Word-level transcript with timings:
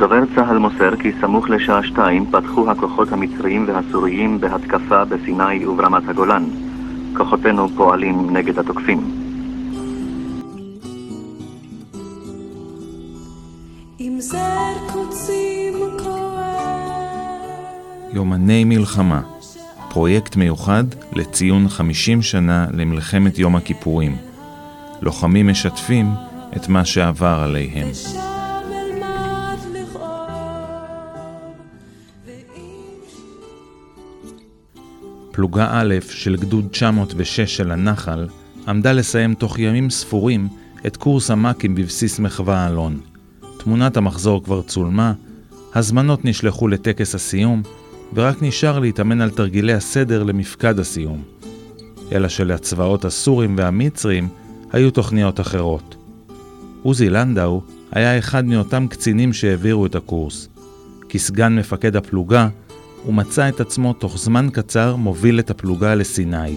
דובר 0.00 0.22
צה"ל 0.34 0.58
מוסר 0.58 0.96
כי 0.96 1.12
סמוך 1.20 1.50
לשעה 1.50 1.82
שתיים 1.82 2.30
פתחו 2.30 2.70
הכוחות 2.70 3.12
המצריים 3.12 3.64
והסוריים 3.68 4.40
בהתקפה 4.40 5.04
בסיני 5.04 5.66
וברמת 5.66 6.08
הגולן. 6.08 6.44
כוחותינו 7.16 7.68
פועלים 7.68 8.36
נגד 8.36 8.58
התוקפים. 8.58 9.00
יומני 18.12 18.64
מלחמה, 18.64 19.20
פרויקט 19.90 20.36
מיוחד 20.36 20.84
לציון 21.12 21.68
50 21.68 22.22
שנה 22.22 22.66
למלחמת 22.72 23.38
יום 23.38 23.56
הכיפורים. 23.56 24.16
לוחמים 25.02 25.48
משתפים 25.48 26.06
את 26.56 26.68
מה 26.68 26.84
שעבר 26.84 27.40
עליהם. 27.44 28.29
פלוגה 35.40 35.68
א' 35.72 35.94
של 36.10 36.36
גדוד 36.36 36.68
906 36.70 37.40
של 37.40 37.70
הנחל 37.70 38.26
עמדה 38.68 38.92
לסיים 38.92 39.34
תוך 39.34 39.58
ימים 39.58 39.90
ספורים 39.90 40.48
את 40.86 40.96
קורס 40.96 41.30
המ"כים 41.30 41.74
בבסיס 41.74 42.18
מחווה 42.18 42.66
אלון. 42.66 43.00
תמונת 43.58 43.96
המחזור 43.96 44.44
כבר 44.44 44.62
צולמה, 44.62 45.12
הזמנות 45.74 46.24
נשלחו 46.24 46.68
לטקס 46.68 47.14
הסיום, 47.14 47.62
ורק 48.14 48.42
נשאר 48.42 48.78
להתאמן 48.78 49.20
על 49.20 49.30
תרגילי 49.30 49.72
הסדר 49.72 50.22
למפקד 50.22 50.78
הסיום. 50.78 51.22
אלא 52.12 52.28
שלצבאות 52.28 53.04
הסורים 53.04 53.54
והמצרים 53.58 54.28
היו 54.72 54.90
תוכניות 54.90 55.40
אחרות. 55.40 55.96
עוזי 56.82 57.10
לנדאו 57.10 57.62
היה 57.92 58.18
אחד 58.18 58.44
מאותם 58.44 58.86
קצינים 58.86 59.32
שהעבירו 59.32 59.86
את 59.86 59.94
הקורס. 59.94 60.48
כסגן 61.08 61.58
מפקד 61.58 61.96
הפלוגה, 61.96 62.48
הוא 63.04 63.14
מצא 63.14 63.48
את 63.48 63.60
עצמו 63.60 63.92
תוך 63.92 64.18
זמן 64.18 64.48
קצר 64.52 64.96
מוביל 64.96 65.40
את 65.40 65.50
הפלוגה 65.50 65.94
לסיני. 65.94 66.56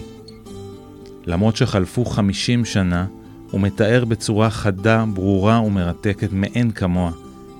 למרות 1.26 1.56
שחלפו 1.56 2.04
50 2.04 2.64
שנה, 2.64 3.06
הוא 3.50 3.60
מתאר 3.60 4.04
בצורה 4.04 4.50
חדה, 4.50 5.04
ברורה 5.14 5.60
ומרתקת 5.60 6.32
מאין 6.32 6.70
כמוה 6.70 7.10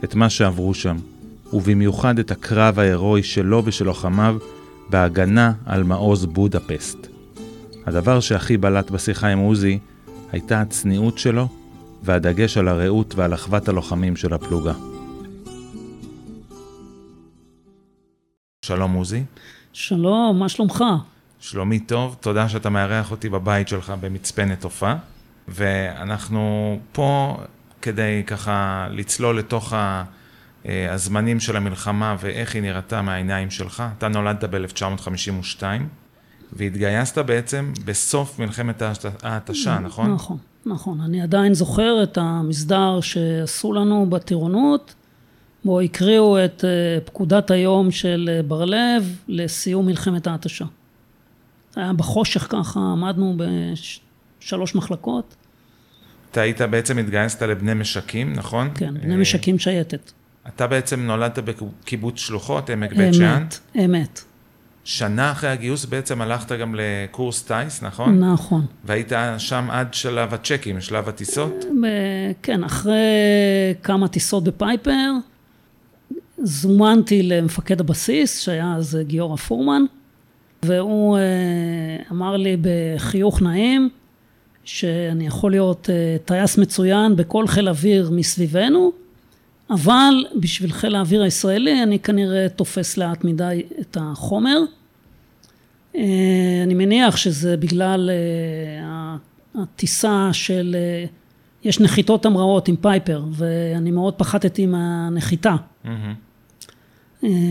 את 0.05 0.15
מה 0.15 0.31
שעברו 0.31 0.75
שם, 0.75 0.97
ובמיוחד 1.53 2.19
את 2.19 2.31
הקרב 2.31 2.79
ההירואי 2.79 3.23
שלו 3.23 3.62
ושל 3.65 3.85
לוחמיו 3.85 4.37
בהגנה 4.91 5.53
על 5.67 5.83
מעוז 5.83 6.27
בודפסט. 6.27 7.07
הדבר 7.87 8.21
שהכי 8.21 8.57
בלט 8.57 8.91
בשיחה 8.91 9.29
עם 9.29 9.39
עוזי 9.39 9.79
הייתה 10.33 10.61
הצניעות 10.61 11.19
שלו 11.19 11.49
והדגש 12.03 12.57
על 12.57 12.69
הרעות 12.69 13.15
ועל 13.15 13.35
אחוות 13.35 13.69
הלוחמים 13.69 14.17
של 14.17 14.35
הפלוגה. 14.35 14.94
שלום 18.67 18.93
עוזי. 18.93 19.25
שלום, 19.73 20.39
מה 20.39 20.48
שלומך? 20.48 20.84
שלומי 21.41 21.81
טוב, 21.81 22.17
תודה 22.20 22.48
שאתה 22.48 22.71
מארח 22.71 23.11
אותי 23.11 23.29
בבית 23.29 23.69
שלך 23.69 23.93
במצפה 24.01 24.45
נטופה, 24.45 24.93
ואנחנו 25.48 26.79
פה 26.93 27.39
כדי 27.83 28.23
ככה 28.27 28.87
לצלול 28.91 29.39
לתוך 29.39 29.73
ה... 29.73 30.05
אה, 30.67 30.93
הזמנים 30.93 31.41
של 31.41 31.56
המלחמה 31.56 32.17
ואיך 32.21 32.55
היא 32.55 32.62
נראתה 32.62 33.03
מהעיניים 33.03 33.51
שלך. 33.51 33.83
אתה 33.98 34.09
נולדת 34.09 34.45
ב-1952 34.45 35.62
והתגייסת 36.53 37.19
בעצם 37.19 37.73
בסוף 37.84 38.39
מלחמת 38.39 38.83
ההתשה, 39.23 39.78
נכון? 39.78 40.12
נכון, 40.12 40.37
נכון. 40.67 41.01
אני 41.01 41.23
עדיין 41.23 41.55
זוכר 41.55 42.03
את 42.03 42.19
המסדר 42.19 43.01
שעשו 43.01 43.73
לנו 43.73 44.06
בטירונות, 44.11 44.95
בו 45.65 45.81
הקריאו 45.81 46.45
את 46.45 46.65
אה, 46.65 47.01
פקודת 47.05 47.51
היום 47.51 47.91
של 47.91 48.31
אה, 48.33 48.43
בר-לב 48.43 49.17
לסיום 49.29 49.87
מלחמת 49.87 50.27
ההתשה. 50.27 50.65
היה 51.77 51.93
בחושך 51.93 52.47
ככה, 52.50 52.81
עמדנו 52.81 53.37
בשלוש 54.41 54.75
מחלקות. 54.75 55.34
אתה 56.31 56.41
היית 56.41 56.61
בעצם 56.61 56.99
התגייסת 56.99 57.43
לבני 57.43 57.75
משקים, 57.75 58.33
נכון? 58.33 58.71
כן, 58.75 58.94
בני 58.94 59.16
משקים 59.16 59.59
שייטת. 59.59 60.12
אתה 60.49 60.66
בעצם 60.66 61.00
נולדת 61.00 61.38
בקיבוץ 61.38 62.19
שלוחות, 62.19 62.71
עמק 62.71 62.93
בית 62.93 63.15
שאן? 63.15 63.43
אמת, 63.43 63.59
אמת. 63.84 64.21
שנה 64.84 65.33
אחרי 65.33 65.50
הגיוס 65.50 65.84
בעצם 65.84 66.21
הלכת 66.21 66.53
גם 66.53 66.75
לקורס 66.78 67.43
טיס, 67.43 67.83
נכון? 67.83 68.25
נכון. 68.25 68.67
והיית 68.84 69.12
שם 69.38 69.69
עד 69.71 69.94
שלב 69.94 70.34
הצ'קים, 70.34 70.81
שלב 70.81 71.09
הטיסות? 71.09 71.65
כן, 72.43 72.65
אחרי 72.65 72.94
כמה 73.83 74.09
טיסות 74.09 74.44
בפייפר, 74.44 75.11
זומנתי 76.44 77.22
למפקד 77.22 77.81
הבסיס, 77.81 78.41
שהיה 78.41 78.75
אז 78.77 78.99
גיורא 79.03 79.37
פורמן, 79.37 79.82
והוא 80.62 81.16
אה, 81.16 81.22
אמר 82.10 82.37
לי 82.37 82.56
בחיוך 82.60 83.43
נעים, 83.43 83.88
שאני 84.65 85.27
יכול 85.27 85.50
להיות 85.50 85.91
אה, 85.91 86.16
טייס 86.25 86.59
מצוין 86.59 87.16
בכל 87.16 87.47
חיל 87.47 87.69
אוויר 87.69 88.10
מסביבנו, 88.10 88.93
אבל 89.71 90.27
בשביל 90.41 90.72
חיל 90.72 90.94
האוויר 90.94 91.22
הישראלי 91.22 91.82
אני 91.82 91.99
כנראה 91.99 92.49
תופס 92.49 92.97
לאט 92.97 93.25
מדי 93.25 93.62
את 93.81 93.97
החומר. 94.00 94.59
אה, 95.97 96.03
אני 96.62 96.75
מניח 96.75 97.16
שזה 97.16 97.56
בגלל 97.56 98.11
הטיסה 99.55 100.28
של, 100.32 100.76
יש 101.65 101.81
נחיתות 101.81 102.26
המראות 102.26 102.69
עם 102.69 102.76
פייפר 102.76 103.25
ואני 103.32 103.91
מאוד 103.91 104.15
פחדתי 104.15 104.66
מהנחיתה. 104.66 105.56
Mm-hmm. 105.84 105.88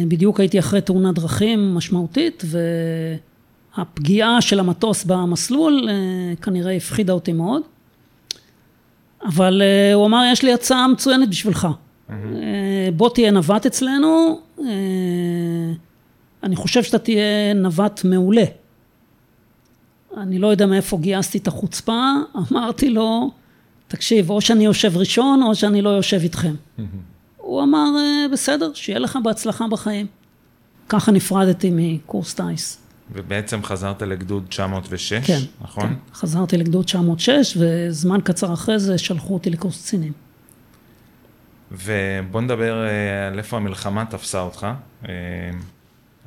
בדיוק 0.08 0.40
הייתי 0.40 0.60
אחרי 0.60 0.82
תאונת 0.82 1.16
דרכים 1.16 1.76
משמעותית 1.76 2.44
והפגיעה 3.78 4.42
של 4.42 4.60
המטוס 4.60 5.04
במסלול 5.04 5.90
כנראה 6.42 6.76
הפחידה 6.76 7.14
אותי 7.14 7.34
מאוד. 7.34 7.62
אבל 9.26 9.62
הוא 9.94 10.06
אמר 10.06 10.24
יש 10.32 10.44
לי 10.44 10.54
הצעה 10.54 10.88
מצוינת 10.88 11.30
בשבילך. 11.30 11.68
אה, 12.10 12.90
בוא 12.96 13.10
תהיה 13.10 13.32
נווט 13.32 13.66
אצלנו, 13.66 14.40
אה, 14.60 14.66
אני 16.44 16.56
חושב 16.56 16.84
שאתה 16.84 17.00
תהיה 17.00 17.54
נווט 17.56 18.02
מעולה. 18.04 18.44
אני 20.18 20.40
לא 20.40 20.48
יודע 20.48 20.66
מאיפה 20.66 20.98
גייסתי 20.98 21.38
את 21.38 21.48
החוצפה, 21.48 22.12
אמרתי 22.52 22.90
לו, 22.90 23.32
תקשיב, 23.88 24.30
או 24.30 24.42
שאני 24.42 24.66
יושב 24.66 24.98
ראשון 24.98 25.44
או 25.44 25.56
שאני 25.56 25.82
לא 25.82 25.90
יושב 25.90 26.20
איתכם. 26.24 26.54
הוא 27.44 27.64
אמר, 27.64 27.88
אה, 27.98 28.26
בסדר, 28.32 28.72
שיהיה 28.74 29.00
לך 29.00 29.20
בהצלחה 29.24 29.68
בחיים. 29.68 30.08
ככה 30.90 31.12
נפרדתי 31.12 31.72
מקורס 31.74 32.34
טיס. 32.34 32.78
ובעצם 33.12 33.64
חזרת 33.64 34.02
לגדוד 34.02 34.46
906, 34.50 35.14
כן, 35.14 35.40
נכון? 35.62 35.88
כן, 35.88 35.94
חזרתי 36.14 36.58
לגדוד 36.58 36.86
906, 36.86 37.58
וזמן 37.60 38.20
קצר 38.24 38.54
אחרי 38.54 38.80
זה 38.80 38.98
שלחו 38.98 39.34
אותי 39.34 39.50
לקורס 39.50 39.82
קצינים. 39.82 40.12
ובוא 41.72 42.42
נדבר 42.42 42.86
אה, 42.86 43.28
על 43.28 43.38
איפה 43.38 43.58
המלחמה 43.58 44.06
תפסה 44.06 44.42
אותך. 44.42 44.68
אה, 45.10 45.14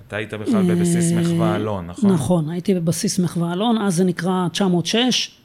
אתה 0.06 0.16
היית 0.16 0.34
בכלל 0.34 0.75
בבסיס 0.75 1.12
מחווה 1.12 1.56
אלון, 1.56 1.87
נכון? 1.87 2.12
נכון, 2.12 2.50
הייתי 2.50 2.75
בבסיס 2.75 3.19
מחווה 3.19 3.53
אלון, 3.53 3.78
אז 3.78 3.94
זה 3.94 4.04
נקרא 4.04 4.48
906, 4.53 5.38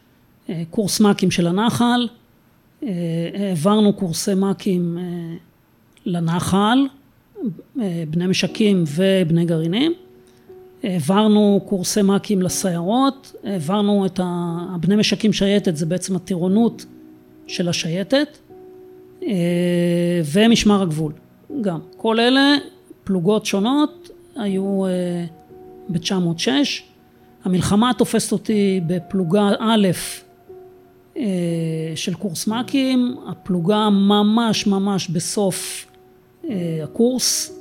אה, 0.49 0.63
קורס 0.69 1.01
מ"כים 1.01 1.31
של 1.31 1.47
הנחל. 1.47 2.07
העברנו 3.33 3.93
קורסי 3.93 4.33
מ"כים 4.33 4.97
לנחל, 6.05 6.87
בני 8.09 8.27
משקים 8.27 8.83
ובני 8.87 9.45
גרעינים. 9.45 9.93
העברנו 10.83 11.61
קורסי 11.65 12.01
מ"כים 12.01 12.41
לסיירות, 12.41 13.35
העברנו 13.43 14.05
את 14.05 14.19
הבני 14.23 14.95
משקים 14.95 15.33
שייטת, 15.33 15.75
זה 15.75 15.85
בעצם 15.85 16.15
הטירונות 16.15 16.85
של 17.47 17.69
השייטת. 17.69 18.37
אה, 19.23 20.21
ומשמר 20.33 20.81
הגבול 20.81 21.13
גם. 21.61 21.79
כל 21.97 22.19
אלה 22.19 22.55
פלוגות 23.03 23.45
שונות 23.45 24.09
היו 24.35 24.85
אה, 24.85 25.25
ב-906. 25.89 26.47
המלחמה 27.43 27.91
תופסת 27.97 28.31
אותי 28.31 28.81
בפלוגה 28.87 29.49
א' 29.59 29.87
אה, 31.17 31.23
של 31.95 32.13
קורס 32.13 32.47
מ"כים, 32.47 33.15
הפלוגה 33.27 33.89
ממש 33.89 34.67
ממש 34.67 35.07
בסוף 35.07 35.85
הקורס. 36.83 37.57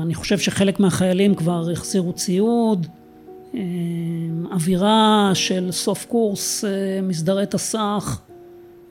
אני 0.00 0.14
חושב 0.14 0.38
שחלק 0.38 0.80
מהחיילים 0.80 1.34
כבר 1.34 1.70
החזירו 1.72 2.12
ציוד, 2.12 2.86
אווירה 4.52 5.30
של 5.34 5.68
סוף 5.70 6.06
קורס, 6.06 6.64
מסדרי 7.02 7.46
תס"ח, 7.46 8.20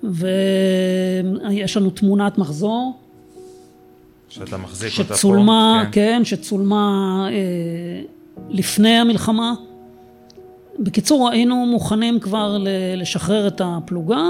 ויש 0.03 1.77
לנו 1.77 1.89
תמונת 1.89 2.37
מחזור. 2.37 2.93
שאתה 4.29 4.57
מחזיק 4.57 4.99
אותה 4.99 5.09
פה. 5.09 5.15
שצולמה, 5.15 5.83
כן, 5.85 5.91
כן 5.91 6.25
שצולמה 6.25 7.27
אה, 7.31 8.01
לפני 8.49 8.97
המלחמה. 8.97 9.53
בקיצור, 10.79 11.29
היינו 11.29 11.65
מוכנים 11.65 12.19
כבר 12.19 12.57
לשחרר 12.97 13.47
את 13.47 13.61
הפלוגה. 13.65 14.23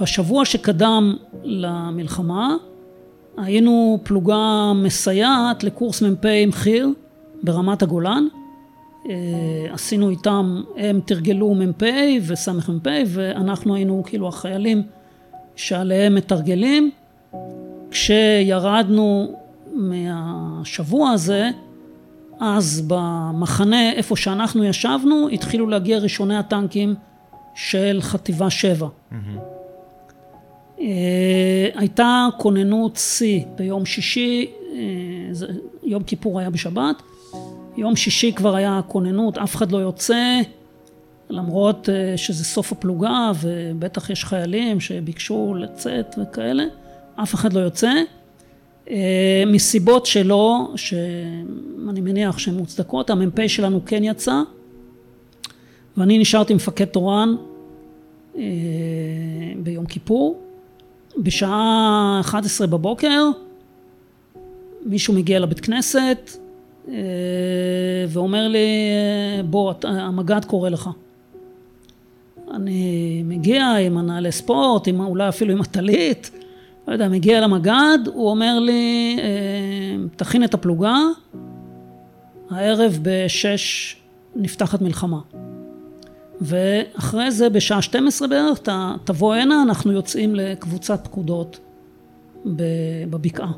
בשבוע 0.00 0.44
שקדם 0.44 1.16
למלחמה 1.44 2.56
היינו 3.36 3.98
פלוגה 4.02 4.72
מסייעת 4.74 5.64
לקורס 5.64 6.02
מ"פ 6.02 6.26
חי"ר 6.50 6.88
ברמת 7.42 7.82
הגולן. 7.82 8.26
אה, 9.08 9.14
עשינו 9.72 10.10
איתם, 10.10 10.62
הם 10.76 11.00
תרגלו 11.04 11.54
מ"פ 11.54 11.82
וסמ"פ 12.26 12.86
ואנחנו 13.06 13.74
היינו 13.74 14.02
כאילו 14.06 14.28
החיילים 14.28 14.82
שעליהם 15.56 16.14
מתרגלים. 16.14 16.90
כשירדנו 17.90 19.34
מהשבוע 19.72 21.10
הזה, 21.10 21.50
אז 22.40 22.82
במחנה 22.86 23.92
איפה 23.92 24.16
שאנחנו 24.16 24.64
ישבנו 24.64 25.28
התחילו 25.28 25.66
להגיע 25.66 25.98
ראשוני 25.98 26.36
הטנקים 26.36 26.94
של 27.54 27.98
חטיבה 28.00 28.50
7. 28.50 28.86
Mm-hmm. 28.86 29.55
אה, 30.80 31.68
הייתה 31.74 32.28
כוננות 32.36 32.96
שיא 32.96 33.44
ביום 33.56 33.86
שישי, 33.86 34.50
אה, 34.72 34.78
יום 35.82 36.02
כיפור 36.02 36.40
היה 36.40 36.50
בשבת, 36.50 37.02
יום 37.76 37.96
שישי 37.96 38.32
כבר 38.32 38.56
היה 38.56 38.80
כוננות, 38.88 39.38
אף 39.38 39.56
אחד 39.56 39.72
לא 39.72 39.78
יוצא, 39.78 40.40
למרות 41.30 41.88
אה, 41.88 42.16
שזה 42.16 42.44
סוף 42.44 42.72
הפלוגה 42.72 43.30
ובטח 43.40 44.10
יש 44.10 44.24
חיילים 44.24 44.80
שביקשו 44.80 45.54
לצאת 45.54 46.14
וכאלה, 46.22 46.64
אף 47.22 47.34
אחד 47.34 47.52
לא 47.52 47.60
יוצא. 47.60 47.92
מסיבות 49.46 50.06
שלו, 50.06 50.72
שאני 50.76 52.00
מניח 52.00 52.38
שהן 52.38 52.54
מוצדקות, 52.54 53.10
המ"פ 53.10 53.48
שלנו 53.48 53.80
כן 53.86 54.04
יצא, 54.04 54.42
ואני 55.96 56.18
נשארתי 56.18 56.54
מפקד 56.54 56.84
תורן 56.84 57.34
ביום 59.62 59.86
כיפור. 59.88 60.45
בשעה 61.18 62.20
11 62.20 62.66
בבוקר 62.66 63.22
מישהו 64.86 65.14
מגיע 65.14 65.40
לבית 65.40 65.60
כנסת 65.60 66.30
אה, 66.88 66.94
ואומר 68.08 68.48
לי 68.48 68.68
בוא 69.44 69.74
המג"ד 69.82 70.44
קורא 70.44 70.68
לך 70.68 70.90
אני 72.54 73.22
מגיע 73.24 73.66
עם 73.66 73.98
הנעלי 73.98 74.32
ספורט, 74.32 74.88
עם, 74.88 75.00
אולי 75.00 75.28
אפילו 75.28 75.52
עם 75.52 75.60
הטלית, 75.60 76.30
לא 76.88 76.92
יודע, 76.92 77.08
מגיע 77.08 77.40
למג"ד, 77.40 77.98
הוא 78.14 78.30
אומר 78.30 78.58
לי, 78.58 79.16
אה, 79.20 80.06
תכין 80.16 80.44
את 80.44 80.54
הפלוגה, 80.54 80.96
הערב 82.50 82.98
בשש 83.02 83.96
נפתחת 84.36 84.82
מלחמה. 84.82 85.20
ואחרי 86.40 87.30
זה 87.30 87.48
בשעה 87.48 87.82
12 87.82 88.28
בערך 88.28 88.58
תבוא 89.04 89.34
הנה, 89.34 89.62
אנחנו 89.62 89.92
יוצאים 89.92 90.34
לקבוצת 90.34 91.00
פקודות 91.04 91.58
בבקעה. 93.10 93.52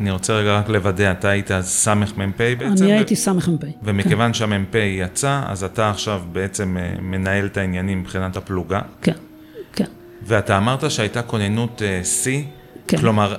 אני 0.00 0.10
רוצה 0.10 0.32
רגע 0.32 0.58
רק 0.58 0.68
לוודא, 0.68 1.10
אתה 1.10 1.28
היית 1.28 1.50
אז 1.50 1.68
סמ"פ 1.68 2.38
בעצם? 2.38 2.84
אני 2.84 2.92
הייתי 2.92 3.16
סמ"פ. 3.16 3.64
ומכיוון 3.82 4.26
כן. 4.26 4.34
שהמ"פ 4.34 4.74
יצא, 4.74 5.42
אז 5.46 5.64
אתה 5.64 5.90
עכשיו 5.90 6.22
בעצם 6.32 6.76
אה, 6.80 6.94
מנהל 7.02 7.46
את 7.46 7.56
העניינים 7.56 8.00
מבחינת 8.00 8.36
הפלוגה? 8.36 8.80
כן, 9.02 9.12
כן. 9.72 9.84
ואתה 10.22 10.56
אמרת 10.56 10.90
שהייתה 10.90 11.22
כוננות 11.22 11.82
אה, 11.82 12.04
שיא? 12.04 12.42
כן. 12.88 12.96
כלומר, 12.96 13.36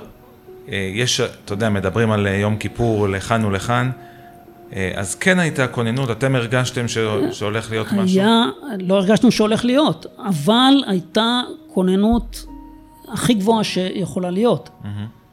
אה, 0.68 0.90
יש, 0.94 1.20
אתה 1.20 1.52
יודע, 1.52 1.68
מדברים 1.68 2.10
על 2.10 2.26
יום 2.26 2.56
כיפור 2.56 3.08
לכאן 3.08 3.44
ולכאן. 3.44 3.90
אה, 4.76 4.92
אז 4.94 5.14
כן 5.14 5.38
הייתה 5.38 5.68
כוננות, 5.68 6.10
אתם 6.10 6.34
הרגשתם 6.34 6.88
ש... 6.88 6.98
שהולך 7.32 7.70
להיות 7.70 7.92
משהו? 7.92 8.20
היה, 8.20 8.44
לא 8.78 8.94
הרגשנו 8.94 9.30
שהולך 9.30 9.64
להיות, 9.64 10.06
אבל 10.18 10.74
הייתה 10.86 11.40
כוננות 11.68 12.46
הכי 13.12 13.34
גבוהה 13.34 13.64
שיכולה 13.64 14.30
להיות. 14.30 14.68
Mm-hmm. 14.68 14.86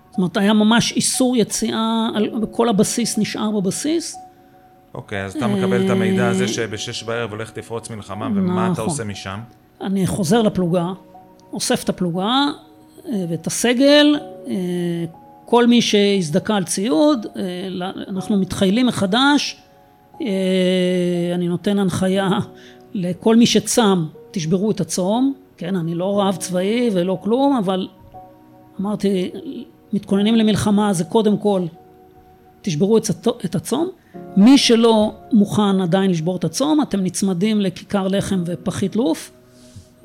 זאת 0.10 0.18
אומרת, 0.18 0.38
היה 0.38 0.54
ממש 0.54 0.92
איסור 0.92 1.38
יציאה, 1.38 2.10
כל 2.52 2.70
הבסיס 2.70 3.18
נשאר 3.18 3.52
בבסיס. 3.52 4.18
אוקיי, 4.94 5.26
אז 5.26 5.36
אתה 5.36 5.48
מקבל 5.48 5.86
את 5.86 5.90
המידע 5.90 6.28
הזה 6.28 6.48
שבשש 6.48 7.04
בערב 7.04 7.32
הולך 7.32 7.52
לפרוץ 7.58 7.90
מלחמה, 7.90 8.26
ומה 8.26 8.66
אתה 8.66 8.72
נכון. 8.72 8.86
עושה 8.86 9.04
משם? 9.04 9.40
אני 9.82 10.08
חוזר 10.08 10.42
לפלוגה, 10.42 10.88
אוסף 11.54 11.84
את 11.84 11.90
הפלוגה 11.90 12.46
אה, 13.06 13.26
ואת 13.30 13.48
הסגל, 13.48 14.20
אה, 14.48 14.54
כל 15.50 15.68
מי 15.68 15.82
שהזדכה 15.82 16.56
על 16.56 16.64
ציוד, 16.64 17.26
אה, 17.36 17.42
אנחנו 18.08 18.38
מתחיילים 18.38 18.86
מחדש, 18.86 19.62
אה, 20.22 20.28
אני 21.36 21.48
נותן 21.48 21.80
הנחיה 21.80 22.30
לכל 22.94 23.36
מי 23.36 23.46
שצם, 23.46 24.06
תשברו 24.32 24.72
את 24.72 24.82
הצום, 24.82 25.34
כן, 25.58 25.76
אני 25.76 25.96
לא 25.96 26.22
רב 26.22 26.36
צבאי 26.36 26.90
ולא 26.94 27.18
כלום, 27.24 27.58
אבל 27.58 27.88
אמרתי, 28.82 29.32
מתכוננים 29.94 30.36
למלחמה 30.36 30.94
זה 30.94 31.04
קודם 31.04 31.38
כל 31.38 31.66
תשברו 32.62 32.98
את 33.46 33.56
הצום. 33.56 33.90
מי 34.38 34.58
שלא 34.58 35.12
מוכן 35.34 35.82
עדיין 35.82 36.12
לשבור 36.12 36.36
את 36.36 36.44
הצום, 36.44 36.82
אתם 36.82 37.04
נצמדים 37.04 37.62
לכיכר 37.62 38.08
לחם 38.08 38.44
ופחית 38.46 38.96
לוף. 38.96 39.32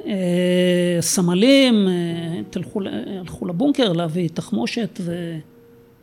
אה, 0.07 0.97
סמלים, 1.01 1.89
אה, 1.89 2.41
תלכו, 2.51 2.81
הלכו 3.21 3.47
לבונקר 3.47 3.93
להביא 3.93 4.29
תחמושת 4.29 5.01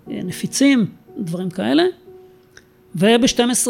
ונפיצים, 0.08 0.86
דברים 1.18 1.50
כאלה. 1.50 1.84
וב-12 2.96 3.68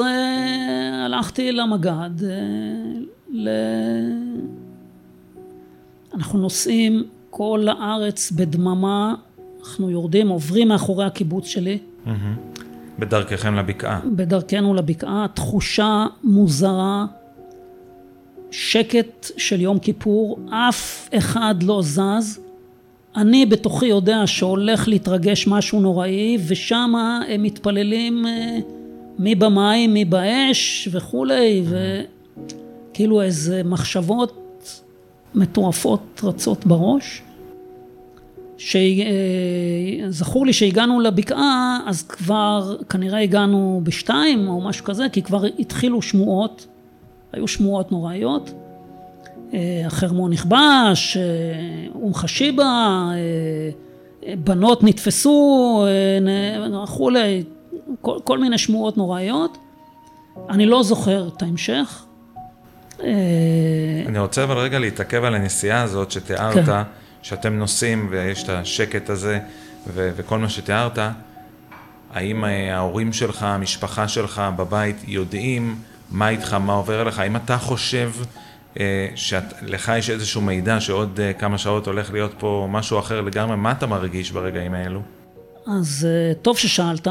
הלכתי 1.05 1.51
למג"ד, 1.51 2.23
אה, 2.23 2.29
ל... 3.29 3.49
אנחנו 6.13 6.39
נוסעים 6.39 7.03
כל 7.29 7.67
הארץ 7.69 8.31
בדממה, 8.31 9.15
אנחנו 9.59 9.89
יורדים, 9.89 10.29
עוברים 10.29 10.67
מאחורי 10.67 11.05
הקיבוץ 11.05 11.47
שלי. 11.47 11.77
בדרככם 12.99 13.55
לבקעה. 13.55 13.99
בדרכנו 14.15 14.73
לבקעה, 14.73 15.25
תחושה 15.33 16.05
מוזרה. 16.23 17.05
שקט 18.51 19.31
של 19.37 19.61
יום 19.61 19.79
כיפור, 19.79 20.39
אף 20.49 21.09
אחד 21.17 21.55
לא 21.63 21.81
זז. 21.81 22.39
אני 23.15 23.45
בתוכי 23.45 23.85
יודע 23.85 24.21
שהולך 24.25 24.87
להתרגש 24.87 25.47
משהו 25.47 25.79
נוראי, 25.79 26.37
ושם 26.47 26.93
הם 27.27 27.43
מתפללים 27.43 28.25
אה, 28.27 28.57
מי 29.19 29.35
במים, 29.35 29.93
מי 29.93 30.05
באש 30.05 30.89
וכולי, 30.91 31.63
וכאילו 32.91 33.21
איזה 33.21 33.61
מחשבות 33.65 34.81
מטורפות 35.35 36.21
רצות 36.23 36.65
בראש. 36.65 37.21
שזכור 38.57 40.45
לי 40.45 40.53
שהגענו 40.53 40.99
לבקעה, 40.99 41.79
אז 41.85 42.03
כבר 42.03 42.75
כנראה 42.89 43.19
הגענו 43.19 43.81
בשתיים 43.83 44.47
או 44.47 44.61
משהו 44.61 44.85
כזה, 44.85 45.05
כי 45.11 45.21
כבר 45.21 45.45
התחילו 45.59 46.01
שמועות 46.01 46.67
היו 47.33 47.47
שמועות 47.47 47.91
נוראיות. 47.91 48.53
אה, 49.53 49.83
החרמון 49.85 50.33
נכבש, 50.33 51.17
אה, 51.17 51.23
אום 51.95 52.13
חשיבה, 52.13 53.09
אה, 54.25 54.33
בנות 54.43 54.83
נתפסו 54.83 55.85
וכולי, 56.83 57.43
כל, 58.01 58.17
כל 58.23 58.39
מיני 58.39 58.57
שמועות 58.57 58.97
נוראיות. 58.97 59.57
אני 60.49 60.65
לא 60.65 60.83
זוכר 60.83 61.27
את 61.27 61.41
ההמשך. 61.41 62.03
אני 64.07 64.19
רוצה 64.19 64.43
אבל 64.43 64.57
רגע 64.57 64.79
להתעכב 64.79 65.23
על 65.23 65.35
הנסיעה 65.35 65.81
הזאת 65.81 66.11
שתיארת, 66.11 66.65
כן. 66.65 66.81
שאתם 67.21 67.53
נוסעים 67.53 68.07
ויש 68.11 68.43
את 68.43 68.49
השקט 68.49 69.09
הזה 69.09 69.39
ו- 69.87 70.11
וכל 70.15 70.39
מה 70.39 70.49
שתיארת. 70.49 70.99
האם 72.13 72.43
ההורים 72.71 73.13
שלך, 73.13 73.43
המשפחה 73.43 74.07
שלך 74.07 74.41
בבית 74.57 74.97
יודעים 75.07 75.75
מה 76.11 76.29
איתך, 76.29 76.53
מה 76.53 76.73
עובר 76.73 77.01
אליך, 77.01 77.19
האם 77.19 77.35
אתה 77.35 77.57
חושב 77.57 78.11
אה, 78.79 79.07
שלך 79.15 79.91
יש 79.97 80.09
איזשהו 80.09 80.41
מידע 80.41 80.79
שעוד 80.79 81.19
אה, 81.19 81.33
כמה 81.33 81.57
שעות 81.57 81.87
הולך 81.87 82.13
להיות 82.13 82.31
פה 82.39 82.67
משהו 82.69 82.99
אחר 82.99 83.21
לגמרי, 83.21 83.57
מה 83.57 83.71
אתה 83.71 83.87
מרגיש 83.87 84.31
ברגעים 84.31 84.73
האלו? 84.73 85.01
אז 85.67 86.07
אה, 86.09 86.33
טוב 86.33 86.57
ששאלת, 86.57 87.07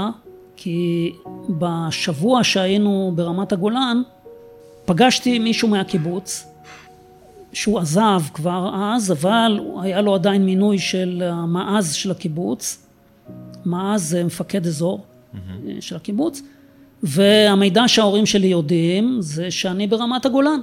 כי 0.56 1.12
בשבוע 1.48 2.44
שהיינו 2.44 3.12
ברמת 3.14 3.52
הגולן, 3.52 4.02
פגשתי 4.84 5.38
מישהו 5.38 5.68
מהקיבוץ, 5.68 6.46
שהוא 7.52 7.78
עזב 7.78 8.20
כבר 8.34 8.70
אז, 8.74 9.12
אבל 9.12 9.60
היה 9.82 10.00
לו 10.00 10.14
עדיין 10.14 10.44
מינוי 10.44 10.78
של 10.78 11.22
המעז 11.32 11.94
של 11.94 12.10
הקיבוץ, 12.10 12.86
מעז 13.64 14.08
זה 14.08 14.24
מפקד 14.24 14.66
אזור 14.66 15.04
mm-hmm. 15.04 15.38
של 15.80 15.96
הקיבוץ, 15.96 16.42
והמידע 17.02 17.82
שההורים 17.86 18.26
שלי 18.26 18.46
יודעים 18.46 19.16
זה 19.20 19.50
שאני 19.50 19.86
ברמת 19.86 20.26
הגולן. 20.26 20.60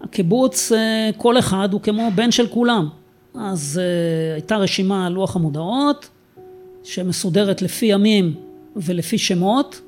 הקיבוץ, 0.00 0.72
אה, 0.72 1.10
כל 1.16 1.38
אחד 1.38 1.68
הוא 1.72 1.80
כמו 1.80 2.10
בן 2.14 2.30
של 2.30 2.46
כולם. 2.46 2.88
אז 3.34 3.80
uh, 3.80 4.34
הייתה 4.34 4.56
רשימה 4.56 5.06
על 5.06 5.12
לוח 5.12 5.36
המודעות 5.36 6.08
שמסודרת 6.84 7.62
לפי 7.62 7.86
ימים 7.86 8.34
ולפי 8.76 9.18
שמות 9.18 9.80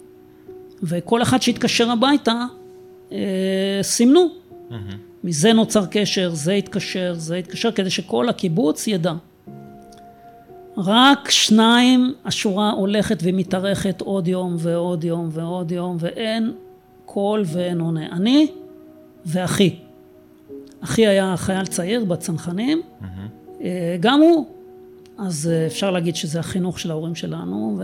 וכל 0.83 1.23
אחד 1.23 1.43
שהתקשר 1.43 1.91
הביתה 1.91 2.45
uh, 3.09 3.13
סימנו. 3.83 4.29
Mm-hmm. 4.71 4.75
מזה 5.25 5.53
נוצר 5.53 5.87
קשר, 5.87 6.31
זה 6.35 6.53
התקשר, 6.53 7.15
זה 7.17 7.37
התקשר, 7.37 7.73
כדי 7.73 7.91
שכל 7.91 8.29
הקיבוץ 8.29 8.87
ידע. 8.87 9.13
רק 10.77 11.31
שניים 11.31 12.15
השורה 12.25 12.71
הולכת 12.71 13.19
ומתארכת 13.23 14.01
עוד 14.01 14.29
יום 14.29 14.57
ועוד 14.59 15.05
יום 15.05 15.29
ועוד 15.33 15.73
יום 15.73 15.97
ואין 16.01 16.53
קול 17.07 17.43
ואין 17.47 17.81
עונה. 17.81 18.07
אני 18.13 18.47
ואחי. 19.27 19.77
אחי 20.85 21.07
היה 21.07 21.35
חייל 21.37 21.67
צעיר 21.67 22.05
בצנחנים, 22.05 22.83
mm-hmm. 22.83 23.63
גם 24.01 24.21
הוא. 24.21 24.47
אז 25.19 25.51
אה, 25.53 25.67
אפשר 25.67 25.91
להגיד 25.91 26.17
שזה 26.17 26.41
החינוך 26.41 26.79
של 26.79 26.91
ההורים 26.91 27.15
שלנו, 27.15 27.81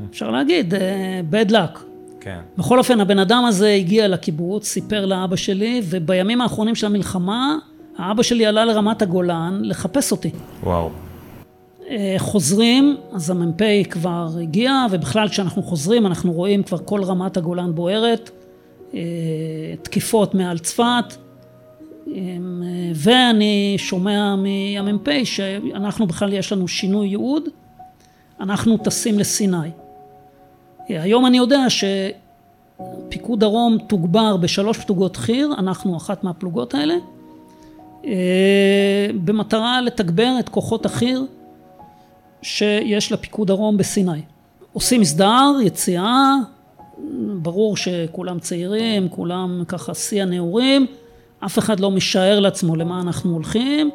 ואפשר 0.00 0.30
להגיד, 0.30 0.74
אה, 0.74 1.20
bad 1.30 1.50
luck. 1.50 1.78
כן. 2.20 2.40
בכל 2.58 2.78
אופן, 2.78 3.00
הבן 3.00 3.18
אדם 3.18 3.44
הזה 3.44 3.68
הגיע 3.68 4.08
לקיבוץ, 4.08 4.68
סיפר 4.68 5.06
לאבא 5.06 5.36
שלי, 5.36 5.82
ובימים 5.84 6.40
האחרונים 6.40 6.74
של 6.74 6.86
המלחמה, 6.86 7.56
האבא 7.98 8.22
שלי 8.22 8.46
עלה 8.46 8.64
לרמת 8.64 9.02
הגולן 9.02 9.60
לחפש 9.64 10.12
אותי. 10.12 10.30
וואו. 10.62 10.90
חוזרים, 12.18 12.96
אז 13.12 13.30
המ"פ 13.30 13.62
כבר 13.90 14.28
הגיע, 14.40 14.86
ובכלל 14.90 15.28
כשאנחנו 15.28 15.62
חוזרים 15.62 16.06
אנחנו 16.06 16.32
רואים 16.32 16.62
כבר 16.62 16.78
כל 16.78 17.04
רמת 17.04 17.36
הגולן 17.36 17.74
בוערת, 17.74 18.30
תקיפות 19.82 20.34
מעל 20.34 20.58
צפת, 20.58 21.14
ואני 22.94 23.74
שומע 23.78 24.34
מהמ"פ 24.36 25.08
שאנחנו 25.24 26.06
בכלל 26.06 26.32
יש 26.32 26.52
לנו 26.52 26.68
שינוי 26.68 27.08
ייעוד, 27.08 27.42
אנחנו 28.40 28.76
טסים 28.76 29.18
לסיני. 29.18 29.56
היום 30.88 31.26
אני 31.26 31.36
יודע 31.36 31.66
שפיקוד 31.68 33.40
דרום 33.40 33.78
תוגבר 33.86 34.36
בשלוש 34.36 34.78
פלוגות 34.78 35.16
חי"ר, 35.16 35.48
אנחנו 35.58 35.96
אחת 35.96 36.24
מהפלוגות 36.24 36.74
האלה, 36.74 36.94
במטרה 39.24 39.80
לתגבר 39.80 40.36
את 40.40 40.48
כוחות 40.48 40.86
החי"ר 40.86 41.22
שיש 42.42 43.12
לפיקוד 43.12 43.48
דרום 43.48 43.76
בסיני. 43.76 44.22
עושים 44.72 45.00
מסדר, 45.00 45.52
יציאה, 45.62 46.34
ברור 47.42 47.76
שכולם 47.76 48.38
צעירים, 48.38 49.08
כולם 49.08 49.62
ככה 49.68 49.94
שיא 49.94 50.22
הנעורים, 50.22 50.86
אף 51.44 51.58
אחד 51.58 51.80
לא 51.80 51.90
משער 51.90 52.40
לעצמו 52.40 52.76
למה 52.76 53.00
אנחנו 53.00 53.32
הולכים. 53.32 53.90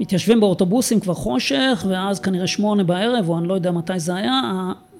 מתיישבים 0.00 0.40
באוטובוסים 0.40 1.00
כבר 1.00 1.14
חושך, 1.14 1.86
ואז 1.88 2.20
כנראה 2.20 2.46
שמונה 2.46 2.84
בערב, 2.84 3.28
או 3.28 3.38
אני 3.38 3.48
לא 3.48 3.54
יודע 3.54 3.70
מתי 3.70 3.98
זה 3.98 4.14
היה, 4.14 4.40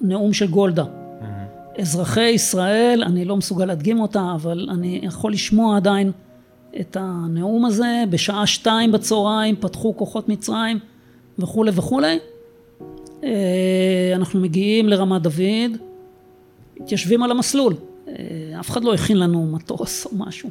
הנאום 0.01 0.33
של 0.33 0.47
גולדה. 0.47 0.83
Mm-hmm. 0.83 1.81
אזרחי 1.81 2.29
ישראל, 2.29 3.03
אני 3.05 3.25
לא 3.25 3.35
מסוגל 3.37 3.65
להדגים 3.65 4.01
אותה, 4.01 4.31
אבל 4.35 4.67
אני 4.71 4.99
יכול 5.03 5.33
לשמוע 5.33 5.77
עדיין 5.77 6.11
את 6.79 6.97
הנאום 6.99 7.65
הזה. 7.65 8.03
בשעה 8.09 8.47
שתיים 8.47 8.91
בצהריים 8.91 9.55
פתחו 9.55 9.97
כוחות 9.97 10.29
מצרים 10.29 10.79
וכולי 11.39 11.71
וכולי. 11.75 12.19
אה, 13.23 14.11
אנחנו 14.15 14.39
מגיעים 14.39 14.89
לרמת 14.89 15.21
דוד, 15.21 15.77
מתיישבים 16.79 17.23
על 17.23 17.31
המסלול. 17.31 17.73
אה, 18.07 18.13
אף 18.59 18.69
אחד 18.69 18.83
לא 18.83 18.93
הכין 18.93 19.17
לנו 19.17 19.45
מטוס 19.45 20.05
או 20.05 20.11
משהו. 20.17 20.49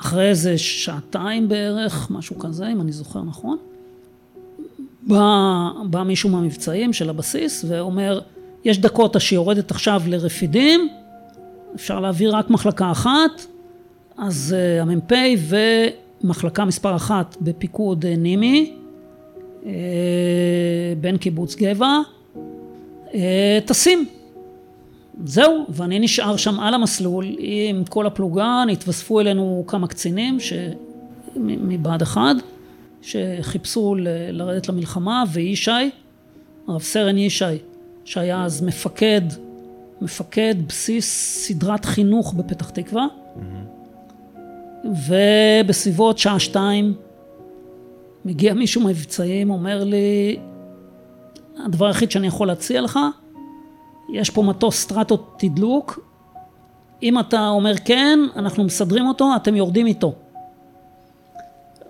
אחרי 0.00 0.28
איזה 0.28 0.58
שעתיים 0.58 1.48
בערך, 1.48 2.10
משהו 2.10 2.38
כזה, 2.38 2.68
אם 2.68 2.80
אני 2.80 2.92
זוכר 2.92 3.22
נכון, 3.22 3.58
בא, 5.02 5.70
בא 5.90 6.02
מישהו 6.02 6.28
מהמבצעים 6.30 6.92
של 6.92 7.10
הבסיס 7.10 7.64
ואומר, 7.68 8.20
יש 8.64 8.78
דקוטה 8.78 9.20
שיורדת 9.20 9.70
עכשיו 9.70 10.02
לרפידים, 10.06 10.88
אפשר 11.74 12.00
להעביר 12.00 12.36
רק 12.36 12.50
מחלקה 12.50 12.90
אחת, 12.90 13.46
אז 14.18 14.56
uh, 14.58 14.82
המ"פ 14.82 15.12
ומחלקה 16.24 16.64
מספר 16.64 16.96
אחת 16.96 17.36
בפיקוד 17.40 18.04
uh, 18.04 18.08
נימי, 18.18 18.77
uh, 19.62 19.66
בין 21.00 21.16
קיבוץ 21.16 21.56
גבע, 21.56 21.98
uh, 23.06 23.14
טסים. 23.64 24.08
זהו, 25.24 25.64
ואני 25.68 25.98
נשאר 25.98 26.36
שם 26.36 26.60
על 26.60 26.74
המסלול 26.74 27.26
עם 27.38 27.84
כל 27.84 28.06
הפלוגה, 28.06 28.64
נתווספו 28.66 29.20
אלינו 29.20 29.64
כמה 29.66 29.86
קצינים 29.86 30.40
ש... 30.40 30.52
מבה"ד 31.36 32.02
1, 32.02 32.20
שחיפשו 33.02 33.94
ל... 33.94 34.08
לרדת 34.30 34.68
למלחמה, 34.68 35.24
וישי, 35.32 35.70
רב 36.68 36.82
סרן 36.82 37.18
ישי, 37.18 37.44
שהיה 38.04 38.44
אז 38.44 38.62
מפקד, 38.62 39.20
מפקד 40.00 40.54
בסיס 40.68 41.36
סדרת 41.46 41.84
חינוך 41.84 42.34
בפתח 42.34 42.70
תקווה, 42.70 43.06
mm-hmm. 43.06 44.88
ובסביבות 45.64 46.18
שעה 46.18 46.38
שתיים 46.38 46.94
מגיע 48.28 48.54
מישהו 48.54 48.80
מהמבצעים, 48.80 49.50
אומר 49.50 49.84
לי, 49.84 50.38
הדבר 51.64 51.86
היחיד 51.86 52.10
שאני 52.10 52.26
יכול 52.26 52.46
להציע 52.46 52.80
לך, 52.80 52.98
יש 54.12 54.30
פה 54.30 54.42
מטוס 54.42 54.76
סטרטו 54.76 55.16
תדלוק, 55.16 56.00
אם 57.02 57.18
אתה 57.18 57.48
אומר 57.48 57.74
כן, 57.84 58.18
אנחנו 58.36 58.64
מסדרים 58.64 59.06
אותו, 59.06 59.36
אתם 59.36 59.56
יורדים 59.56 59.86
איתו. 59.86 60.14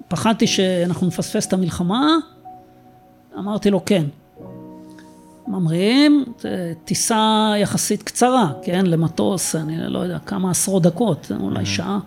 פחדתי 0.09 0.47
שאנחנו 0.47 1.07
נפספס 1.07 1.47
את 1.47 1.53
המלחמה, 1.53 2.17
אמרתי 3.39 3.71
לו 3.71 3.85
כן. 3.85 4.05
ממריאים, 5.47 6.25
טיסה 6.85 7.53
יחסית 7.57 8.03
קצרה, 8.03 8.53
כן, 8.63 8.87
למטוס, 8.87 9.57
אני 9.57 9.79
לא 9.79 9.99
יודע, 9.99 10.19
כמה 10.19 10.51
עשרות 10.51 10.83
דקות, 10.83 11.33
אולי 11.41 11.67
שעה. 11.67 11.99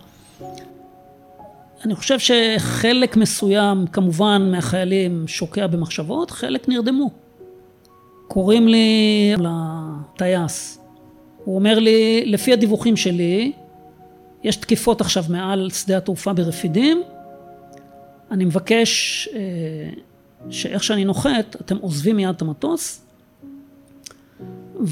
אני 1.84 1.94
חושב 1.94 2.18
שחלק 2.18 3.16
מסוים, 3.16 3.86
כמובן, 3.86 4.48
מהחיילים 4.50 5.24
שוקע 5.28 5.66
במחשבות, 5.66 6.30
חלק 6.30 6.68
נרדמו. 6.68 7.10
קוראים 8.28 8.68
לי 8.68 9.34
לטייס. 9.38 10.78
הוא 11.44 11.54
אומר 11.54 11.78
לי, 11.78 12.22
לפי 12.26 12.52
הדיווחים 12.52 12.96
שלי, 12.96 13.52
יש 14.44 14.56
תקיפות 14.56 15.00
עכשיו 15.00 15.24
מעל 15.28 15.70
שדה 15.70 15.96
התעופה 15.96 16.32
ברפידים, 16.32 17.02
אני 18.30 18.44
מבקש 18.44 19.28
אה, 19.32 19.40
שאיך 20.50 20.84
שאני 20.84 21.04
נוחת, 21.04 21.56
אתם 21.60 21.76
עוזבים 21.76 22.16
מיד 22.16 22.28
את 22.28 22.42
המטוס 22.42 23.06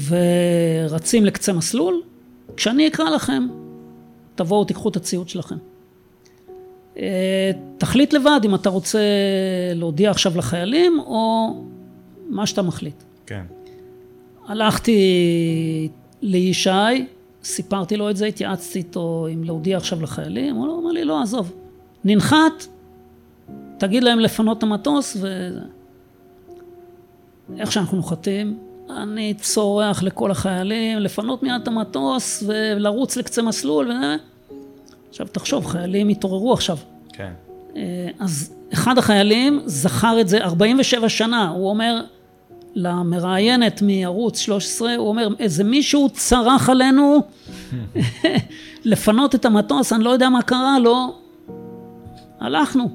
ורצים 0.07 1.25
לקצה 1.25 1.53
מסלול, 1.53 2.01
כשאני 2.57 2.87
אקרא 2.87 3.09
לכם, 3.09 3.47
תבואו 4.35 4.65
תיקחו 4.65 4.89
את 4.89 4.95
הציוד 4.95 5.29
שלכם. 5.29 5.55
אה, 6.97 7.51
תחליט 7.77 8.13
לבד 8.13 8.39
אם 8.43 8.55
אתה 8.55 8.69
רוצה 8.69 8.99
להודיע 9.75 10.11
עכשיו 10.11 10.37
לחיילים 10.37 10.99
או 10.99 11.53
מה 12.29 12.45
שאתה 12.45 12.61
מחליט. 12.61 13.03
כן. 13.25 13.43
הלכתי 14.47 15.89
לישי, 16.21 16.69
סיפרתי 17.43 17.97
לו 17.97 18.09
את 18.09 18.17
זה, 18.17 18.25
התייעצתי 18.25 18.79
איתו 18.79 19.27
אם 19.33 19.43
להודיע 19.43 19.77
עכשיו 19.77 20.01
לחיילים, 20.01 20.55
הוא 20.55 20.81
אמר 20.81 20.91
לי, 20.91 21.03
לא, 21.03 21.21
עזוב, 21.21 21.53
ננחת, 22.03 22.65
תגיד 23.77 24.03
להם 24.03 24.19
לפנות 24.19 24.57
את 24.57 24.63
המטוס 24.63 25.17
ו... 25.21 25.49
איך 27.57 27.71
שאנחנו 27.71 27.97
נוחתים, 27.97 28.57
אני 28.89 29.33
צורח 29.33 30.03
לכל 30.03 30.31
החיילים, 30.31 30.99
לפנות 30.99 31.43
מיד 31.43 31.61
את 31.63 31.67
המטוס 31.67 32.43
ולרוץ 32.47 33.17
לקצה 33.17 33.41
מסלול 33.41 33.91
ו... 33.91 33.93
עכשיו 35.11 35.27
תחשוב, 35.27 35.65
חיילים 35.65 36.09
התעוררו 36.09 36.53
עכשיו. 36.53 36.77
כן. 37.13 37.31
אה, 37.75 38.09
אז 38.19 38.53
אחד 38.73 38.97
החיילים 38.97 39.61
זכר 39.65 40.21
את 40.21 40.27
זה 40.27 40.43
47 40.43 41.09
שנה, 41.09 41.49
הוא 41.49 41.69
אומר, 41.69 42.01
למראיינת 42.75 43.81
מערוץ 43.81 44.39
13, 44.39 44.95
הוא 44.95 45.07
אומר, 45.07 45.27
איזה 45.39 45.63
מישהו 45.63 46.09
צרח 46.09 46.69
עלינו 46.69 47.21
לפנות 48.85 49.35
את 49.35 49.45
המטוס, 49.45 49.93
אני 49.93 50.03
לא 50.03 50.09
יודע 50.09 50.29
מה 50.29 50.41
קרה 50.41 50.79
לו. 50.79 51.15
הלכנו. 52.39 52.89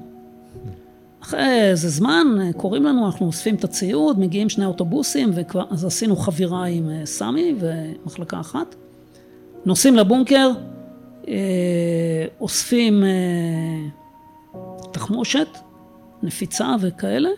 אחרי 1.23 1.69
איזה 1.69 1.89
זמן, 1.89 2.27
קוראים 2.57 2.83
לנו, 2.83 3.05
אנחנו 3.05 3.25
אוספים 3.25 3.55
את 3.55 3.63
הציוד, 3.63 4.19
מגיעים 4.19 4.49
שני 4.49 4.65
אוטובוסים, 4.65 5.31
וכבר, 5.35 5.63
אז 5.69 5.85
עשינו 5.85 6.15
חבירה 6.15 6.65
עם 6.65 6.89
אה, 6.89 7.05
סמי 7.05 7.55
ומחלקה 7.59 8.39
אחת. 8.39 8.75
נוסעים 9.65 9.95
לבונקר, 9.95 10.49
אה, 10.49 10.76
אוספים 12.41 13.03
אה, 13.03 13.09
תחמושת, 14.91 15.47
נפיצה 16.23 16.75
וכאלה. 16.81 17.29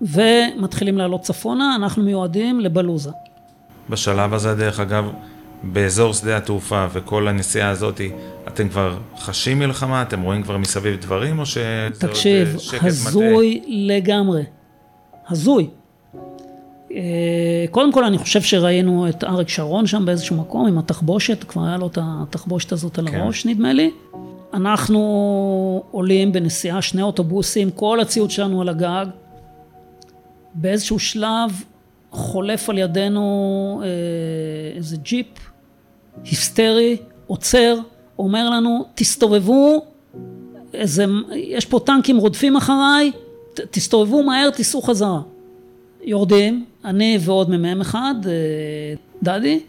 ומתחילים 0.00 0.98
לעלות 0.98 1.20
צפונה, 1.20 1.76
אנחנו 1.76 2.02
מיועדים 2.02 2.60
לבלוזה. 2.60 3.10
בשלב 3.90 4.34
הזה, 4.34 4.54
דרך 4.54 4.80
אגב, 4.80 5.10
באזור 5.62 6.14
שדה 6.14 6.36
התעופה 6.36 6.86
וכל 6.92 7.28
הנסיעה 7.28 7.70
הזאת, 7.70 8.00
אתם 8.48 8.68
כבר 8.68 8.98
חשים 9.18 9.58
מלחמה? 9.58 10.02
אתם 10.02 10.22
רואים 10.22 10.42
כבר 10.42 10.56
מסביב 10.56 11.00
דברים, 11.00 11.38
או 11.38 11.46
שזה 11.46 11.88
תקשיב, 11.98 12.48
עוד 12.52 12.58
שקט 12.58 12.74
מטעה? 12.74 12.90
תקשיב, 12.90 13.06
הזוי 13.06 13.62
לגמרי. 13.66 14.42
הזוי. 15.28 15.68
אה, 16.92 17.64
קודם 17.70 17.92
כל, 17.92 18.04
אני 18.04 18.18
חושב 18.18 18.42
שראינו 18.42 19.08
את 19.08 19.24
אריק 19.24 19.48
שרון 19.48 19.86
שם 19.86 20.04
באיזשהו 20.06 20.36
מקום 20.36 20.66
עם 20.66 20.78
התחבושת, 20.78 21.44
כבר 21.44 21.64
היה 21.64 21.76
לו 21.76 21.86
את 21.86 21.98
התחבושת 22.02 22.72
הזאת 22.72 22.98
על 22.98 23.08
כן. 23.08 23.20
הראש, 23.20 23.42
כן. 23.42 23.48
נדמה 23.48 23.72
לי. 23.72 23.90
אנחנו 24.54 25.82
עולים 25.90 26.32
בנסיעה, 26.32 26.82
שני 26.82 27.02
אוטובוסים, 27.02 27.70
כל 27.70 28.00
הציוד 28.00 28.30
שלנו 28.30 28.60
על 28.60 28.68
הגג. 28.68 29.06
באיזשהו 30.54 30.98
שלב 30.98 31.64
חולף 32.10 32.70
על 32.70 32.78
ידינו 32.78 33.80
אה, 33.84 33.88
איזה 34.76 34.96
ג'יפ 34.96 35.26
היסטרי, 36.24 36.96
עוצר, 37.26 37.76
אומר 38.18 38.50
לנו, 38.50 38.84
תסתובבו, 38.94 39.84
איזה, 40.74 41.04
יש 41.34 41.66
פה 41.66 41.80
טנקים 41.86 42.16
רודפים 42.16 42.56
אחריי, 42.56 43.12
ת, 43.54 43.60
תסתובבו 43.60 44.22
מהר, 44.22 44.50
תיסעו 44.50 44.82
חזרה. 44.82 45.20
יורדים, 46.06 46.64
אני 46.84 47.18
ועוד 47.20 47.50
מ"מ 47.50 47.80
אחד, 47.80 48.14
אה, 48.26 48.32
דדי, 49.22 49.60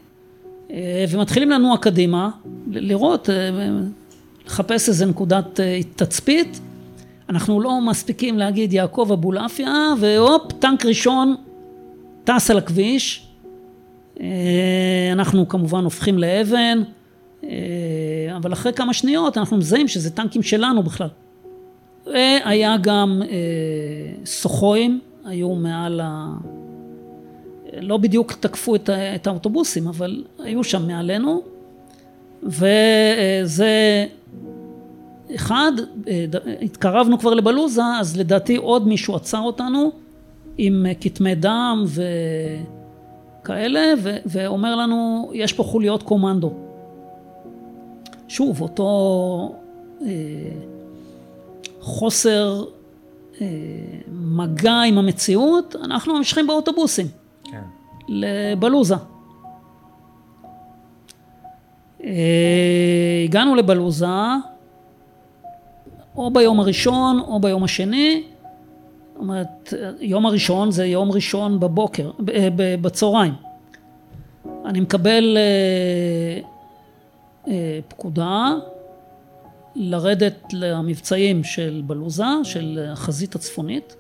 אה, 0.72 1.06
ומתחילים 1.10 1.50
לנוע 1.50 1.78
קדימה, 1.78 2.30
לראות, 2.72 3.30
לחפש 4.46 4.90
איזה 4.90 5.06
נקודת 5.06 5.60
תצפית. 5.96 6.60
אנחנו 7.30 7.62
לא 7.62 7.82
מספיקים 7.82 8.38
להגיד 8.38 8.74
יעקב 8.74 9.10
אבולעפיה, 9.14 9.94
והופ, 10.00 10.52
טנק 10.60 10.86
ראשון 10.86 11.36
טס 12.24 12.52
על 12.52 12.58
הכביש, 12.58 13.28
אה, 14.22 15.10
אנחנו 15.12 15.48
כמובן 15.48 15.84
הופכים 15.84 16.18
לאבן, 16.18 16.82
אה, 17.44 17.50
אבל 18.38 18.54
אחרי 18.54 18.74
כמה 18.74 18.94
שניות 18.94 19.38
אנחנו 19.38 19.58
מזהים 19.58 19.88
שזה 19.88 20.10
טנקים 20.10 20.44
שלנו 20.44 20.84
בכלל. 20.84 21.08
והיה 22.06 22.76
גם 22.82 23.22
אה, 23.30 23.36
סוחויים, 24.26 25.00
היו 25.28 25.56
מעל 25.56 26.02
ה... 26.04 26.34
לא 27.82 27.98
בדיוק 27.98 28.34
תקפו 28.34 28.76
את 29.16 29.28
האוטובוסים, 29.28 29.88
אבל 29.88 30.24
היו 30.40 30.64
שם 30.64 30.88
מעלינו, 30.88 31.42
וזה 32.44 34.06
אחד, 35.36 35.72
התקרבנו 36.62 37.20
כבר 37.20 37.34
לבלוזה, 37.34 37.82
אז 38.00 38.18
לדעתי 38.18 38.56
עוד 38.56 38.88
מישהו 38.88 39.16
עצר 39.16 39.40
אותנו 39.40 39.92
עם 40.58 40.86
כתמי 41.02 41.36
דם 41.36 41.86
וכאלה, 43.44 43.94
ו- 44.04 44.18
ואומר 44.26 44.76
לנו, 44.76 45.32
יש 45.34 45.54
פה 45.54 45.64
חוליות 45.64 46.04
קומנדו. 46.04 46.54
שוב, 48.28 48.62
אותו 48.62 49.56
אה, 50.02 50.08
חוסר 51.80 52.64
אה, 52.64 52.77
מגע 54.12 54.82
עם 54.82 54.98
המציאות, 54.98 55.76
אנחנו 55.84 56.18
ממשיכים 56.18 56.48
באוטובוסים. 56.48 57.08
כן. 57.44 57.62
לבלוזה. 58.08 58.96
אה, 62.04 62.12
הגענו 63.24 63.56
לבלוזה, 63.56 64.06
או 66.16 66.32
ביום 66.32 66.60
הראשון 66.60 67.20
או 67.20 67.40
ביום 67.40 67.64
השני, 67.64 68.24
זאת 69.14 69.22
אומרת, 69.22 69.74
יום 70.00 70.26
הראשון 70.26 70.72
זה 70.72 70.86
יום 70.86 71.12
ראשון 71.12 71.60
בבוקר, 71.60 72.12
בצהריים. 72.82 73.34
אני 74.66 74.80
מקבל 74.80 75.38
אה, 75.38 76.42
אה, 77.48 77.80
פקודה 77.88 78.54
לרדת 79.78 80.54
למבצעים 80.54 81.44
של 81.44 81.82
בלוזה, 81.86 82.24
של 82.44 82.88
החזית 82.92 83.36
הצפונית. 83.36 83.96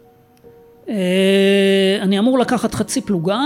אה, 0.89 1.97
אני 2.01 2.19
אמור 2.19 2.39
לקחת 2.39 2.73
חצי 2.73 3.01
פלוגה 3.01 3.41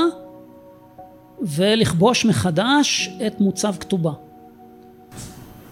ולכבוש 1.42 2.26
מחדש 2.26 3.10
את 3.28 3.40
מוצב 3.40 3.76
כתובה. 3.80 4.12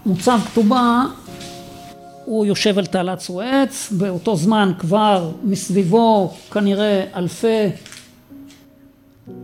מוצב 0.06 0.40
כתובה 0.50 1.04
הוא 2.24 2.46
יושב 2.46 2.78
על 2.78 2.86
תעלת 2.86 3.20
סואץ, 3.20 3.92
באותו 3.98 4.36
זמן 4.36 4.72
כבר 4.78 5.32
מסביבו 5.44 6.34
כנראה 6.52 7.04
אלפי, 7.14 7.66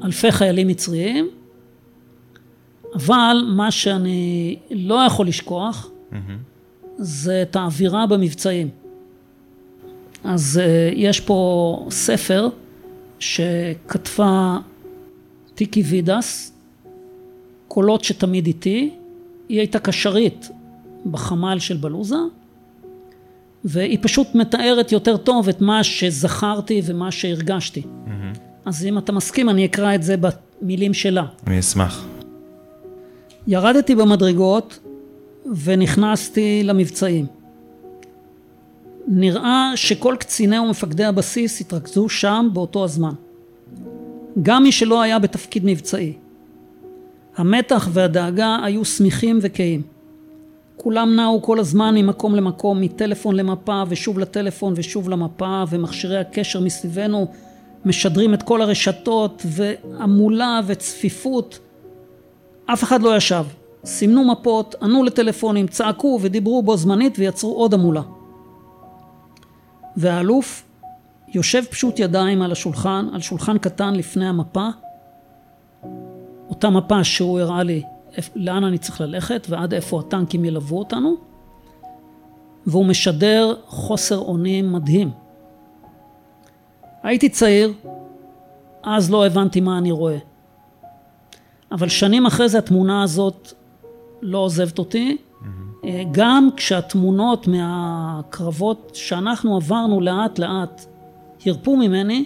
אלפי 0.05 0.33
חיילים 0.33 0.69
מצריים, 0.69 1.29
אבל 2.95 3.37
מה 3.57 3.71
שאני 3.71 4.57
לא 4.71 4.95
יכול 5.07 5.29
לשכוח 5.29 5.89
mm-hmm. 6.13 6.17
זה 6.99 7.43
את 7.43 7.57
האווירה 7.57 8.07
במבצעים. 8.07 8.69
אז 10.25 10.61
uh, 10.63 10.95
יש 10.97 11.21
פה 11.21 11.87
ספר 11.91 12.49
שכתבה 13.19 14.59
טיקי 15.55 15.83
וידס, 15.83 16.53
קולות 17.69 18.05
שתמיד 18.05 18.47
איתי, 18.47 18.91
היא 19.49 19.59
הייתה 19.59 19.79
קשרית 19.79 20.51
בחמ"ל 21.11 21.59
של 21.59 21.77
בלוזה, 21.77 22.17
והיא 23.65 23.99
פשוט 24.03 24.35
מתארת 24.35 24.93
יותר 24.93 25.17
טוב 25.17 25.49
את 25.49 25.61
מה 25.61 25.85
שזכרתי 25.85 26.83
ומה 26.85 27.11
שהרגשתי. 27.11 27.83
Mm-hmm. 27.83 28.39
אז 28.65 28.87
אם 28.87 28.99
אתה 28.99 29.13
מסכים, 29.13 29.49
אני 29.49 29.65
אקרא 29.65 29.95
את 29.95 30.03
זה 30.03 30.17
במילים 30.17 30.95
שלה. 30.95 31.27
אני 31.47 31.59
אשמח. 31.59 32.07
ירדתי 33.47 33.95
במדרגות 33.95 34.79
ונכנסתי 35.65 36.63
למבצעים. 36.65 37.27
נראה 39.09 39.73
שכל 39.75 40.17
קציני 40.19 40.59
ומפקדי 40.59 41.05
הבסיס 41.05 41.61
התרכזו 41.61 42.09
שם 42.09 42.49
באותו 42.53 42.85
הזמן. 42.85 43.13
גם 44.43 44.63
מי 44.63 44.73
שלא 44.73 45.03
היה 45.03 45.19
בתפקיד 45.19 45.65
מבצעי. 45.65 46.13
המתח 47.37 47.89
והדאגה 47.93 48.59
היו 48.65 48.85
שמיכים 48.85 49.39
וכהים. 49.43 49.83
כולם 50.77 51.17
נעו 51.17 51.43
כל 51.43 51.61
הזמן 51.61 51.95
ממקום 51.95 52.35
למקום, 52.35 52.81
מטלפון 52.81 53.37
למפה 53.37 53.83
ושוב 53.89 54.19
לטלפון 54.19 54.73
ושוב 54.77 55.09
למפה, 55.09 55.65
ומכשירי 55.71 56.19
הקשר 56.19 56.61
מסביבנו 56.61 57.27
משדרים 57.85 58.35
את 58.35 58.43
כל 58.43 58.63
הרשתות, 58.63 59.43
והמולה 59.47 60.61
וצפיפות. 60.67 61.59
אף 62.67 62.83
אחד 62.83 63.03
לא 63.03 63.17
ישב. 63.17 63.45
סימנו 63.87 64.25
מפות, 64.25 64.75
ענו 64.83 65.05
לטלפונים, 65.05 65.67
צעקו 65.67 66.19
ודיברו 66.23 66.63
בו 66.63 66.77
זמנית 66.77 67.19
ויצרו 67.19 67.55
עוד 67.55 67.75
המולה. 67.75 68.03
והאלוף 69.97 70.65
יושב 71.29 71.65
פשוט 71.71 71.99
ידיים 71.99 72.43
על 72.43 72.53
השולחן, 72.53 73.09
על 73.13 73.21
שולחן 73.21 73.59
קטן 73.59 73.95
לפני 73.95 74.29
המפה, 74.29 74.69
אותה 76.49 76.71
מפה 76.71 77.05
שהוא 77.05 77.41
הראה 77.41 77.63
לי 77.63 77.83
לאן 78.35 78.65
אני 78.65 78.79
צריך 78.79 79.01
ללכת 79.01 79.47
ועד 79.51 79.75
איפה 79.75 80.01
הטנקים 80.01 80.45
ילוו 80.45 80.79
אותנו, 80.79 81.17
והוא 82.67 82.87
משדר 82.87 83.55
חוסר 83.67 84.19
אונים 84.19 84.73
מדהים. 84.73 85.11
הייתי 87.03 87.29
צעיר, 87.29 87.73
אז 88.83 89.11
לא 89.11 89.27
הבנתי 89.27 89.61
מה 89.61 89.79
אני 89.79 89.91
רואה. 89.91 90.19
אבל 91.73 91.89
שנים 91.89 92.27
אחרי 92.27 92.49
זה 92.49 92.59
התמונה 92.59 93.03
הזאת 93.03 93.53
לא 94.23 94.39
עוזבת 94.39 94.79
אותי. 94.79 95.17
Mm-hmm. 95.17 95.47
גם 96.13 96.49
כשהתמונות 96.57 97.49
מהקרבות 97.49 98.91
שאנחנו 98.95 99.57
עברנו 99.57 100.01
לאט 100.01 100.39
לאט 100.39 100.85
הרפו 101.47 101.77
ממני, 101.77 102.25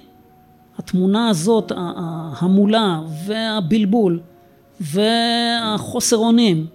התמונה 0.79 1.29
הזאת, 1.29 1.72
ההמולה 1.76 3.00
והבלבול 3.26 4.20
והחוסר 4.81 6.16
אונים 6.16 6.66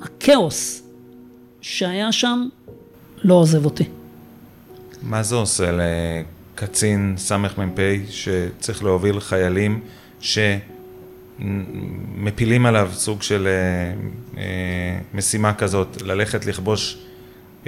והכאוס 0.00 0.82
שהיה 1.60 2.12
שם 2.12 2.48
לא 3.24 3.34
עוזב 3.34 3.64
אותי. 3.64 3.84
מה 5.02 5.22
זה 5.22 5.34
עושה 5.34 5.70
לקצין 5.72 7.14
סמ"פ 7.16 7.78
שצריך 8.10 8.84
להוביל 8.84 9.20
חיילים 9.20 9.80
שמפילים 11.40 12.66
עליו 12.66 12.90
סוג 12.92 13.22
של 13.22 13.46
אה, 13.46 14.42
אה, 14.42 14.98
משימה 15.14 15.54
כזאת, 15.54 16.02
ללכת 16.02 16.46
לכבוש 16.46 16.98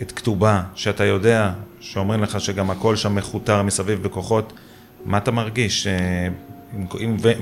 את 0.02 0.12
כתובה, 0.12 0.62
שאתה 0.74 1.04
יודע, 1.04 1.52
שאומרים 1.80 2.22
לך 2.22 2.40
שגם 2.40 2.70
הכל 2.70 2.96
שם 2.96 3.14
מכותר 3.14 3.62
מסביב 3.62 4.02
בכוחות, 4.02 4.52
מה 5.04 5.18
אתה 5.18 5.30
מרגיש? 5.30 5.86
אה, 5.86 6.28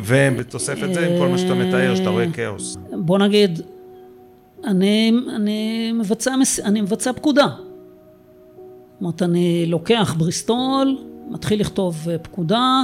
ובתוספת 0.05 0.95
זה, 0.95 1.07
עם 1.07 1.19
כל 1.19 1.29
מה 1.29 1.39
שאתה 1.39 1.55
מתאר, 1.55 1.95
שאתה 1.95 2.09
רואה 2.09 2.33
כאוס. 2.33 2.77
בוא 2.93 3.19
נגיד, 3.19 3.61
אני, 4.65 5.13
אני, 5.37 5.93
מבצע, 5.93 6.35
אני 6.65 6.81
מבצע 6.81 7.13
פקודה. 7.13 7.47
זאת 7.47 9.01
אומרת, 9.01 9.23
אני 9.23 9.67
לוקח 9.67 10.15
בריסטול, 10.19 10.99
מתחיל 11.31 11.61
לכתוב 11.61 12.09
אה, 12.11 12.19
פקודה. 12.19 12.83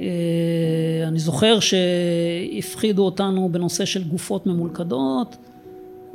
אה, 0.00 1.08
אני 1.08 1.18
זוכר 1.18 1.58
שהפחידו 1.60 3.04
אותנו 3.04 3.48
בנושא 3.52 3.84
של 3.84 4.04
גופות 4.04 4.46
ממולכדות 4.46 5.36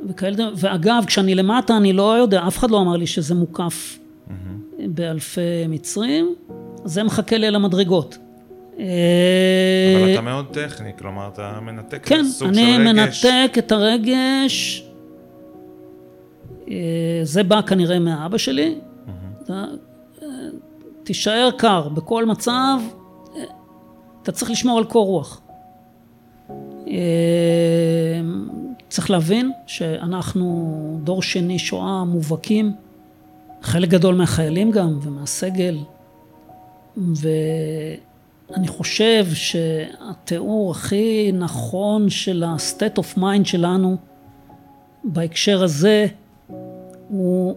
וכאלה, 0.08 0.48
ואגב, 0.56 1.04
כשאני 1.06 1.34
למטה, 1.34 1.76
אני 1.76 1.92
לא 1.92 2.16
יודע, 2.16 2.46
אף 2.46 2.58
אחד 2.58 2.70
לא 2.70 2.80
אמר 2.80 2.96
לי 2.96 3.06
שזה 3.06 3.34
מוקף 3.34 3.98
mm-hmm. 3.98 4.32
באלפי 4.88 5.66
מצרים, 5.68 6.34
זה 6.84 7.02
מחכה 7.02 7.38
לי 7.38 7.46
על 7.46 7.54
המדרגות. 7.54 8.18
אבל 8.76 10.12
אתה 10.12 10.20
מאוד 10.20 10.46
טכני, 10.52 10.90
כלומר 10.98 11.28
אתה 11.28 11.58
מנתק 11.62 12.06
כן, 12.06 12.24
סוג 12.24 12.52
של 12.52 12.60
רגש. 12.60 12.66
כן, 12.66 12.80
אני 12.80 12.92
מנתק 12.92 13.58
את 13.58 13.72
הרגש. 13.72 14.84
אה, 16.70 17.20
זה 17.22 17.42
בא 17.42 17.60
כנראה 17.60 17.98
מאבא 17.98 18.38
שלי. 18.38 18.74
תישאר 21.02 21.50
קר 21.58 21.88
בכל 21.88 22.26
מצב, 22.26 22.80
אתה 24.22 24.32
צריך 24.32 24.50
לשמור 24.50 24.78
על 24.78 24.84
קור 24.84 25.06
רוח. 25.06 25.40
אה, 26.88 28.20
צריך 28.88 29.10
להבין 29.10 29.52
שאנחנו 29.66 31.00
דור 31.04 31.22
שני 31.22 31.58
שואה 31.58 32.04
מובהקים, 32.04 32.72
חלק 33.62 33.88
גדול 33.88 34.14
מהחיילים 34.14 34.70
גם 34.70 34.98
ומהסגל, 35.02 35.78
ואני 36.96 38.68
חושב 38.68 39.26
שהתיאור 39.34 40.70
הכי 40.70 41.30
נכון 41.34 42.10
של 42.10 42.42
ה-state 42.42 42.98
of 42.98 43.18
mind 43.18 43.44
שלנו 43.44 43.96
בהקשר 45.04 45.62
הזה 45.62 46.06
הוא 47.08 47.56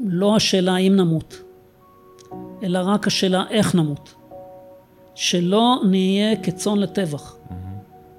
לא 0.00 0.36
השאלה 0.36 0.76
אם 0.76 0.96
נמות, 0.96 1.42
אלא 2.62 2.78
רק 2.84 3.06
השאלה 3.06 3.44
איך 3.50 3.74
נמות. 3.74 4.14
שלא 5.14 5.80
נהיה 5.90 6.36
כצאן 6.36 6.78
לטבח. 6.78 7.36
Mm-hmm. 7.36 7.52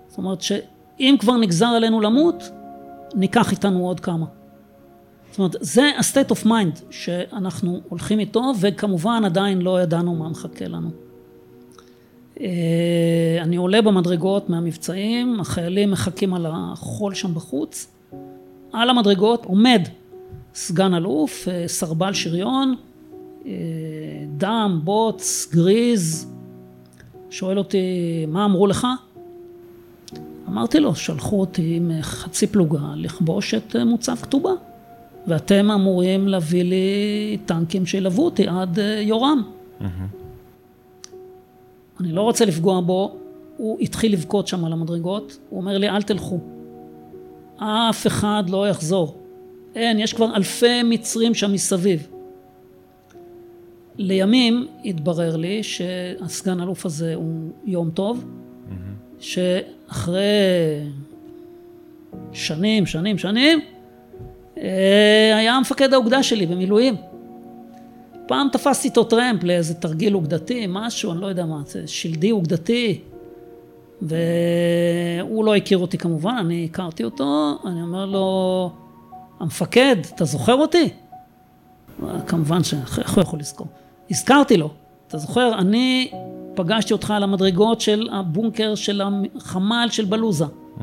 זאת 0.08 0.18
אומרת 0.18 0.42
שאם 0.42 1.16
כבר 1.20 1.38
נגזר 1.38 1.66
עלינו 1.66 2.02
למות, 2.02 2.52
ניקח 3.16 3.52
איתנו 3.52 3.88
עוד 3.88 4.00
כמה. 4.00 4.26
זאת 5.32 5.40
אומרת, 5.40 5.56
זה 5.60 5.92
ה-state 5.98 6.32
of 6.32 6.46
mind 6.46 6.82
שאנחנו 6.90 7.82
הולכים 7.90 8.20
איתו, 8.20 8.52
וכמובן 8.60 9.22
עדיין 9.26 9.62
לא 9.62 9.82
ידענו 9.82 10.16
מה 10.16 10.30
מחכה 10.30 10.68
לנו. 10.68 10.90
אה, 12.42 12.48
אני 13.42 13.56
עולה 13.56 13.82
במדרגות 13.82 14.50
מהמבצעים, 14.50 15.40
החיילים 15.40 15.92
מחכים 15.92 16.34
על 16.34 16.46
החול 16.50 17.14
שם 17.14 17.34
בחוץ. 17.34 17.88
על 18.74 18.90
המדרגות 18.90 19.46
עומד 19.46 19.82
סגן 20.54 20.94
אלוף, 20.94 21.48
אה, 21.48 21.64
סרבל 21.68 22.14
שריון, 22.14 22.76
אה, 23.46 23.52
דם, 24.38 24.82
בוץ, 24.84 25.48
גריז, 25.52 26.35
שואל 27.36 27.58
אותי, 27.58 28.26
מה 28.28 28.46
אמרו 28.46 28.68
לך? 28.68 28.88
אמרתי 30.48 30.80
לו, 30.80 30.96
שלחו 30.96 31.40
אותי 31.40 31.76
עם 31.76 31.92
חצי 32.02 32.48
פלוגה 32.48 32.80
לכבוש 32.96 33.54
את 33.54 33.76
מוצב 33.76 34.16
כתובה, 34.16 34.52
ואתם 35.28 35.72
אמורים 35.72 36.28
להביא 36.28 36.64
לי 36.64 37.38
טנקים 37.46 37.86
שילוו 37.86 38.26
אותי 38.26 38.48
עד 38.48 38.80
אה, 38.80 39.00
יורם. 39.02 39.44
Mm-hmm. 39.82 39.84
אני 42.00 42.12
לא 42.12 42.22
רוצה 42.22 42.46
לפגוע 42.46 42.82
בו, 42.82 43.16
הוא 43.58 43.80
התחיל 43.82 44.14
לבכות 44.14 44.48
שם 44.48 44.66
על 44.66 44.74
המדרגות, 44.74 45.38
הוא 45.50 45.60
אומר 45.60 45.78
לי, 45.78 45.90
אל 45.90 46.02
תלכו. 46.02 46.40
אף 47.58 48.08
אחד 48.08 48.44
לא 48.50 48.70
יחזור. 48.70 49.18
אין, 49.76 50.00
יש 50.00 50.14
כבר 50.14 50.36
אלפי 50.36 50.84
מצרים 50.84 51.34
שם 51.34 51.54
מסביב. 51.54 52.08
לימים 53.98 54.68
התברר 54.86 55.36
לי 55.36 55.64
שהסגן 55.64 56.62
אלוף 56.62 56.86
הזה 56.86 57.16
הוא 57.16 57.52
יום 57.66 57.90
טוב, 57.90 58.24
mm-hmm. 58.24 58.74
שאחרי 59.20 60.22
שנים, 62.34 62.86
שנים, 62.86 63.18
שנים, 63.18 63.60
אה, 64.58 65.38
היה 65.38 65.60
מפקד 65.60 65.94
האוגדה 65.94 66.24
שלי 66.24 66.46
במילואים. 66.46 66.96
פעם 68.28 68.48
תפסתי 68.52 68.88
איתו 68.88 69.04
טרמפ 69.04 69.44
לאיזה 69.44 69.74
תרגיל 69.74 70.16
אוגדתי, 70.16 70.66
משהו, 70.70 71.12
אני 71.12 71.22
לא 71.22 71.28
יודע 71.28 71.46
מה, 71.46 71.62
זה 71.66 71.88
שלדי 71.88 72.32
אוגדתי. 72.32 73.00
והוא 74.02 75.46
לא 75.46 75.56
הכיר 75.56 75.78
אותי 75.78 75.98
כמובן, 75.98 76.36
אני 76.40 76.68
הכרתי 76.72 77.04
אותו, 77.04 77.58
אני 77.66 77.82
אומר 77.82 78.06
לו, 78.06 78.72
המפקד, 79.40 79.96
אתה 80.16 80.26
זוכר 80.26 80.54
אותי? 80.54 80.90
כמובן 82.28 82.64
שאיך 82.64 83.14
הוא 83.14 83.22
יכול 83.22 83.40
לזכור? 83.40 83.68
הזכרתי 84.12 84.58
לו, 84.58 84.70
אתה 85.08 85.18
זוכר, 85.18 85.60
אני 85.60 86.12
פגשתי 86.56 86.94
אותך 86.94 87.12
על 87.12 87.24
המדרגות 87.24 87.82
של 87.82 88.10
הבונקר 88.12 88.76
של 88.76 89.02
החמ"ל 89.36 89.88
של 89.92 90.06
בלוזה. 90.06 90.46
Mm-hmm. 90.46 90.82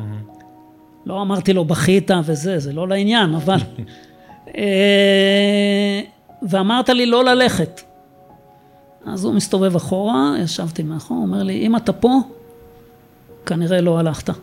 לא 1.06 1.22
אמרתי 1.22 1.52
לו 1.52 1.64
בכית 1.64 2.10
וזה, 2.24 2.58
זה 2.58 2.72
לא 2.72 2.88
לעניין, 2.88 3.34
אבל... 3.34 3.58
אה, 4.56 6.00
ואמרת 6.42 6.88
לי 6.88 7.06
לא 7.06 7.24
ללכת. 7.24 7.80
אז 9.06 9.24
הוא 9.24 9.34
מסתובב 9.34 9.76
אחורה, 9.76 10.34
ישבתי 10.38 10.82
מאחור, 10.82 11.16
הוא 11.16 11.26
אומר 11.26 11.42
לי, 11.42 11.66
אם 11.66 11.76
אתה 11.76 11.92
פה, 11.92 12.18
כנראה 13.46 13.80
לא 13.80 13.98
הלכת. 13.98 14.30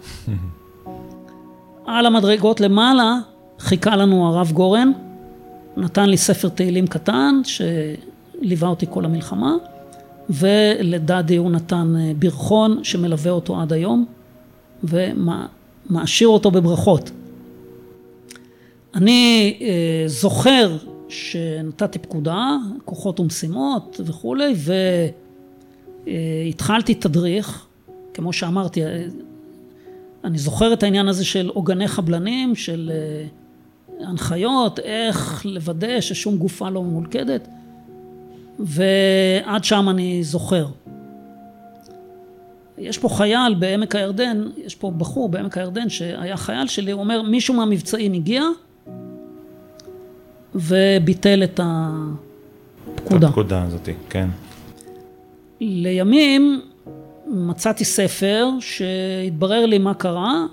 על 1.85 2.05
המדרגות 2.05 2.61
למעלה 2.61 3.17
חיכה 3.59 3.95
לנו 3.95 4.27
הרב 4.27 4.51
גורן, 4.51 4.91
נתן 5.77 6.09
לי 6.09 6.17
ספר 6.17 6.49
תהילים 6.49 6.87
קטן, 6.87 7.41
ש... 7.43 7.61
ליווה 8.41 8.69
אותי 8.69 8.85
כל 8.89 9.05
המלחמה, 9.05 9.55
ולדדי 10.29 11.37
הוא 11.37 11.51
נתן 11.51 11.93
אה, 11.99 12.11
ברכון 12.19 12.83
שמלווה 12.83 13.31
אותו 13.31 13.61
עד 13.61 13.73
היום, 13.73 14.05
ומעשיר 14.83 16.27
אותו 16.27 16.51
בברכות. 16.51 17.11
אני 18.95 19.57
אה, 19.61 20.03
זוכר 20.07 20.77
שנתתי 21.09 21.99
פקודה, 21.99 22.57
כוחות 22.85 23.19
ומשימות 23.19 24.01
וכולי, 24.05 24.53
והתחלתי 26.07 26.95
תדריך, 26.95 27.65
כמו 28.13 28.33
שאמרתי, 28.33 28.85
אה, 28.85 29.05
אני 30.23 30.37
זוכר 30.37 30.73
את 30.73 30.83
העניין 30.83 31.07
הזה 31.07 31.25
של 31.25 31.49
עוגני 31.53 31.87
חבלנים, 31.87 32.55
של 32.55 32.91
הנחיות, 33.99 34.79
איך 34.79 35.45
לוודא 35.45 36.01
ששום 36.01 36.37
גופה 36.37 36.69
לא 36.69 36.83
ממולכדת. 36.83 37.47
ועד 38.59 39.63
שם 39.63 39.89
אני 39.89 40.23
זוכר. 40.23 40.65
יש 42.77 42.97
פה 42.97 43.09
חייל 43.09 43.55
בעמק 43.59 43.95
הירדן, 43.95 44.43
יש 44.57 44.75
פה 44.75 44.91
בחור 44.97 45.29
בעמק 45.29 45.57
הירדן 45.57 45.89
שהיה 45.89 46.37
חייל 46.37 46.67
שלי, 46.67 46.91
הוא 46.91 47.01
אומר 47.01 47.21
מישהו 47.21 47.53
מהמבצעים 47.53 48.13
הגיע 48.13 48.43
וביטל 50.55 51.43
את 51.43 51.59
הפקודה. 51.63 53.17
את 53.17 53.23
הפקודה 53.23 53.63
הזאת, 53.63 53.89
כן. 54.09 54.29
לימים 55.61 56.61
מצאתי 57.27 57.85
ספר 57.85 58.49
שהתברר 58.59 59.65
לי 59.65 59.77
מה 59.77 59.93
קרה, 59.93 60.45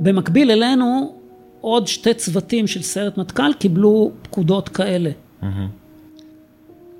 במקביל 0.00 0.50
אלינו 0.50 1.14
עוד 1.60 1.86
שתי 1.86 2.14
צוותים 2.14 2.66
של 2.66 2.82
סיירת 2.82 3.18
מטכ"ל 3.18 3.52
קיבלו 3.58 4.10
פקודות 4.22 4.68
כאלה. 4.68 5.10
Mm-hmm. 5.10 5.46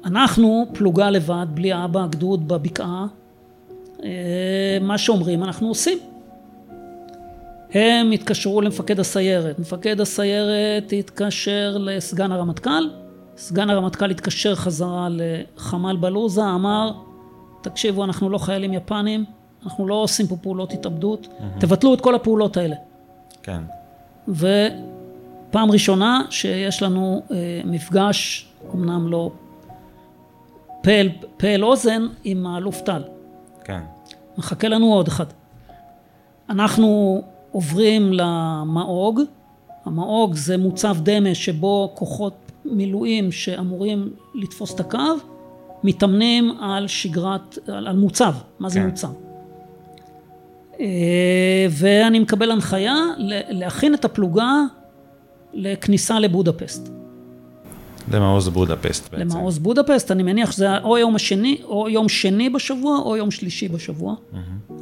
אנחנו 0.05 0.67
פלוגה 0.73 1.11
לבד, 1.11 1.47
בלי 1.55 1.85
אבא, 1.85 2.07
גדוד 2.07 2.49
בבקעה, 2.49 3.07
אה, 4.05 4.79
מה 4.81 4.99
שאומרים 4.99 5.45
אנחנו 5.45 5.69
עושים. 5.69 5.99
הם 7.75 8.11
התקשרו 8.11 8.61
למפקד 8.61 9.01
הסיירת, 9.01 9.59
מפקד 9.59 10.01
הסיירת 10.01 10.93
התקשר 10.99 11.77
לסגן 11.81 12.33
הרמטכ"ל, 12.33 12.91
סגן 13.37 13.71
הרמטכ"ל 13.71 14.11
התקשר 14.11 14.55
חזרה 14.55 15.09
לחמ"ל 15.11 15.97
בלוזה, 15.97 16.45
אמר, 16.45 16.93
תקשיבו, 17.63 18.05
אנחנו 18.05 18.31
לא 18.31 18.39
חיילים 18.39 18.73
יפנים, 18.73 19.25
אנחנו 19.65 19.89
לא 19.89 19.95
עושים 19.95 20.27
פה 20.27 20.37
פעולות 20.37 20.73
התאבדות, 20.73 21.27
mm-hmm. 21.27 21.61
תבטלו 21.61 21.95
את 21.95 22.01
כל 22.01 22.15
הפעולות 22.15 22.57
האלה. 22.57 22.77
כן. 23.43 23.63
ופעם 24.29 25.71
ראשונה 25.71 26.23
שיש 26.31 26.83
לנו 26.83 27.23
אה, 27.31 27.37
מפגש, 27.65 28.49
אמנם 28.75 29.09
לא 29.09 29.31
פה 30.83 30.91
אל, 30.91 31.09
פה 31.37 31.47
אל 31.47 31.65
אוזן 31.65 32.07
עם 32.25 32.47
האלוף 32.47 32.81
טל. 32.81 33.03
כן. 33.65 33.81
מחכה 34.39 34.69
לנו 34.69 34.95
עוד 34.95 35.09
אחד. 35.09 35.27
אנחנו 36.51 37.23
עוברים 37.51 38.13
למאוג, 38.13 39.21
המאוג 39.85 40.35
זה 40.35 40.57
מוצב 40.57 40.97
דמה 41.03 41.35
שבו 41.35 41.93
כוחות 41.95 42.35
מילואים 42.65 43.33
שאמורים 43.33 44.11
לתפוס 44.35 44.75
את 44.75 44.81
הקו, 44.81 44.99
מתאמנים 45.85 46.59
על 46.61 46.89
שגרת, 46.89 47.59
על, 47.69 47.87
על 47.87 47.97
מוצב, 47.97 48.35
מה 48.59 48.69
זה 48.69 48.79
כן. 48.79 48.87
מוצב. 48.87 49.09
אה, 50.81 51.67
ואני 51.71 52.19
מקבל 52.19 52.51
הנחיה 52.51 52.95
להכין 53.49 53.95
את 53.95 54.05
הפלוגה 54.05 54.53
לכניסה 55.53 56.21
לבודפסט. 56.21 57.02
למעוז 58.13 58.49
בודפסט 58.49 59.13
בעצם. 59.13 59.23
למעוז 59.23 59.59
בודפסט, 59.59 60.11
אני 60.11 60.23
מניח 60.23 60.53
שזה 60.53 60.79
או 60.79 60.99
יום 60.99 61.15
השני, 61.15 61.61
או 61.65 61.89
יום 61.89 62.09
שני 62.09 62.51
בשבוע, 62.51 62.99
או 62.99 63.17
יום 63.17 63.31
שלישי 63.31 63.69
בשבוע. 63.69 64.15
Mm-hmm. 64.15 64.73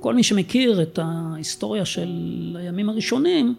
כל 0.00 0.14
מי 0.14 0.22
שמכיר 0.22 0.82
את 0.82 0.98
ההיסטוריה 1.02 1.84
של 1.84 2.56
הימים 2.60 2.88
הראשונים, 2.88 3.54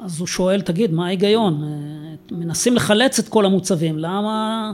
אז 0.00 0.20
הוא 0.20 0.26
שואל, 0.26 0.60
תגיד, 0.60 0.92
מה 0.92 1.06
ההיגיון? 1.06 1.62
אה, 1.64 2.36
מנסים 2.36 2.74
לחלץ 2.74 3.18
את 3.18 3.28
כל 3.28 3.44
המוצבים, 3.46 3.98
למה... 3.98 4.72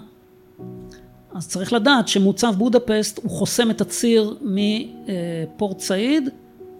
אז 1.34 1.48
צריך 1.48 1.72
לדעת 1.72 2.08
שמוצב 2.08 2.54
בודפסט 2.58 3.20
הוא 3.22 3.30
חוסם 3.30 3.70
את 3.70 3.80
הציר 3.80 4.36
מפורט 4.42 5.80
סעיד 5.80 6.28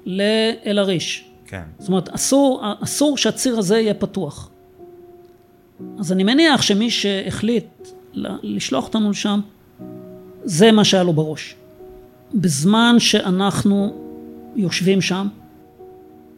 לאל-עריש. 0.07 1.31
כן. 1.47 1.63
זאת 1.79 1.89
אומרת, 1.89 2.09
אסור, 2.09 2.63
אסור 2.81 3.17
שהציר 3.17 3.59
הזה 3.59 3.79
יהיה 3.79 3.95
פתוח. 3.95 4.51
אז 5.99 6.13
אני 6.13 6.25
מניח 6.25 6.63
שמי 6.63 6.91
שהחליט 6.91 7.89
לשלוח 8.43 8.85
אותנו 8.85 9.11
לשם, 9.11 9.41
זה 10.45 10.73
מה 10.73 10.85
שהיה 10.85 11.03
לו 11.03 11.13
בראש. 11.13 11.55
בזמן 12.35 12.97
שאנחנו 12.99 13.95
יושבים 14.57 15.01
שם, 15.01 15.29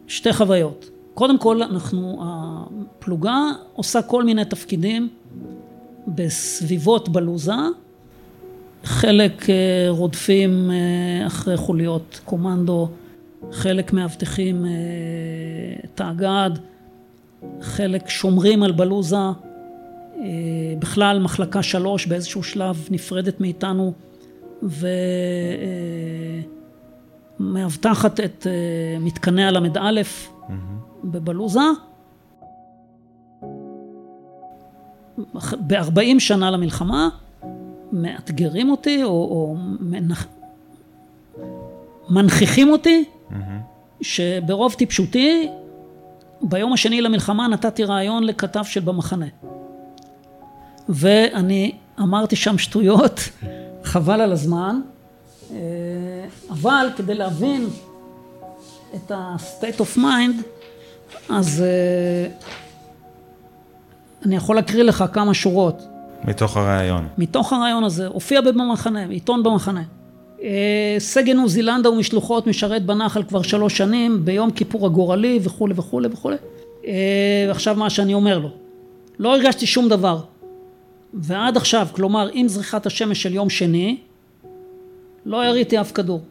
שתי 0.07 0.33
חוויות. 0.33 0.89
קודם 1.13 1.37
כל, 1.37 1.63
אנחנו, 1.63 2.23
הפלוגה 2.23 3.37
עושה 3.73 4.01
כל 4.01 4.23
מיני 4.23 4.45
תפקידים 4.45 5.09
בסביבות 6.07 7.09
בלוזה, 7.09 7.53
חלק 8.83 9.49
אה, 9.49 9.55
רודפים 9.89 10.71
אה, 10.71 11.27
אחרי 11.27 11.57
חוליות 11.57 12.19
קומנדו, 12.25 12.89
חלק 13.51 13.93
מאבטחים 13.93 14.65
אה, 14.65 14.71
את 15.85 16.01
האגד, 16.01 16.51
חלק 17.61 18.09
שומרים 18.09 18.63
על 18.63 18.71
בלוזה, 18.71 19.17
בכלל 20.79 21.19
מחלקה 21.19 21.63
שלוש 21.63 22.05
באיזשהו 22.05 22.43
שלב 22.43 22.87
נפרדת 22.91 23.41
מאיתנו 23.41 23.93
ומאבטחת 27.39 28.19
את 28.19 28.47
מתקני 28.99 29.45
הל"א 29.45 30.01
mm-hmm. 30.01 30.53
בבלוזה. 31.03 31.61
ב-40 35.67 36.19
שנה 36.19 36.51
למלחמה 36.51 37.09
מאתגרים 37.91 38.69
אותי 38.69 39.03
או, 39.03 39.09
או 39.09 39.55
מנח... 39.79 40.27
מנכיחים 42.09 42.69
אותי 42.69 43.03
mm-hmm. 43.03 43.33
שברוב 44.01 44.73
טיפשותי 44.73 45.49
ביום 46.47 46.73
השני 46.73 47.01
למלחמה 47.01 47.47
נתתי 47.47 47.83
רעיון 47.83 48.23
לכתב 48.23 48.63
של 48.63 48.79
במחנה 48.79 49.25
ואני 50.89 51.71
אמרתי 51.99 52.35
שם 52.35 52.57
שטויות 52.57 53.19
חבל 53.91 54.21
על 54.21 54.31
הזמן 54.31 54.81
אה, 55.51 55.57
אבל 56.49 56.87
כדי 56.97 57.13
להבין 57.15 57.67
את 58.95 59.11
ה-state 59.11 59.79
of 59.79 59.97
mind 59.97 60.43
אז 61.29 61.61
אה, 61.61 62.31
אני 64.25 64.35
יכול 64.35 64.55
להקריא 64.55 64.83
לך 64.83 65.05
כמה 65.13 65.33
שורות 65.33 65.83
מתוך 66.27 66.57
הרעיון. 66.57 67.07
מתוך 67.17 67.53
הרעיון 67.53 67.83
הזה, 67.83 68.07
הופיע 68.07 68.41
במחנה, 68.41 69.05
עיתון 69.05 69.43
במחנה. 69.43 69.83
אה, 70.45 70.95
סגן 70.99 71.39
עוזי 71.39 71.61
לנדאו 71.61 71.95
משלוחות 71.95 72.47
משרת 72.47 72.85
בנחל 72.85 73.23
כבר 73.23 73.41
שלוש 73.41 73.77
שנים, 73.77 74.25
ביום 74.25 74.51
כיפור 74.51 74.85
הגורלי 74.85 75.39
וכולי 75.43 75.73
וכולי 75.77 76.07
וכולי. 76.11 76.35
אה, 76.87 77.47
עכשיו 77.49 77.75
מה 77.75 77.89
שאני 77.89 78.13
אומר 78.13 78.39
לו, 78.39 78.49
לא 79.19 79.35
הרגשתי 79.35 79.65
שום 79.65 79.89
דבר. 79.89 80.19
ועד 81.13 81.57
עכשיו, 81.57 81.87
כלומר 81.91 82.29
עם 82.33 82.47
זריחת 82.47 82.85
השמש 82.85 83.23
של 83.23 83.33
יום 83.33 83.49
שני, 83.49 83.97
לא 85.25 85.45
יריתי 85.45 85.81
אף 85.81 85.91
כדור. 85.91 86.21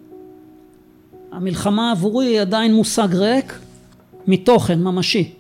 המלחמה 1.33 1.91
עבורי 1.91 2.27
היא 2.27 2.41
עדיין 2.41 2.75
מושג 2.75 3.09
ריק 3.15 3.59
מתוכן 4.27 4.83
ממשי. 4.83 5.33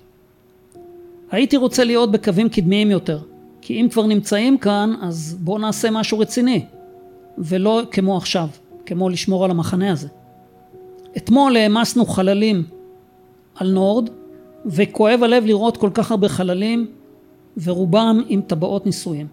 הייתי 1.31 1.57
רוצה 1.57 1.85
להיות 1.85 2.13
בקווים 2.13 2.49
קדמיים 2.49 2.91
יותר. 2.91 3.19
כי 3.61 3.81
אם 3.81 3.89
כבר 3.91 4.07
נמצאים 4.07 4.59
כאן, 4.59 4.95
אז 5.03 5.37
בואו 5.41 5.59
נעשה 5.59 5.91
משהו 5.91 6.19
רציני, 6.19 6.65
ולא 7.39 7.83
כמו 7.91 8.17
עכשיו, 8.17 8.49
כמו 8.87 9.09
לשמור 9.09 9.45
על 9.45 9.51
המחנה 9.51 9.93
הזה. 9.93 10.09
אתמול 11.17 11.57
העמסנו 11.57 12.07
חללים 12.07 12.63
על 13.55 13.73
נורד, 13.73 14.11
וכואב 14.67 15.23
הלב 15.23 15.45
לראות 15.47 15.77
כל 15.77 15.91
כך 15.95 16.11
הרבה 16.11 16.29
חללים, 16.29 16.87
ורובם 17.63 18.23
עם 18.29 18.41
טבעות 18.47 18.87
נישואים. 18.87 19.27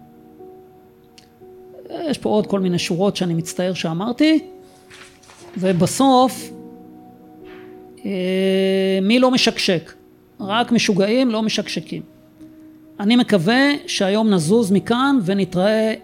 יש 1.90 2.18
פה 2.18 2.28
עוד 2.28 2.46
כל 2.46 2.60
מיני 2.60 2.78
שורות 2.78 3.16
שאני 3.16 3.34
מצטער 3.34 3.74
שאמרתי, 3.74 4.38
ובסוף, 5.56 6.50
אה, 8.04 8.98
מי 9.02 9.18
לא 9.18 9.30
משקשק? 9.30 9.92
רק 10.40 10.72
משוגעים 10.72 11.30
לא 11.30 11.42
משקשקים. 11.42 12.02
אני 13.00 13.16
מקווה 13.16 13.70
שהיום 13.86 14.30
נזוז 14.30 14.72
מכאן 14.72 15.18
ונתראה 15.24 15.94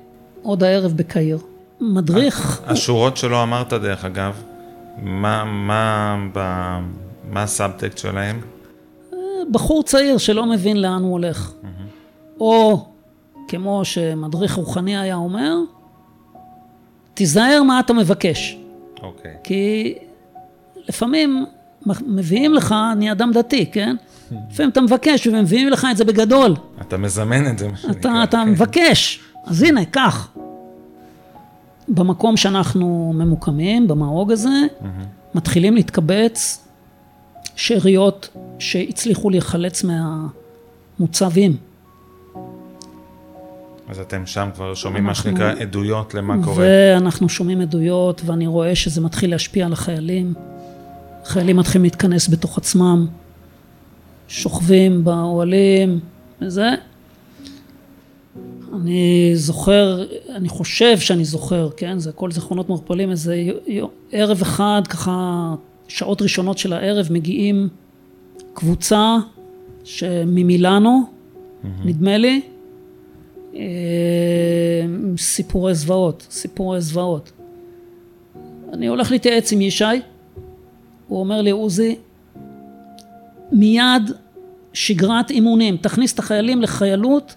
עוד 0.43 0.63
הערב 0.63 0.93
בקהיר. 0.97 1.39
מדריך... 1.81 2.61
השורות 2.67 3.17
שלו 3.17 3.43
אמרת 3.43 3.73
דרך 3.73 4.05
אגב, 4.05 4.43
מה, 5.03 5.45
מה, 5.45 6.17
מה, 6.35 6.81
מה 7.31 7.43
הסאבטקט 7.43 7.99
שלהם? 7.99 8.41
בחור 9.51 9.83
צעיר 9.83 10.19
שלא 10.19 10.47
מבין 10.47 10.77
לאן 10.77 11.03
הוא 11.03 11.13
הולך. 11.13 11.53
או, 12.41 12.87
כמו 13.49 13.85
שמדריך 13.85 14.55
רוחני 14.55 14.99
היה 14.99 15.15
אומר, 15.15 15.55
תיזהר 17.15 17.63
מה 17.63 17.81
אתה 17.81 17.93
מבקש. 17.93 18.59
אוקיי. 19.03 19.35
כי 19.45 19.95
לפעמים 20.89 21.47
מביאים 22.07 22.55
לך, 22.55 22.75
אני 22.93 23.13
אדם 23.13 23.31
דתי, 23.33 23.67
כן? 23.73 23.97
לפעמים 24.51 24.71
אתה 24.71 24.81
מבקש 24.81 25.27
ומביאים 25.27 25.69
לך 25.69 25.87
את 25.91 25.97
זה 25.97 26.05
בגדול. 26.05 26.55
אתה 26.81 26.97
מזמן 26.97 27.47
את 27.47 27.59
זה, 27.59 27.69
מה 27.69 27.77
שנקרא. 27.77 28.25
אתה 28.25 28.43
כן. 28.45 28.51
מבקש, 28.51 29.21
אז 29.45 29.63
הנה, 29.63 29.85
קח. 29.85 30.29
במקום 31.89 32.37
שאנחנו 32.37 33.13
ממוקמים, 33.15 33.89
במאוג 33.89 34.33
הזה, 34.33 34.67
מתחילים 35.35 35.75
להתקבץ 35.75 36.65
שאריות 37.57 38.29
שהצליחו 38.59 39.31
להיחלץ 39.31 39.85
מהמוצבים. 39.85 41.57
אז 43.89 43.99
אתם 43.99 44.27
שם 44.27 44.49
כבר 44.55 44.75
שומעים 44.75 45.09
אנחנו, 45.09 45.31
מה 45.31 45.37
שנקרא 45.37 45.63
עדויות 45.63 46.15
למה 46.15 46.45
קורה. 46.45 46.65
ואנחנו 46.67 47.29
שומעים 47.29 47.61
עדויות, 47.61 48.23
ואני 48.25 48.47
רואה 48.47 48.75
שזה 48.75 49.01
מתחיל 49.01 49.31
להשפיע 49.31 49.67
על 49.67 49.73
החיילים. 49.73 50.35
חיילים 51.25 51.57
מתחילים 51.57 51.85
להתכנס 51.85 52.29
בתוך 52.29 52.59
עצמם. 52.59 53.07
שוכבים 54.29 55.05
באוהלים 55.05 56.01
וזה. 56.43 56.75
אני 58.83 59.31
זוכר, 59.35 60.05
אני 60.29 60.49
חושב 60.49 60.99
שאני 60.99 61.25
זוכר, 61.25 61.69
כן, 61.77 61.99
זה 61.99 62.11
הכל 62.11 62.33
זיכרונות 62.33 62.69
מעורפלים, 62.69 63.11
איזה 63.11 63.45
ערב 64.13 64.41
אחד, 64.43 64.83
ככה, 64.89 65.55
שעות 65.89 66.23
ראשונות 66.23 66.59
של 66.59 66.73
הערב 66.73 67.07
מגיעים 67.11 67.69
קבוצה 68.55 69.17
ממילאנו, 70.27 71.03
mm-hmm. 71.03 71.67
נדמה 71.85 72.17
לי, 72.17 72.41
אה, 73.55 73.61
סיפורי 75.19 75.75
זוועות, 75.75 76.27
סיפורי 76.31 76.81
זוועות. 76.81 77.33
אני 78.73 78.87
הולך 78.87 79.11
להתייעץ 79.11 79.53
עם 79.53 79.61
ישי, 79.61 79.85
הוא 81.09 81.21
אומר 81.21 81.43
לי, 81.43 81.51
עוזי, 81.51 81.97
מיד 83.53 84.03
שגרת 84.73 85.31
אימונים, 85.31 85.77
תכניס 85.77 86.15
את 86.15 86.19
החיילים 86.19 86.63
לחיילות, 86.63 87.37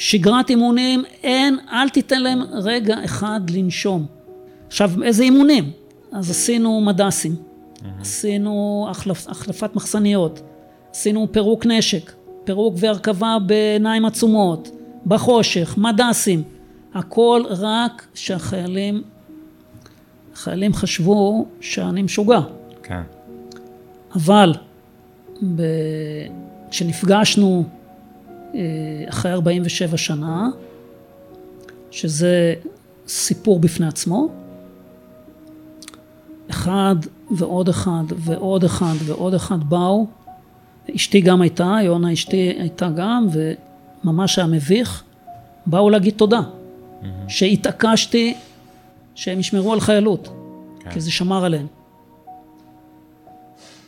שגרת 0.00 0.50
אימונים, 0.50 1.04
אין, 1.22 1.58
אל 1.72 1.88
תיתן 1.88 2.22
להם 2.22 2.42
רגע 2.52 3.04
אחד 3.04 3.40
לנשום. 3.50 4.06
עכשיו, 4.66 4.90
איזה 5.02 5.22
אימונים? 5.22 5.70
אז 6.12 6.30
עשינו 6.30 6.80
מדסים, 6.80 7.34
mm-hmm. 7.34 7.86
עשינו 8.00 8.86
החלפ, 8.90 9.28
החלפת 9.28 9.76
מחסניות, 9.76 10.40
עשינו 10.90 11.28
פירוק 11.32 11.66
נשק, 11.66 12.12
פירוק 12.44 12.74
והרכבה 12.78 13.38
בעיניים 13.46 14.04
עצומות, 14.04 14.70
בחושך, 15.06 15.74
מדסים, 15.78 16.42
הכל 16.94 17.42
רק 17.48 18.06
שהחיילים, 18.14 19.02
החיילים 20.32 20.74
חשבו 20.74 21.46
שאני 21.60 22.02
משוגע. 22.02 22.40
כן. 22.82 23.02
אבל 24.14 24.54
כשנפגשנו 26.70 27.64
אה, 27.66 27.79
אחרי 29.08 29.32
47 29.32 29.96
שנה, 29.96 30.48
שזה 31.90 32.54
סיפור 33.08 33.60
בפני 33.60 33.86
עצמו, 33.86 34.28
אחד 36.50 36.96
ועוד 37.30 37.68
אחד 37.68 38.04
ועוד 38.16 38.64
אחד 38.64 38.94
ועוד 39.04 39.34
אחד 39.34 39.64
באו, 39.68 40.06
אשתי 40.96 41.20
גם 41.20 41.40
הייתה, 41.40 41.76
יונה 41.82 42.12
אשתי 42.12 42.36
הייתה 42.36 42.88
גם, 42.96 43.26
וממש 44.04 44.38
היה 44.38 44.48
מביך, 44.48 45.02
באו 45.66 45.90
להגיד 45.90 46.14
תודה, 46.14 46.40
mm-hmm. 46.40 47.06
שהתעקשתי 47.28 48.34
שהם 49.14 49.40
ישמרו 49.40 49.72
על 49.72 49.80
חיילות, 49.80 50.28
כן. 50.80 50.90
כי 50.90 51.00
זה 51.00 51.10
שמר 51.10 51.44
עליהם. 51.44 51.66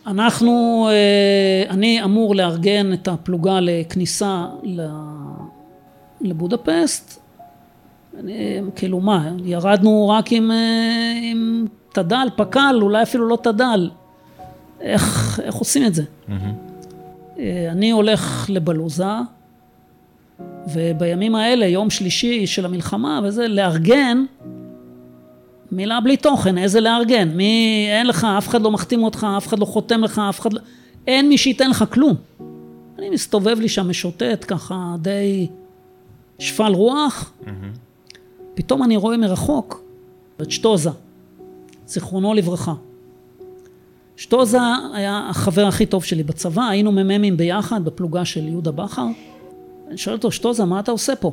אנחנו, 0.07 0.89
אה, 0.91 1.71
אני 1.71 2.05
אמור 2.05 2.35
לארגן 2.35 2.93
את 2.93 3.09
הפלוגה 3.09 3.59
לכניסה 3.61 4.47
לבודפסט, 6.21 7.23
אני, 8.19 8.61
כאילו 8.77 9.01
מה, 9.01 9.31
ירדנו 9.45 10.09
רק 10.09 10.33
עם, 10.33 10.51
אה, 10.51 11.13
עם 11.23 11.67
תד"ל, 11.93 12.29
פק"ל, 12.37 12.79
אולי 12.83 13.03
אפילו 13.03 13.29
לא 13.29 13.39
תד"ל, 13.43 13.91
איך, 14.81 15.41
איך 15.43 15.55
עושים 15.55 15.87
את 15.87 15.95
זה? 15.95 16.03
Mm-hmm. 16.03 17.41
אני 17.71 17.91
הולך 17.91 18.47
לבלוזה, 18.49 19.05
ובימים 20.73 21.35
האלה, 21.35 21.67
יום 21.67 21.91
שלישי 21.91 22.47
של 22.47 22.65
המלחמה 22.65 23.21
וזה, 23.25 23.49
לארגן, 23.49 24.25
מילה 25.73 26.01
בלי 26.01 26.17
תוכן, 26.17 26.59
איזה 26.59 26.81
לארגן? 26.81 27.29
מי, 27.29 27.87
אין 27.91 28.07
לך, 28.07 28.27
אף 28.39 28.49
אחד 28.49 28.63
לא 28.63 28.71
מחתים 28.71 29.03
אותך, 29.03 29.27
אף 29.37 29.47
אחד 29.47 29.59
לא 29.59 29.65
חותם 29.65 30.05
לך, 30.05 30.23
אף 30.29 30.41
אחד 30.41 30.53
לא... 30.53 30.61
אין 31.07 31.29
מי 31.29 31.39
שייתן 31.39 31.71
לך 31.71 31.85
כלום. 31.91 32.15
אני 32.99 33.11
מסתובב 33.11 33.61
לי 33.61 33.69
שם 33.69 33.91
משוטט 33.91 34.45
ככה 34.49 34.95
די 34.99 35.47
שפל 36.39 36.73
רוח, 36.73 37.33
mm-hmm. 37.45 37.49
פתאום 38.55 38.83
אני 38.83 38.97
רואה 38.97 39.17
מרחוק 39.17 39.83
את 40.43 40.51
שטוזה, 40.51 40.91
זיכרונו 41.87 42.35
לברכה. 42.35 42.75
שטוזה 44.17 44.59
היה 44.93 45.27
החבר 45.31 45.67
הכי 45.67 45.87
טוב 45.87 46.05
שלי 46.05 46.23
בצבא, 46.23 46.63
היינו 46.63 46.93
מ"מים 46.93 47.37
ביחד 47.37 47.85
בפלוגה 47.85 48.25
של 48.25 48.49
יהודה 48.49 48.71
בכר. 48.71 49.07
אני 49.89 49.99
שואל 49.99 50.17
אותו, 50.17 50.31
שטוזה, 50.31 50.65
מה 50.65 50.81
אתה 50.81 50.91
עושה 50.91 51.17
פה? 51.17 51.33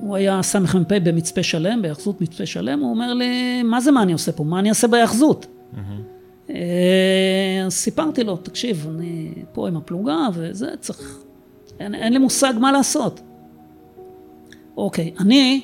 הוא 0.00 0.16
היה 0.16 0.42
סמ"פ 0.42 0.92
במצפה 0.92 1.42
שלם, 1.42 1.82
בהיאחזות 1.82 2.20
מצפה 2.20 2.46
שלם, 2.46 2.80
הוא 2.80 2.90
אומר 2.90 3.14
לי, 3.14 3.62
מה 3.62 3.80
זה 3.80 3.90
מה 3.90 4.02
אני 4.02 4.12
עושה 4.12 4.32
פה? 4.32 4.44
מה 4.44 4.58
אני 4.58 4.68
אעשה 4.68 4.88
בהיאחזות? 4.88 5.46
Mm-hmm. 5.74 6.50
אז 7.66 7.72
סיפרתי 7.72 8.24
לו, 8.24 8.36
תקשיב, 8.36 8.86
אני 8.94 9.32
פה 9.52 9.68
עם 9.68 9.76
הפלוגה 9.76 10.28
וזה, 10.34 10.70
צריך... 10.80 11.18
אין, 11.80 11.94
אין 11.94 12.12
לי 12.12 12.18
מושג 12.18 12.54
מה 12.60 12.72
לעשות. 12.72 13.20
אוקיי, 14.76 15.12
אני 15.20 15.60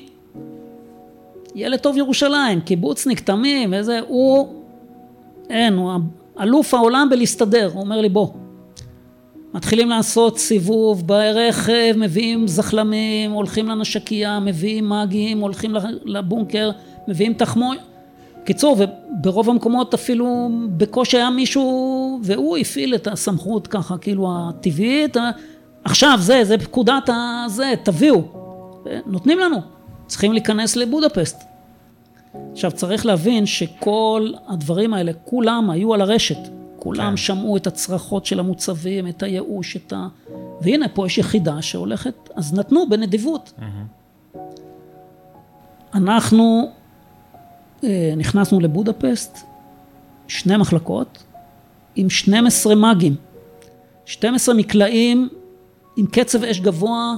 ילד 1.55 1.79
טוב 1.79 1.97
ירושלים, 1.97 2.61
קיבוצניק, 2.61 3.19
תמים, 3.19 3.73
איזה, 3.73 3.99
הוא, 4.07 4.47
אין, 5.49 5.73
הוא 5.73 5.91
אלוף 6.39 6.73
העולם 6.73 7.07
בלהסתדר, 7.11 7.69
הוא 7.73 7.81
אומר 7.81 8.01
לי 8.01 8.09
בוא. 8.09 8.27
מתחילים 9.57 9.89
לעשות 9.89 10.39
סיבוב 10.39 11.07
ברכב, 11.07 11.93
מביאים 11.97 12.47
זחלמים, 12.47 13.31
הולכים 13.31 13.67
לנשקייה, 13.67 14.39
מביאים 14.39 14.85
מאגים, 14.85 15.39
הולכים 15.39 15.75
לבונקר, 16.05 16.71
מביאים 17.07 17.33
תחמוי. 17.33 17.77
קיצור, 18.43 18.77
וברוב 18.79 19.49
המקומות 19.49 19.93
אפילו 19.93 20.49
בקושי 20.77 21.17
היה 21.17 21.29
מישהו, 21.29 22.19
והוא 22.23 22.57
הפעיל 22.57 22.95
את 22.95 23.07
הסמכות 23.07 23.67
ככה, 23.67 23.97
כאילו 23.97 24.29
הטבעית, 24.31 25.17
עכשיו 25.83 26.17
זה, 26.21 26.43
זה 26.43 26.57
פקודת 26.57 27.09
הזה, 27.09 27.73
תביאו. 27.83 28.21
נותנים 29.05 29.39
לנו, 29.39 29.57
צריכים 30.07 30.33
להיכנס 30.33 30.75
לבודפסט. 30.75 31.43
עכשיו 32.51 32.71
צריך 32.71 33.05
להבין 33.05 33.45
שכל 33.45 34.31
הדברים 34.47 34.93
האלה, 34.93 35.11
כולם 35.25 35.69
היו 35.69 35.93
על 35.93 36.01
הרשת. 36.01 36.56
כולם 36.79 37.09
כן. 37.09 37.17
שמעו 37.17 37.57
את 37.57 37.67
הצרחות 37.67 38.25
של 38.25 38.39
המוצבים, 38.39 39.07
את 39.07 39.23
הייאוש, 39.23 39.77
את 39.77 39.93
ה... 39.93 40.07
והנה, 40.61 40.87
פה 40.87 41.05
יש 41.05 41.17
יחידה 41.17 41.61
שהולכת, 41.61 42.29
אז 42.35 42.53
נתנו 42.53 42.89
בנדיבות. 42.89 43.53
Mm-hmm. 43.59 44.39
אנחנו 45.93 46.71
אה, 47.83 48.13
נכנסנו 48.17 48.59
לבודפסט, 48.59 49.37
שני 50.27 50.57
מחלקות, 50.57 51.23
עם 51.95 52.09
12 52.09 52.75
מאגים. 52.75 53.15
12 54.05 54.55
מקלעים 54.55 55.29
עם 55.97 56.05
קצב 56.05 56.43
אש 56.43 56.59
גבוה, 56.59 57.15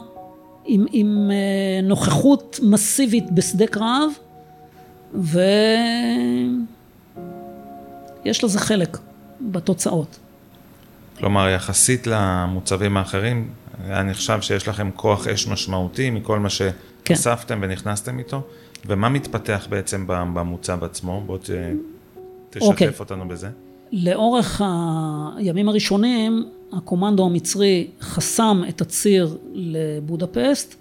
עם, 0.65 0.86
עם 0.91 1.32
אה, 1.32 1.88
נוכחות 1.88 2.60
מסיבית 2.63 3.32
בשדה 3.32 3.67
קרב, 3.67 4.12
ויש 5.13 5.34
לזה 8.43 8.60
חלק 8.60 8.98
בתוצאות. 9.41 10.19
כלומר, 11.17 11.49
יחסית 11.49 12.08
למוצבים 12.08 12.97
האחרים, 12.97 13.49
היה 13.84 14.04
נחשב 14.04 14.41
שיש 14.41 14.67
לכם 14.67 14.89
כוח 14.95 15.28
אש 15.28 15.47
משמעותי 15.47 16.10
מכל 16.10 16.39
מה 16.39 16.49
שאספתם 16.49 17.60
כן. 17.60 17.63
ונכנסתם 17.63 18.19
איתו, 18.19 18.41
ומה 18.86 19.10
מתפתח 19.10 19.67
בעצם 19.69 20.06
במוצב 20.08 20.84
עצמו? 20.84 21.23
בוא 21.25 21.38
ת... 21.38 21.49
תשתף 22.49 22.65
אוקיי. 22.65 22.89
אותנו 22.99 23.28
בזה. 23.28 23.49
לאורך 23.91 24.62
הימים 25.38 25.69
הראשונים, 25.69 26.49
הקומנדו 26.73 27.25
המצרי 27.25 27.88
חסם 28.02 28.62
את 28.69 28.82
הציר 28.82 29.38
לבודפסט, 29.54 30.75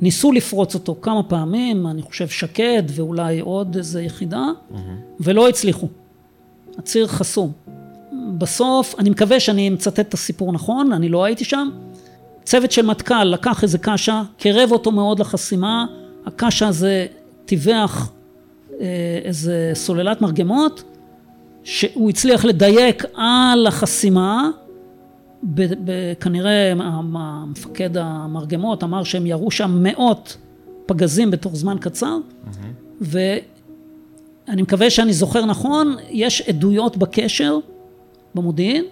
ניסו 0.00 0.32
לפרוץ 0.32 0.74
אותו 0.74 0.96
כמה 1.02 1.22
פעמים, 1.22 1.86
אני 1.86 2.02
חושב 2.02 2.28
שקד 2.28 2.82
ואולי 2.94 3.40
עוד 3.40 3.76
איזה 3.76 4.02
יחידה, 4.02 4.44
mm-hmm. 4.72 4.76
ולא 5.20 5.48
הצליחו. 5.48 5.88
הציר 6.78 7.06
חסום. 7.06 7.52
בסוף, 8.38 8.94
אני 8.98 9.10
מקווה 9.10 9.40
שאני 9.40 9.70
מצטט 9.70 10.00
את 10.00 10.14
הסיפור 10.14 10.52
נכון, 10.52 10.92
אני 10.92 11.08
לא 11.08 11.24
הייתי 11.24 11.44
שם. 11.44 11.68
צוות 12.44 12.72
של 12.72 12.86
מטכ"ל 12.86 13.24
לקח 13.24 13.62
איזה 13.62 13.78
קשה, 13.78 14.22
קרב 14.38 14.72
אותו 14.72 14.92
מאוד 14.92 15.20
לחסימה, 15.20 15.86
הקשה 16.26 16.68
הזה 16.68 17.06
טיווח 17.44 18.12
אה, 18.80 18.86
איזה 19.24 19.70
סוללת 19.74 20.22
מרגמות, 20.22 20.82
שהוא 21.64 22.10
הצליח 22.10 22.44
לדייק 22.44 23.04
על 23.14 23.66
החסימה, 23.66 24.50
כנראה 26.20 26.72
המפקד 27.14 27.96
המרגמות 27.96 28.84
אמר 28.84 29.04
שהם 29.04 29.26
ירו 29.26 29.50
שם 29.50 29.78
מאות 29.82 30.36
פגזים 30.86 31.30
בתוך 31.30 31.56
זמן 31.56 31.76
קצר, 31.80 32.16
mm-hmm. 32.16 33.04
ואני 34.48 34.62
מקווה 34.62 34.90
שאני 34.90 35.12
זוכר 35.12 35.44
נכון, 35.44 35.96
יש 36.10 36.42
עדויות 36.42 36.96
בקשר, 36.96 37.58
במודיעין, 38.34 38.84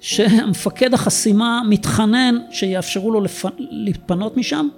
שהמפקד 0.00 0.94
החסימה 0.94 1.62
מתחנן 1.68 2.38
שיאפשרו 2.50 3.10
לו 3.10 3.20
לפ... 3.20 3.44
להתפנות 3.58 4.36
משם, 4.36 4.68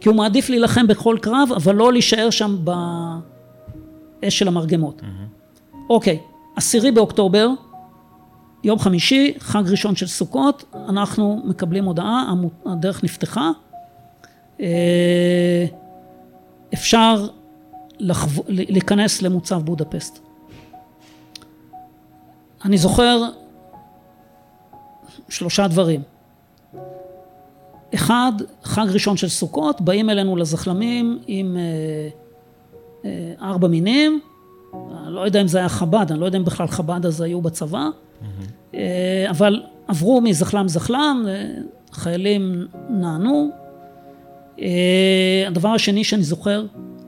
כי 0.00 0.08
הוא 0.08 0.16
מעדיף 0.16 0.50
להילחם 0.50 0.86
בכל 0.86 1.16
קרב, 1.20 1.48
אבל 1.56 1.74
לא 1.74 1.92
להישאר 1.92 2.30
שם 2.30 2.56
באש 2.64 4.38
של 4.38 4.48
המרגמות. 4.48 5.00
Mm-hmm. 5.00 5.76
אוקיי, 5.90 6.18
עשירי 6.56 6.90
באוקטובר, 6.90 7.48
יום 8.64 8.78
חמישי, 8.78 9.34
חג 9.38 9.62
ראשון 9.66 9.96
של 9.96 10.06
סוכות, 10.06 10.64
אנחנו 10.88 11.42
מקבלים 11.44 11.84
הודעה, 11.84 12.34
הדרך 12.66 13.04
נפתחה. 13.04 13.50
אה, 14.60 15.66
אפשר 16.74 17.26
לחו... 17.98 18.42
להיכנס 18.48 19.22
למוצב 19.22 19.62
בודפסט. 19.62 20.25
אני 22.64 22.78
זוכר 22.78 23.22
שלושה 25.28 25.68
דברים. 25.68 26.02
אחד, 27.94 28.32
חג 28.62 28.86
ראשון 28.92 29.16
של 29.16 29.28
סוכות, 29.28 29.80
באים 29.80 30.10
אלינו 30.10 30.36
לזחלמים 30.36 31.18
עם 31.26 31.56
אה, 31.56 31.62
אה, 33.04 33.48
ארבע 33.48 33.68
מינים, 33.68 34.20
אני 35.04 35.14
לא 35.14 35.20
יודע 35.20 35.40
אם 35.40 35.48
זה 35.48 35.58
היה 35.58 35.68
חב"ד, 35.68 36.06
אני 36.10 36.20
לא 36.20 36.26
יודע 36.26 36.38
אם 36.38 36.44
בכלל 36.44 36.66
חב"ד 36.66 37.06
אז 37.06 37.20
היו 37.20 37.40
בצבא, 37.40 37.88
mm-hmm. 37.88 38.76
אבל 39.30 39.62
עברו 39.88 40.20
מזחלם 40.20 40.68
זחלם, 40.68 41.26
חיילים 41.92 42.66
נענו. 42.90 43.50
הדבר 45.46 45.68
השני 45.68 46.04
שאני 46.04 46.22
זוכר, 46.22 46.64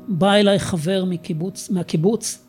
בא 0.09 0.35
אליי 0.35 0.59
חבר 0.59 1.05
מקיבוץ, 1.05 1.71
מהקיבוץ, 1.71 2.48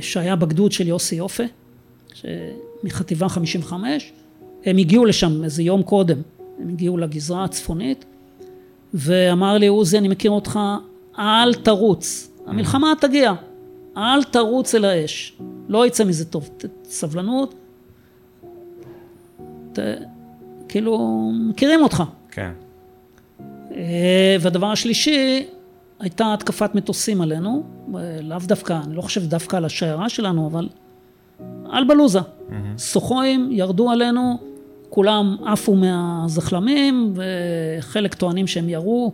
שהיה 0.00 0.36
בגדוד 0.36 0.72
של 0.72 0.88
יוסי 0.88 1.14
יופה, 1.14 1.42
מחטיבה 2.84 3.28
55, 3.28 4.12
הם 4.64 4.76
הגיעו 4.76 5.04
לשם 5.04 5.44
איזה 5.44 5.62
יום 5.62 5.82
קודם, 5.82 6.22
הם 6.60 6.68
הגיעו 6.68 6.98
לגזרה 6.98 7.44
הצפונית, 7.44 8.04
ואמר 8.94 9.58
לי, 9.58 9.66
עוזי, 9.66 9.98
אני 9.98 10.08
מכיר 10.08 10.30
אותך, 10.30 10.58
אל 11.18 11.54
תרוץ, 11.54 12.30
המלחמה 12.46 12.92
תגיע, 13.00 13.32
אל 13.96 14.24
תרוץ 14.24 14.74
אל 14.74 14.84
האש, 14.84 15.36
לא 15.68 15.86
יצא 15.86 16.04
מזה 16.04 16.24
טוב, 16.24 16.50
סבלנות, 16.84 17.54
ת, 19.72 19.78
כאילו, 20.68 21.30
מכירים 21.48 21.82
אותך. 21.82 22.02
כן. 22.30 22.52
אה, 23.74 24.36
והדבר 24.40 24.66
השלישי, 24.66 25.46
הייתה 26.02 26.34
התקפת 26.34 26.74
מטוסים 26.74 27.20
עלינו, 27.20 27.62
לאו 28.22 28.38
דווקא, 28.46 28.78
אני 28.86 28.96
לא 28.96 29.02
חושב 29.02 29.26
דווקא 29.26 29.56
על 29.56 29.64
השיירה 29.64 30.08
שלנו, 30.08 30.46
אבל 30.46 30.68
על 31.70 31.84
בלוזה. 31.84 32.18
Mm-hmm. 32.18 32.52
סוחויים 32.78 33.48
ירדו 33.52 33.90
עלינו, 33.90 34.38
כולם 34.90 35.36
עפו 35.46 35.74
מהזחלמים, 35.74 37.14
וחלק 37.14 38.14
טוענים 38.14 38.46
שהם 38.46 38.68
ירו. 38.68 39.12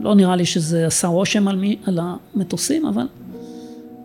לא 0.00 0.14
נראה 0.14 0.36
לי 0.36 0.46
שזה 0.46 0.86
עשה 0.86 1.08
רושם 1.08 1.48
על, 1.48 1.56
מי, 1.56 1.76
על 1.86 1.98
המטוסים, 2.02 2.86
אבל... 2.86 3.06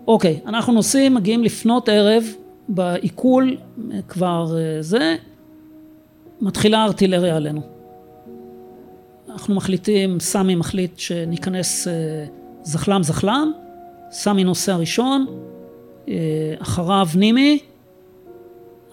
אוקיי, 0.08 0.40
אנחנו 0.46 0.74
נוסעים, 0.74 1.14
מגיעים 1.14 1.44
לפנות 1.44 1.90
ערב, 1.90 2.24
בעיכול 2.68 3.58
כבר 4.08 4.58
אה, 4.58 4.82
זה, 4.82 5.16
מתחילה 6.42 6.84
ארטילריה 6.84 7.36
עלינו. 7.36 7.79
אנחנו 9.30 9.56
מחליטים, 9.56 10.20
סמי 10.20 10.56
מחליט 10.56 11.00
שניכנס 11.00 11.88
אה, 11.88 11.94
זחלם 12.64 13.04
זחלם, 13.04 13.52
סמי 14.12 14.44
נוסע 14.44 14.76
ראשון, 14.76 15.26
אה, 16.08 16.14
אחריו 16.60 17.08
נימי, 17.16 17.60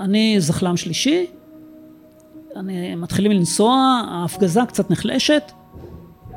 אני 0.00 0.40
זחלם 0.40 0.76
שלישי, 0.76 1.26
אני, 2.56 2.94
מתחילים 2.94 3.32
לנסוע, 3.32 4.02
ההפגזה 4.10 4.60
קצת 4.68 4.90
נחלשת, 4.90 5.52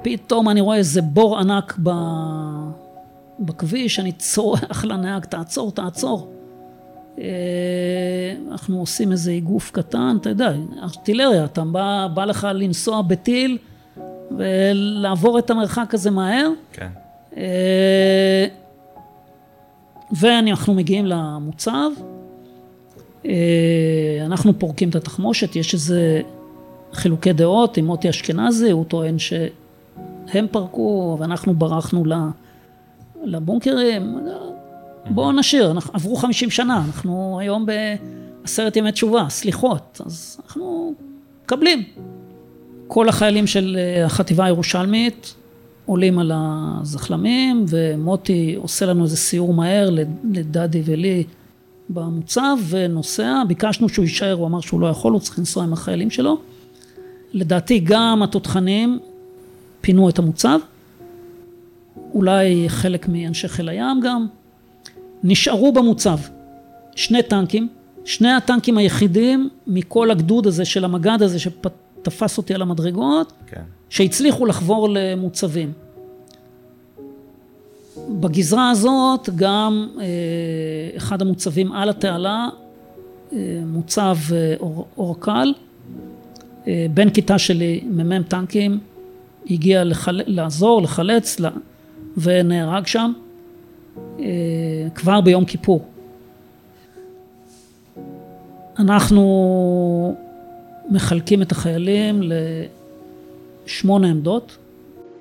פתאום 0.01 0.49
אני 0.49 0.61
רואה 0.61 0.77
איזה 0.77 1.01
בור 1.01 1.39
ענק 1.39 1.77
ב... 1.83 1.89
בכביש, 3.39 3.99
אני 3.99 4.11
צורח 4.11 4.85
לנהג, 4.85 5.25
תעצור, 5.25 5.71
תעצור. 5.71 6.33
אה, 7.19 7.25
אנחנו 8.51 8.79
עושים 8.79 9.11
איזה 9.11 9.31
איגוף 9.31 9.71
קטן, 9.71 10.17
אתה 10.21 10.29
יודע, 10.29 10.53
ארטילריה, 10.81 11.45
אתה 11.45 11.61
בא, 11.65 12.07
בא 12.13 12.25
לך 12.25 12.47
לנסוע 12.53 13.01
בטיל 13.01 13.57
ולעבור 14.37 15.39
את 15.39 15.49
המרחק 15.49 15.93
הזה 15.93 16.11
מהר. 16.11 16.49
כן. 16.73 16.87
אה, 17.37 18.45
ואנחנו 20.11 20.73
מגיעים 20.73 21.05
למוצב, 21.05 21.89
אה, 23.25 23.31
אנחנו 24.25 24.59
פורקים 24.59 24.89
את 24.89 24.95
התחמושת, 24.95 25.55
יש 25.55 25.73
איזה 25.73 26.21
חילוקי 26.93 27.33
דעות 27.33 27.77
עם 27.77 27.85
מוטי 27.85 28.09
אשכנזי, 28.09 28.71
הוא 28.71 28.85
טוען 28.85 29.19
שהם 29.19 30.47
פרקו 30.51 31.17
ואנחנו 31.19 31.53
ברחנו 31.53 32.03
לבונקרים, 33.23 34.17
בואו 35.09 35.31
נשאיר, 35.31 35.73
עברו 35.93 36.15
חמישים 36.15 36.49
שנה, 36.49 36.83
אנחנו 36.87 37.37
היום 37.41 37.65
בעשרת 37.65 38.75
ימי 38.75 38.91
תשובה, 38.91 39.25
סליחות, 39.29 40.01
אז 40.05 40.41
אנחנו 40.45 40.93
מקבלים. 41.43 41.83
כל 42.91 43.09
החיילים 43.09 43.47
של 43.47 43.77
אה, 43.79 44.05
החטיבה 44.05 44.45
הירושלמית 44.45 45.35
עולים 45.85 46.19
על 46.19 46.31
הזחלמים, 46.35 47.65
ומוטי 47.69 48.55
עושה 48.57 48.85
לנו 48.85 49.03
איזה 49.03 49.17
סיור 49.17 49.53
מהר 49.53 49.89
לדדי 50.31 50.81
ולי 50.85 51.23
במוצב, 51.89 52.57
ונוסע, 52.69 53.43
ביקשנו 53.47 53.89
שהוא 53.89 54.03
יישאר, 54.03 54.33
הוא 54.33 54.47
אמר 54.47 54.61
שהוא 54.61 54.79
לא 54.79 54.87
יכול, 54.87 55.13
הוא 55.13 55.21
צריך 55.21 55.39
לנסוע 55.39 55.63
עם 55.63 55.73
החיילים 55.73 56.09
שלו. 56.09 56.37
לדעתי 57.33 57.79
גם 57.83 58.21
התותחנים 58.23 58.99
פינו 59.81 60.09
את 60.09 60.19
המוצב, 60.19 60.59
אולי 62.13 62.65
חלק 62.67 63.07
מאנשי 63.07 63.47
חיל 63.47 63.69
הים 63.69 63.99
גם, 64.03 64.27
נשארו 65.23 65.71
במוצב 65.71 66.17
שני 66.95 67.23
טנקים, 67.23 67.67
שני 68.05 68.31
הטנקים 68.31 68.77
היחידים 68.77 69.49
מכל 69.67 70.11
הגדוד 70.11 70.47
הזה 70.47 70.65
של 70.65 70.85
המג"ד 70.85 71.21
הזה 71.21 71.39
שתפס 72.01 72.37
אותי 72.37 72.53
על 72.53 72.61
המדרגות, 72.61 73.33
כן. 73.47 73.61
שהצליחו 73.89 74.45
לחבור 74.45 74.89
למוצבים. 74.89 75.73
בגזרה 78.09 78.69
הזאת 78.69 79.29
גם 79.35 79.87
אה, 79.99 80.05
אחד 80.97 81.21
המוצבים 81.21 81.71
על 81.71 81.89
התעלה, 81.89 82.47
אה, 83.33 83.37
מוצב 83.65 84.17
אה, 84.31 84.55
אור, 84.59 84.87
אורקל, 84.97 85.53
בן 86.93 87.09
כיתה 87.09 87.37
שלי, 87.37 87.81
מ"מ 87.83 88.23
טנקים, 88.23 88.79
הגיע 89.49 89.83
לחל... 89.83 90.21
לעזור, 90.25 90.81
לחלץ, 90.81 91.41
ונהרג 92.17 92.87
שם 92.87 93.11
כבר 94.95 95.21
ביום 95.21 95.45
כיפור. 95.45 95.85
אנחנו 98.79 100.15
מחלקים 100.89 101.41
את 101.41 101.51
החיילים 101.51 102.21
לשמונה 103.65 104.07
עמדות. 104.07 104.57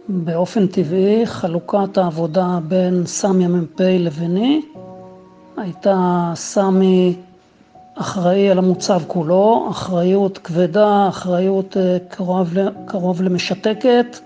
באופן 0.08 0.66
טבעי 0.66 1.26
חלוקת 1.26 1.98
העבודה 1.98 2.58
בין 2.68 3.06
סמי 3.06 3.44
המ"פ 3.44 3.80
לביני 3.80 4.62
הייתה 5.56 6.32
סמי 6.34 7.16
אחראי 7.94 8.50
על 8.50 8.58
המוצב 8.58 9.02
כולו, 9.06 9.66
אחריות 9.70 10.38
כבדה, 10.38 11.08
אחריות 11.08 11.76
אה, 11.76 11.96
קרוב, 12.08 12.54
קרוב 12.84 13.22
למשתקת, 13.22 14.18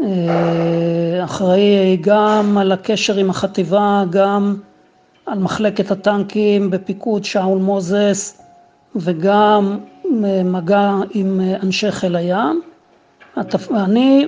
אה, 0.00 1.24
אחראי 1.24 1.96
גם 2.00 2.58
על 2.58 2.72
הקשר 2.72 3.16
עם 3.16 3.30
החטיבה, 3.30 4.04
גם 4.10 4.56
על 5.26 5.38
מחלקת 5.38 5.90
הטנקים 5.90 6.70
בפיקוד 6.70 7.24
שאול 7.24 7.58
מוזס 7.58 8.42
וגם 8.96 9.78
מגע 10.44 10.94
עם 11.14 11.40
אנשי 11.62 11.90
חיל 11.90 12.16
הים. 12.16 12.62
אני 13.74 14.26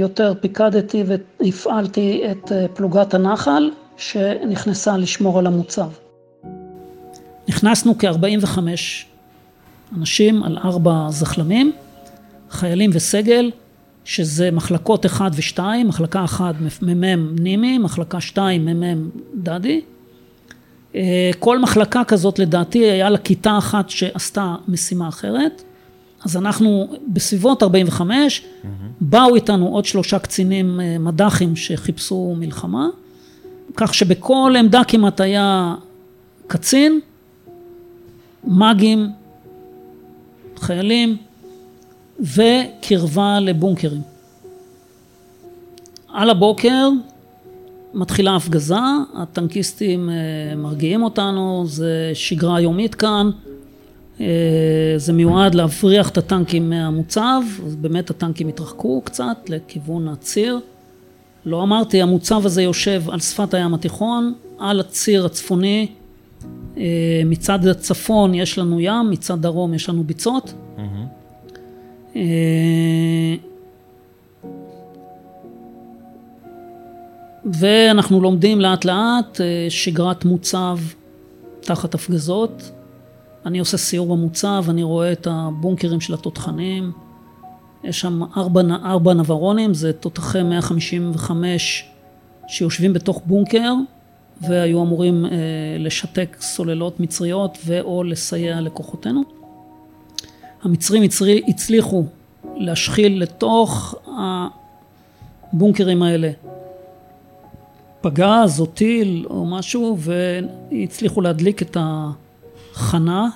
יותר 0.00 0.34
פיקדתי 0.40 1.04
והפעלתי 1.06 2.22
את 2.30 2.52
פלוגת 2.74 3.14
הנחל 3.14 3.70
שנכנסה 3.96 4.96
לשמור 4.96 5.38
על 5.38 5.46
המוצב. 5.46 5.88
נכנסנו 7.48 7.98
כ-45 7.98 8.58
אנשים 9.96 10.42
על 10.42 10.58
ארבע 10.58 11.06
זחלמים, 11.10 11.72
חיילים 12.50 12.90
וסגל, 12.92 13.50
שזה 14.04 14.50
מחלקות 14.50 15.06
1 15.06 15.32
ו-2, 15.34 15.60
מחלקה 15.84 16.24
1 16.24 16.54
מ"מ 16.82 17.36
נימי, 17.40 17.78
מחלקה 17.78 18.20
2 18.20 18.64
מ"מ 18.64 19.10
דדי. 19.34 19.80
אה, 20.96 21.30
כל 21.38 21.58
מחלקה 21.58 22.04
כזאת 22.04 22.38
לדעתי 22.38 22.78
היה 22.78 23.10
לה 23.10 23.18
כיתה 23.18 23.58
אחת 23.58 23.90
שעשתה 23.90 24.54
משימה 24.68 25.08
אחרת. 25.08 25.62
אז 26.24 26.36
אנחנו 26.36 26.88
בסביבות 27.08 27.62
45, 27.62 28.40
mm-hmm. 28.40 28.66
באו 29.00 29.34
איתנו 29.34 29.68
עוד 29.68 29.84
שלושה 29.84 30.18
קצינים 30.18 30.80
אה, 30.80 30.98
מד"חים 30.98 31.56
שחיפשו 31.56 32.34
מלחמה, 32.38 32.88
כך 33.76 33.94
שבכל 33.94 34.54
עמדה 34.58 34.84
כמעט 34.88 35.20
היה 35.20 35.74
קצין, 36.46 37.00
מאגים, 38.44 39.10
חיילים 40.56 41.16
וקרבה 42.20 43.40
לבונקרים. 43.40 44.00
על 46.08 46.30
הבוקר 46.30 46.88
מתחילה 47.96 48.36
הפגזה, 48.36 48.74
הטנקיסטים 49.14 50.10
אה, 50.10 50.14
מרגיעים 50.56 51.02
אותנו, 51.02 51.64
זה 51.66 52.10
שגרה 52.14 52.60
יומית 52.60 52.94
כאן, 52.94 53.30
אה, 54.20 54.26
זה 54.96 55.12
מיועד 55.12 55.54
להבריח 55.54 56.08
את 56.08 56.18
הטנקים 56.18 56.70
מהמוצב, 56.70 57.42
אז 57.66 57.76
באמת 57.76 58.10
הטנקים 58.10 58.48
התרחקו 58.48 59.00
קצת 59.04 59.36
לכיוון 59.48 60.08
הציר. 60.08 60.60
לא 61.46 61.62
אמרתי, 61.62 62.02
המוצב 62.02 62.46
הזה 62.46 62.62
יושב 62.62 63.02
על 63.10 63.20
שפת 63.20 63.54
הים 63.54 63.74
התיכון, 63.74 64.34
על 64.58 64.80
הציר 64.80 65.26
הצפוני 65.26 65.86
אה, 66.76 66.82
מצד 67.24 67.66
הצפון 67.66 68.34
יש 68.34 68.58
לנו 68.58 68.80
ים, 68.80 69.10
מצד 69.10 69.42
דרום 69.42 69.74
יש 69.74 69.88
לנו 69.88 70.04
ביצות. 70.04 70.54
Mm-hmm. 70.76 72.16
ואנחנו 77.52 78.20
לומדים 78.20 78.60
לאט 78.60 78.84
לאט 78.84 79.40
אה, 79.40 79.66
שגרת 79.68 80.24
מוצב 80.24 80.78
תחת 81.60 81.94
הפגזות. 81.94 82.70
אני 83.46 83.58
עושה 83.58 83.76
סיור 83.76 84.16
במוצב, 84.16 84.64
אני 84.68 84.82
רואה 84.82 85.12
את 85.12 85.26
הבונקרים 85.30 86.00
של 86.00 86.14
התותחנים. 86.14 86.92
יש 87.84 88.00
שם 88.00 88.20
ארבע, 88.36 88.60
ארבע 88.84 89.14
נברונים, 89.14 89.74
זה 89.74 89.92
תותחי 89.92 90.42
155 90.42 91.90
שיושבים 92.48 92.92
בתוך 92.92 93.22
בונקר, 93.26 93.72
והיו 94.40 94.82
אמורים 94.82 95.26
אה, 95.26 95.30
לשתק 95.78 96.36
סוללות 96.40 97.00
מצריות 97.00 97.58
ואו 97.66 98.04
לסייע 98.04 98.60
לכוחותינו. 98.60 99.22
המצרים 100.62 101.02
הצרי, 101.02 101.42
הצליחו 101.48 102.04
להשחיל 102.56 103.22
לתוך 103.22 103.94
הבונקרים 105.52 106.02
האלה 106.02 106.30
פגז 108.06 108.60
או 108.60 108.66
טיל 108.66 109.26
או 109.30 109.46
משהו 109.46 109.98
והצליחו 109.98 111.20
להדליק 111.20 111.62
את 111.62 111.76
החנה, 111.80 113.28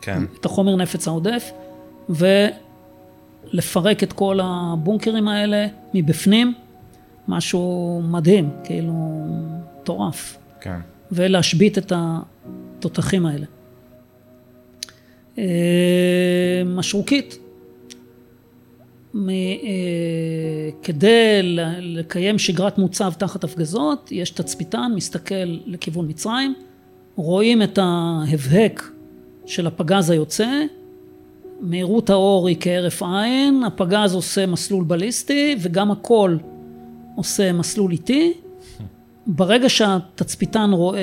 כן. 0.00 0.22
את 0.40 0.44
החומר 0.44 0.76
נפץ 0.76 1.08
העודף 1.08 1.50
ולפרק 2.08 4.02
את 4.02 4.12
כל 4.12 4.38
הבונקרים 4.42 5.28
האלה 5.28 5.66
מבפנים, 5.94 6.54
משהו 7.28 8.02
מדהים, 8.04 8.50
כאילו 8.64 8.92
מטורף. 9.80 10.36
כן. 10.60 10.78
ולהשבית 11.12 11.78
את 11.78 11.92
התותחים 11.96 13.26
האלה. 13.26 13.46
אה, 15.38 16.62
משרוקית, 16.66 17.38
כדי 20.82 21.40
לקיים 21.80 22.38
שגרת 22.38 22.78
מוצב 22.78 23.12
תחת 23.18 23.44
הפגזות, 23.44 24.08
יש 24.12 24.30
תצפיתן, 24.30 24.92
מסתכל 24.94 25.58
לכיוון 25.66 26.08
מצרים, 26.08 26.54
רואים 27.16 27.62
את 27.62 27.78
ההבהק 27.82 28.90
של 29.46 29.66
הפגז 29.66 30.10
היוצא, 30.10 30.62
מהירות 31.60 32.10
האור 32.10 32.48
היא 32.48 32.56
כהרף 32.60 33.02
עין, 33.02 33.62
הפגז 33.64 34.14
עושה 34.14 34.46
מסלול 34.46 34.84
בליסטי 34.84 35.56
וגם 35.60 35.90
הכל 35.90 36.36
עושה 37.16 37.52
מסלול 37.52 37.92
איטי, 37.92 38.32
ברגע 39.26 39.68
שהתצפיתן 39.68 40.70
רואה 40.72 41.02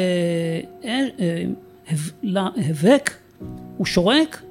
הבק, 2.58 3.12
הוא 3.78 3.86
שורק, 3.86 4.42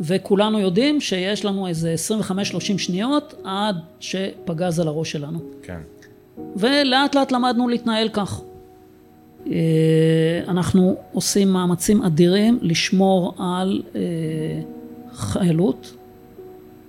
וכולנו 0.00 0.58
יודעים 0.58 1.00
שיש 1.00 1.44
לנו 1.44 1.66
איזה 1.66 1.94
25-30 2.20 2.78
שניות 2.78 3.34
עד 3.44 3.76
שפגז 4.00 4.80
על 4.80 4.88
הראש 4.88 5.12
שלנו. 5.12 5.38
כן. 5.62 5.80
ולאט 6.56 7.14
לאט 7.14 7.32
למדנו 7.32 7.68
להתנהל 7.68 8.08
כך. 8.08 8.42
אה, 9.46 9.52
אנחנו 10.48 10.96
עושים 11.12 11.48
מאמצים 11.48 12.02
אדירים 12.02 12.58
לשמור 12.62 13.34
על 13.38 13.82
אה, 13.94 14.00
חיילות, 15.12 15.94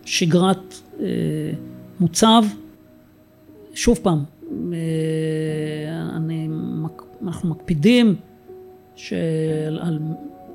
שגרת 0.05 0.75
אה, 0.99 1.05
מוצב. 1.99 2.43
שוב 3.73 3.99
פעם, 4.03 4.23
אני, 6.15 6.47
אנחנו 7.23 7.49
מקפידים 7.49 8.15
של, 8.95 9.79
על 9.81 9.99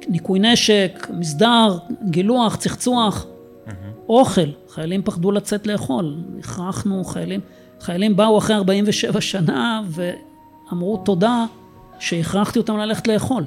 ניקוי 0.09 0.39
נשק, 0.39 1.07
מסדר, 1.11 1.79
גילוח, 2.11 2.57
צחצוח, 2.57 3.25
mm-hmm. 3.25 3.71
אוכל. 4.09 4.49
חיילים 4.69 5.03
פחדו 5.03 5.33
לצאת 5.33 5.67
לאכול. 5.67 6.17
הכרחנו 6.39 7.05
חיילים, 7.05 7.41
חיילים 7.81 8.17
באו 8.17 8.39
אחרי 8.39 8.57
47 8.57 9.21
שנה 9.21 9.83
ואמרו 9.87 10.97
תודה 10.97 11.45
שהכרחתי 11.99 12.59
אותם 12.59 12.77
ללכת 12.77 13.09
לאכול. 13.09 13.45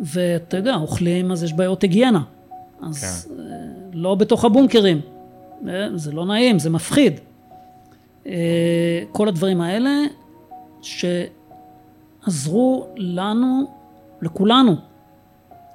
ואתה 0.00 0.56
יודע, 0.56 0.74
אוכלים 0.74 1.32
אז 1.32 1.42
יש 1.42 1.52
בעיות 1.52 1.82
היגיינה. 1.82 2.22
אז 2.82 3.24
כן. 3.24 3.34
אה, 3.38 3.44
לא 3.92 4.14
בתוך 4.14 4.44
הבונקרים. 4.44 5.00
אה, 5.68 5.88
זה 5.94 6.12
לא 6.12 6.26
נעים, 6.26 6.58
זה 6.58 6.70
מפחיד. 6.70 7.20
אה, 8.26 9.02
כל 9.12 9.28
הדברים 9.28 9.60
האלה 9.60 9.90
שעזרו 12.22 12.86
לנו, 12.96 13.64
לכולנו, 14.22 14.76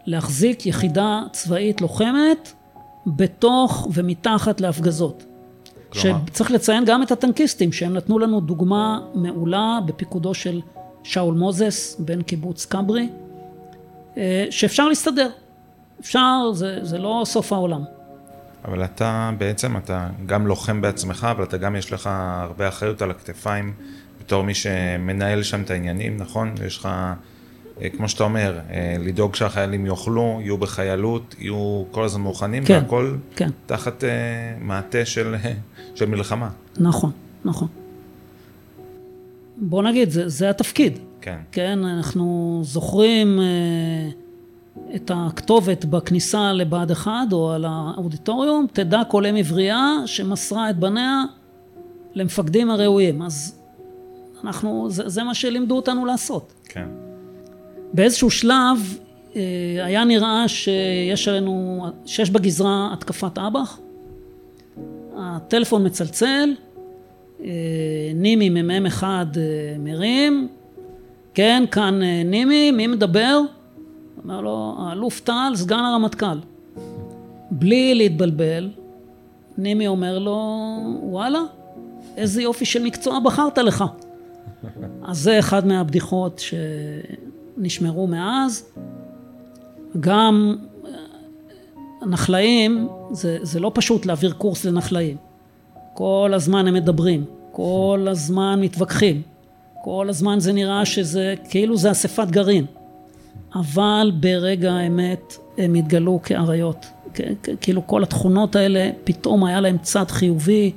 להחזיק 0.10 0.66
יחידה 0.66 1.22
צבאית 1.32 1.82
לוחמת 1.82 2.53
בתוך 3.07 3.88
ומתחת 3.93 4.62
להפגזות. 4.62 5.24
כלומר? 5.89 6.20
שצריך 6.28 6.51
לציין 6.51 6.86
גם 6.86 7.03
את 7.03 7.12
הטנקיסטים, 7.12 7.72
שהם 7.72 7.93
נתנו 7.93 8.20
לנו 8.20 8.39
דוגמה 8.41 8.99
מעולה 9.14 9.80
בפיקודו 9.86 10.34
של 10.34 10.62
שאול 11.03 11.36
מוזס, 11.36 11.95
בן 11.99 12.22
קיבוץ 12.22 12.66
כברי, 12.66 13.10
אה, 14.18 14.45
שאפשר 14.49 14.88
להסתדר. 14.88 15.30
אפשר, 15.99 16.51
זה, 16.53 16.80
זה 16.82 16.97
לא 16.97 17.22
סוף 17.26 17.53
העולם. 17.53 17.84
אבל 18.66 18.84
אתה 18.84 19.32
בעצם, 19.38 19.78
אתה 19.78 20.07
גם 20.26 20.47
לוחם 20.47 20.82
בעצמך, 20.82 21.28
אבל 21.32 21.43
אתה 21.43 21.57
גם 21.57 21.76
יש 21.76 21.93
לך 21.93 22.10
הרבה 22.41 22.68
אחריות 22.68 23.01
על 23.01 23.12
הכתפיים 23.12 23.74
בתור 24.20 24.43
מי 24.43 24.53
שמנהל 24.53 25.43
שם 25.43 25.62
את 25.62 25.72
העניינים, 25.72 26.18
נכון? 26.18 26.53
יש 26.66 26.78
לך, 26.78 26.89
כמו 27.98 28.10
שאתה 28.10 28.24
אומר, 28.24 28.60
אה, 28.70 28.96
לדאוג 29.00 29.36
שהחיילים 29.36 29.86
יאכלו, 29.86 30.40
יהיו 30.42 30.58
בחיילות, 30.58 31.36
יהיו 31.40 31.84
כל 31.92 32.04
הזמן 32.04 32.22
מוכנים, 32.22 32.66
כן, 32.66 32.80
והכל 32.84 33.16
כן. 33.36 33.50
תחת 33.66 34.04
מעטה 34.62 35.06
של, 35.06 35.36
של 35.96 36.06
מלחמה. 36.06 36.50
נכון, 36.78 37.12
נכון. 37.46 37.68
בוא 39.58 39.84
נגיד, 39.84 40.10
זה, 40.10 40.30
זה 40.30 40.50
התפקיד. 40.50 41.00
כן. 41.22 41.38
כן, 41.52 41.80
אנחנו 41.86 42.60
זוכרים 42.64 43.40
אה, 43.40 44.10
את 44.96 45.12
הכתובת 45.14 45.86
בכניסה 45.86 46.54
לבה"ד 46.54 46.92
1 46.92 47.12
או 47.32 47.52
על 47.52 47.66
האודיטוריום, 47.68 48.68
תדע 48.74 49.02
כל 49.08 49.26
אם 49.26 49.36
עברייה 49.36 49.94
שמסרה 50.06 50.70
את 50.70 50.80
בניה 50.80 51.24
למפקדים 52.14 52.70
הראויים. 52.70 53.22
אז 53.22 53.60
אנחנו, 54.44 54.90
זה, 54.90 55.10
זה 55.10 55.24
מה 55.24 55.34
שלימדו 55.34 55.76
אותנו 55.76 56.06
לעשות. 56.06 56.54
כן. 56.66 56.88
באיזשהו 57.94 58.30
שלב 58.30 58.98
אה, 59.36 59.42
היה 59.86 60.04
נראה 60.04 60.48
שיש 60.48 61.28
עלינו, 61.28 61.86
שיש 62.06 62.30
בגזרה 62.30 62.90
התקפת 62.94 63.38
אב"ח. 63.38 63.80
הטלפון 65.18 65.86
מצלצל, 65.86 66.50
אה, 67.44 67.50
נימי 68.16 68.50
מ"מ 68.50 68.86
אחד 68.86 69.26
אה, 69.38 69.42
מרים, 69.80 70.48
כן, 71.34 71.64
כאן 71.72 72.00
נימי, 72.26 72.72
מי 72.72 72.88
מדבר? 72.88 73.42
אומר 74.24 74.42
לו, 74.42 74.76
האלוף 74.80 75.20
טל, 75.20 75.52
סגן 75.56 75.80
הרמטכ"ל. 75.80 76.40
בלי 77.52 77.96
להתבלבל, 77.96 78.70
נימי 79.58 79.88
אומר 79.88 80.20
לו, 80.20 80.78
וואלה, 81.02 81.40
איזה 82.18 82.42
יופי 82.42 82.66
של 82.66 82.84
מקצוע 82.84 83.20
בחרת 83.20 83.58
לך. 83.58 83.84
אז 85.10 85.18
זה 85.18 85.40
אחד 85.40 85.68
מהבדיחות 85.68 86.42
שנשמרו 87.60 88.07
מאז. 88.07 88.66
גם 89.99 90.55
נחלאים, 92.07 92.88
זה, 93.12 93.38
זה 93.41 93.60
לא 93.60 93.72
פשוט 93.74 94.05
להעביר 94.05 94.34
קורס 94.34 94.66
לנחלאים. 94.66 95.18
כל 95.93 96.32
הזמן 96.36 96.68
הם 96.68 96.74
מדברים, 96.74 97.26
כל 97.51 98.07
הזמן 98.12 98.60
מתווכחים, 98.62 99.22
כל 99.84 100.10
הזמן 100.10 100.39
זה 100.39 100.53
נראה 100.53 100.86
שזה 100.86 101.36
כאילו 101.49 101.78
זה 101.78 101.91
אספת 101.91 102.28
גרעין, 102.30 102.66
אבל 103.55 104.12
ברגע 104.20 104.74
האמת 104.74 105.34
הם 105.57 105.74
התגלו 105.74 106.20
כאריות, 106.24 106.86
כאילו 107.62 107.88
כל 107.88 108.03
התכונות 108.03 108.55
האלה 108.55 108.89
פתאום 109.03 109.45
היה 109.45 109.62
להם 109.62 109.78
צד 109.82 110.12
חיובי, 110.12 110.72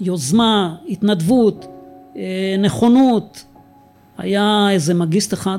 יוזמה, 0.00 0.76
התנדבות, 0.88 1.66
אה, 2.16 2.56
נכונות, 2.58 3.44
היה 4.18 4.68
איזה 4.70 4.94
מגיסט 4.94 5.34
אחד 5.34 5.58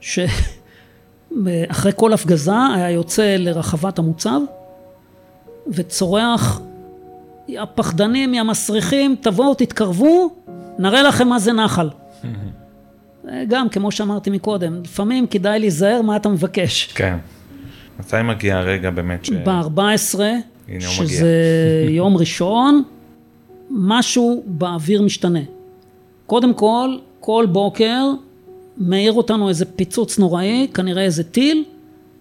שאחרי 0.00 1.92
כל 1.96 2.12
הפגזה 2.12 2.52
היה 2.74 2.90
יוצא 2.90 3.36
לרחבת 3.38 3.98
המוצב 3.98 4.40
וצורח 5.68 6.60
הפחדנים, 7.58 8.34
המסריחים, 8.34 9.16
תבואו, 9.20 9.54
תתקרבו, 9.54 10.30
נראה 10.78 11.02
לכם 11.02 11.28
מה 11.28 11.38
זה 11.38 11.52
נחל. 11.52 11.88
גם, 13.48 13.68
כמו 13.68 13.92
שאמרתי 13.92 14.30
מקודם, 14.30 14.82
לפעמים 14.82 15.26
כדאי 15.26 15.58
להיזהר 15.58 16.02
מה 16.02 16.16
אתה 16.16 16.28
מבקש. 16.28 16.92
כן. 16.94 17.16
מתי 18.00 18.16
מגיע 18.24 18.58
הרגע 18.58 18.90
באמת 18.90 19.24
ש... 19.24 19.30
ב-14, 19.30 20.20
שזה 20.80 21.34
יום 21.88 22.16
ראשון, 22.16 22.82
משהו 23.70 24.42
באוויר 24.46 25.02
משתנה. 25.02 25.40
קודם 26.26 26.54
כל, 26.54 26.96
כל 27.20 27.46
בוקר 27.52 28.04
מאיר 28.78 29.12
אותנו 29.12 29.48
איזה 29.48 29.64
פיצוץ 29.64 30.18
נוראי, 30.18 30.68
כנראה 30.74 31.02
איזה 31.02 31.24
טיל, 31.24 31.64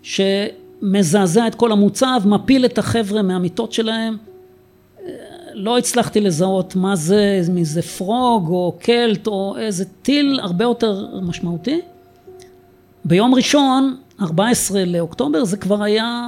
שמזעזע 0.01 1.47
את 1.47 1.55
כל 1.55 1.71
המוצב, 1.71 2.21
מפיל 2.25 2.65
את 2.65 2.77
החבר'ה 2.77 3.21
מהמיטות 3.21 3.73
שלהם, 3.73 4.17
לא 5.53 5.77
הצלחתי 5.77 6.21
לזהות 6.21 6.75
מה 6.75 6.95
זה, 6.95 7.41
מי 7.49 7.65
זה 7.65 7.81
פרוג 7.81 8.49
או 8.49 8.77
קלט 8.79 9.27
או 9.27 9.55
איזה 9.57 9.85
טיל 10.01 10.39
הרבה 10.41 10.63
יותר 10.63 11.07
משמעותי. 11.21 11.81
ביום 13.05 13.35
ראשון, 13.35 13.95
14 14.21 14.85
לאוקטובר, 14.85 15.45
זה 15.45 15.57
כבר 15.57 15.83
היה 15.83 16.27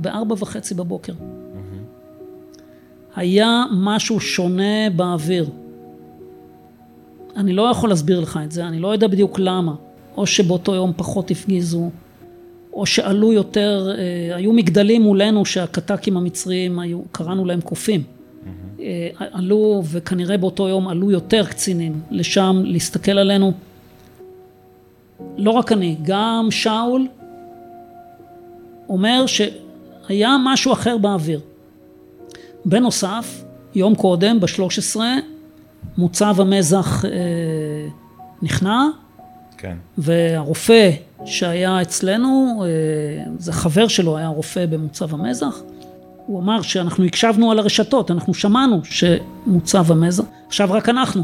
בארבע 0.00 0.34
וחצי 0.38 0.74
בבוקר. 0.74 1.12
היה 3.16 3.64
משהו 3.72 4.20
שונה 4.20 4.90
באוויר. 4.96 5.46
אני 7.36 7.52
לא 7.52 7.62
יכול 7.62 7.88
להסביר 7.88 8.20
לך 8.20 8.40
את 8.44 8.52
זה, 8.52 8.66
אני 8.66 8.78
לא 8.78 8.88
יודע 8.88 9.06
בדיוק 9.06 9.38
למה. 9.38 9.74
או 10.16 10.26
שבאותו 10.26 10.74
יום 10.74 10.92
פחות 10.96 11.30
הפגיזו, 11.30 11.90
או 12.72 12.86
שעלו 12.86 13.32
יותר, 13.32 13.90
אה, 13.98 14.36
היו 14.36 14.52
מגדלים 14.52 15.02
מולנו 15.02 15.44
שהקט"קים 15.44 16.16
המצריים 16.16 16.78
היו, 16.78 17.00
קראנו 17.12 17.44
להם 17.44 17.60
קופים. 17.60 18.02
אה, 18.80 19.08
עלו, 19.18 19.82
וכנראה 19.90 20.36
באותו 20.36 20.68
יום 20.68 20.88
עלו 20.88 21.10
יותר 21.10 21.46
קצינים 21.46 22.00
לשם 22.10 22.62
להסתכל 22.64 23.18
עלינו. 23.18 23.52
לא 25.36 25.50
רק 25.50 25.72
אני, 25.72 25.96
גם 26.02 26.48
שאול 26.50 27.06
אומר 28.88 29.24
שהיה 29.26 30.36
משהו 30.44 30.72
אחר 30.72 30.98
באוויר. 30.98 31.40
בנוסף, 32.64 33.44
יום 33.74 33.94
קודם, 33.94 34.40
ב-13, 34.40 34.96
מוצב 35.98 36.40
המזח 36.40 37.04
אה, 37.04 37.10
נכנע, 38.42 38.82
כן. 39.58 39.76
והרופא 39.98 40.90
שהיה 41.24 41.82
אצלנו, 41.82 42.64
אה, 42.64 43.24
זה 43.38 43.52
חבר 43.52 43.88
שלו 43.88 44.16
היה 44.16 44.28
רופא 44.28 44.66
במוצב 44.66 45.14
המזח, 45.14 45.62
הוא 46.26 46.40
אמר 46.40 46.62
שאנחנו 46.62 47.04
הקשבנו 47.04 47.50
על 47.50 47.58
הרשתות, 47.58 48.10
אנחנו 48.10 48.34
שמענו 48.34 48.80
שמוצב 48.84 49.92
המזח, 49.92 50.24
עכשיו 50.46 50.68
רק 50.72 50.88
אנחנו. 50.88 51.22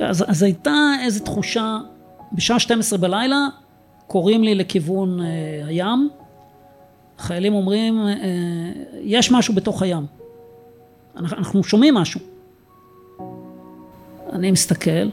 אז, 0.00 0.24
אז 0.28 0.42
הייתה 0.42 0.92
איזו 1.04 1.24
תחושה, 1.24 1.78
בשעה 2.32 2.58
12 2.58 2.98
בלילה 2.98 3.46
קוראים 4.06 4.44
לי 4.44 4.54
לכיוון 4.54 5.20
אה, 5.20 5.26
הים, 5.66 6.08
חיילים 7.18 7.54
אומרים, 7.54 8.06
אה, 8.06 8.14
יש 9.02 9.32
משהו 9.32 9.54
בתוך 9.54 9.82
הים, 9.82 10.06
אנחנו, 11.16 11.36
אנחנו 11.36 11.64
שומעים 11.64 11.94
משהו. 11.94 12.20
אני 14.32 14.50
מסתכל, 14.50 15.08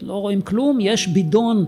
לא 0.00 0.12
רואים 0.12 0.42
כלום, 0.42 0.78
יש 0.80 1.08
בידון 1.08 1.64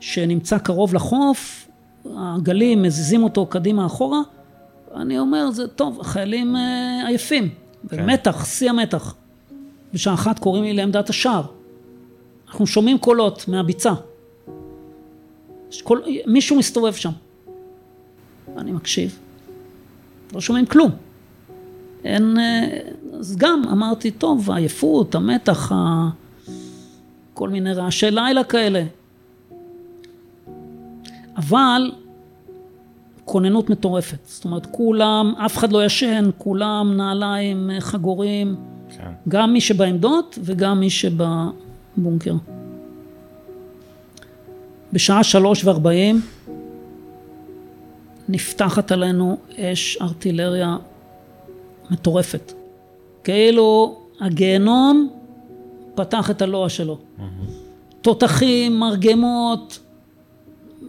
שנמצא 0.00 0.58
קרוב 0.58 0.94
לחוף, 0.94 1.68
הגלים 2.16 2.82
מזיזים 2.82 3.24
אותו 3.24 3.46
קדימה 3.46 3.86
אחורה, 3.86 4.20
אני 4.96 5.18
אומר, 5.18 5.50
זה 5.50 5.68
טוב, 5.68 6.00
החיילים 6.00 6.56
אה, 6.56 7.06
עייפים, 7.06 7.48
כן. 7.88 8.06
במתח, 8.06 8.44
שיא 8.44 8.70
המתח. 8.70 9.14
בשעה 9.94 10.14
אחת 10.14 10.38
קוראים 10.38 10.64
לי 10.64 10.72
לעמדת 10.72 11.08
השער. 11.08 11.42
אנחנו 12.48 12.66
שומעים 12.66 12.98
קולות 12.98 13.48
מהביצה. 13.48 13.92
כל, 15.82 16.00
מישהו 16.26 16.56
מסתובב 16.56 16.92
שם. 16.92 17.10
אני 18.56 18.72
מקשיב, 18.72 19.18
לא 20.32 20.40
שומעים 20.40 20.66
כלום. 20.66 20.90
אין... 22.04 22.38
אה, 22.38 22.78
אז 23.18 23.36
גם 23.36 23.62
אמרתי, 23.72 24.10
טוב, 24.10 24.50
העייפות, 24.50 25.14
המתח, 25.14 25.72
ה... 25.72 26.08
כל 27.34 27.48
מיני 27.48 27.72
רעשי 27.72 28.10
לילה 28.10 28.44
כאלה. 28.44 28.84
אבל 31.36 31.90
כוננות 33.24 33.70
מטורפת. 33.70 34.18
זאת 34.26 34.44
אומרת, 34.44 34.66
כולם, 34.66 35.34
אף 35.46 35.56
אחד 35.56 35.72
לא 35.72 35.84
ישן, 35.84 36.30
כולם 36.38 36.96
נעליים, 36.96 37.70
חגורים, 37.80 38.56
כן. 38.96 39.10
גם 39.28 39.52
מי 39.52 39.60
שבעמדות 39.60 40.38
וגם 40.42 40.80
מי 40.80 40.90
שבבונקר. 40.90 42.34
בשעה 44.92 45.24
שלוש 45.24 45.64
וארבעים 45.64 46.20
נפתחת 48.28 48.92
עלינו 48.92 49.38
אש 49.58 49.98
ארטילריה 50.00 50.76
מטורפת. 51.90 52.52
כאילו 53.24 53.98
הגיהנום 54.20 55.08
פתח 55.94 56.30
את 56.30 56.42
הלוע 56.42 56.68
שלו. 56.68 56.98
תותחים, 58.00 58.78
מרגמות, 58.78 59.78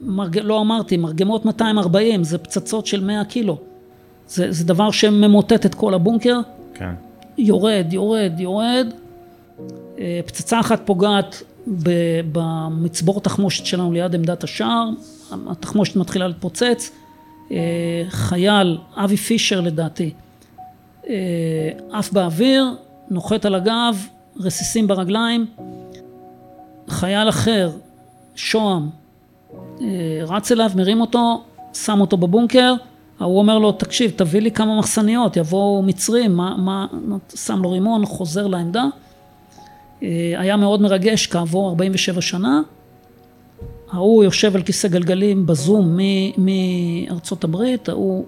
מרג... 0.02 0.40
לא 0.40 0.62
אמרתי, 0.62 0.98
מרגמות 0.98 1.46
240, 1.46 2.24
זה 2.24 2.38
פצצות 2.38 2.86
של 2.86 3.04
100 3.04 3.26
קילו. 3.26 3.58
זה, 4.28 4.52
זה 4.52 4.66
דבר 4.66 4.92
שממוטט 4.92 5.66
את 5.66 5.76
כל 5.76 5.94
הבונקר, 5.94 6.40
כן. 6.74 6.94
יורד, 7.38 7.86
יורד, 7.92 8.32
יורד. 8.38 8.88
אה, 10.00 10.20
פצצה 10.26 10.60
אחת 10.60 10.82
פוגעת 10.86 11.44
במצבור 12.32 13.22
תחמושת 13.22 13.66
שלנו 13.66 13.92
ליד 13.92 14.16
עמדת 14.16 14.44
השער, 14.44 14.90
התחמושת 15.48 15.96
מתחילה 15.96 16.28
להתפוצץ. 16.28 16.92
אה, 17.52 17.58
חייל, 18.10 18.78
אבי 18.96 19.18
פישר 19.18 19.62
לדעתי, 19.62 20.14
עף 21.92 22.12
באוויר, 22.12 22.66
נוחת 23.10 23.46
על 23.46 23.56
הגב, 23.56 24.08
רסיסים 24.40 24.88
ברגליים. 24.88 25.46
חייל 26.88 27.30
אחר, 27.30 27.72
שוהם, 28.36 28.90
אה, 29.82 29.88
רץ 30.28 30.52
אליו, 30.52 30.72
מרים 30.76 31.02
אותו, 31.02 31.44
שם 31.74 32.02
אותו 32.02 32.18
בבונקר, 32.18 32.74
ההוא 33.20 33.40
אומר 33.40 33.60
לו, 33.60 33.72
תקשיב, 33.72 34.12
תביא 34.16 34.42
לי 34.42 34.52
כמה 34.52 34.80
מחסניות, 34.80 35.38
יבואו 35.38 35.84
מצרים, 35.84 36.36
מה, 36.36 36.56
מה, 36.58 36.86
שם 37.36 37.62
לו 37.62 37.72
רימון, 37.72 38.06
חוזר 38.06 38.48
לעמדה. 38.48 38.86
אה, 40.04 40.34
היה 40.38 40.58
מאוד 40.58 40.82
מרגש 40.82 41.28
כעבור 41.28 41.70
47 41.70 42.22
שנה. 42.22 42.62
ההוא 43.92 44.24
יושב 44.24 44.56
על 44.56 44.62
כיסא 44.62 44.88
גלגלים 44.88 45.46
בזום 45.46 45.98
מארצות 46.38 47.44
הברית, 47.44 47.90
ההוא 47.90 48.26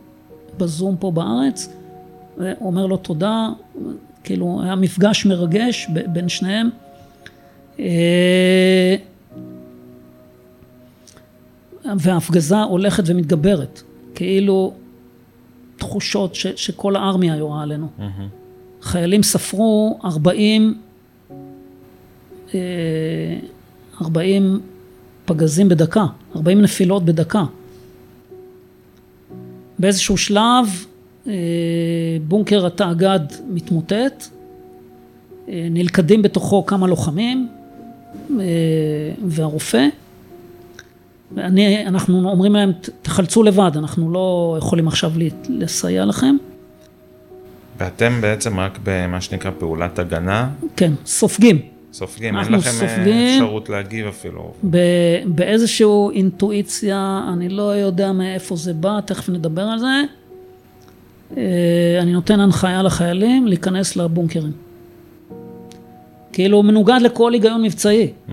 בזום 0.58 0.96
פה 1.00 1.12
בארץ, 1.12 1.70
והוא 2.38 2.68
אומר 2.68 2.86
לו 2.86 2.98
תודה, 2.98 3.50
כאילו 4.24 4.62
היה 4.64 4.76
מפגש 4.76 5.26
מרגש 5.26 5.88
בין 6.08 6.30
שניהם. 6.30 6.70
אה, 7.80 8.96
וההפגזה 11.98 12.62
הולכת 12.62 13.04
ומתגברת, 13.06 13.82
כאילו 14.16 14.74
תחושות 15.78 16.36
ש, 16.36 16.48
שכל 16.48 16.96
הארמיה 16.96 17.36
יורה 17.36 17.64
עלינו. 17.64 17.88
Mm-hmm. 18.00 18.82
חיילים 18.82 19.24
ספרו 19.24 20.00
40, 20.06 20.82
40 24.02 24.54
אה, 24.54 24.60
פגזים 25.26 25.70
בדקה, 25.70 26.06
40 26.36 26.62
נפילות 26.62 27.06
בדקה. 27.06 27.44
באיזשהו 29.80 30.18
שלב 30.18 30.86
בונקר 32.28 32.65
התאגד 32.65 33.19
מתמוטט, 33.49 34.28
אה, 35.49 35.67
נלכדים 35.71 36.21
בתוכו 36.21 36.65
כמה 36.65 36.88
לוחמים 36.88 37.49
והרופא. 39.26 39.88
אני, 41.38 41.88
אנחנו 41.88 42.30
אומרים 42.30 42.53
להם, 42.53 42.71
תחלצו 43.01 43.43
לבד, 43.43 43.71
אנחנו 43.76 44.11
לא 44.11 44.55
יכולים 44.59 44.88
עכשיו 44.88 45.11
לסייע 45.49 46.05
לכם. 46.05 46.36
ואתם 47.78 48.21
בעצם 48.21 48.59
רק 48.59 48.80
במה 48.84 49.21
שנקרא 49.21 49.51
פעולת 49.59 49.99
הגנה? 49.99 50.49
כן, 50.76 50.91
סופגים. 51.05 51.59
סופגים, 51.93 52.38
אין 52.38 52.53
לכם 52.53 52.55
אה, 52.55 52.71
סופגים, 52.71 53.28
אפשרות 53.34 53.69
להגיב 53.69 54.07
אפילו. 54.07 54.53
באיזושהי 55.26 55.86
אינטואיציה, 56.13 57.21
אני 57.34 57.49
לא 57.49 57.76
יודע 57.76 58.11
מאיפה 58.11 58.55
זה 58.55 58.74
בא, 58.74 58.99
תכף 59.05 59.30
נדבר 59.30 59.61
על 59.61 59.80
זה. 59.80 60.01
אה, 61.38 62.00
אני 62.02 62.14
נותן 62.14 62.40
הנחיה 62.40 62.84
לחיילים 62.84 63.48
להיכנס 63.48 63.96
לבונקרים. 63.96 64.52
כאילו 66.34 66.64
מנוגד 66.64 67.00
לכל 67.02 67.34
היגיון 67.34 67.62
מבצעי. 67.64 68.08
Mm-hmm. 68.08 68.32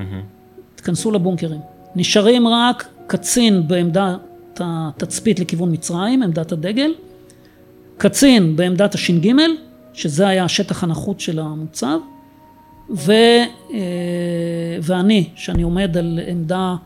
תיכנסו 0.75 1.11
לבונקרים. 1.11 1.61
נשארים 1.97 2.49
רק 2.49 2.89
קצין 3.07 3.69
בעמדת 3.69 4.21
התצפית 4.61 5.41
לכיוון 5.41 5.73
מצרים, 5.73 6.23
עמדת 6.23 6.53
הדגל, 6.53 6.95
קצין 7.97 8.57
בעמדת 8.57 8.95
הש"ג, 8.95 9.33
שזה 9.93 10.29
היה 10.29 10.45
השטח 10.45 10.85
הנחות 10.85 11.21
של 11.21 11.39
המוצב, 11.39 11.99
ו, 12.91 13.13
אה, 13.13 13.79
ואני, 14.83 15.29
שאני 15.35 15.63
עומד 15.63 15.97
על 15.97 16.21
עמדה 16.27 16.77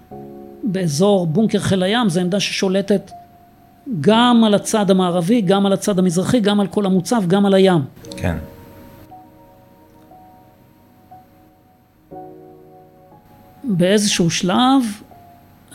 באזור 0.63 1.27
בונקר 1.27 1.59
חיל 1.59 1.83
הים, 1.83 2.09
זו 2.09 2.21
עמדה 2.21 2.41
ששולטת 2.41 3.11
גם 4.01 4.45
על 4.45 4.55
הצד 4.55 4.91
המערבי, 4.91 5.41
גם 5.41 5.67
על 5.67 5.73
הצד 5.73 5.99
המזרחי, 5.99 6.41
גם 6.41 6.61
על 6.61 6.67
כל 6.67 6.87
המוצב, 6.87 7.23
גם 7.27 7.47
על 7.47 7.55
הים. 7.55 7.81
כן. 8.17 8.37
באיזשהו 13.65 14.31
שלב 14.31 14.83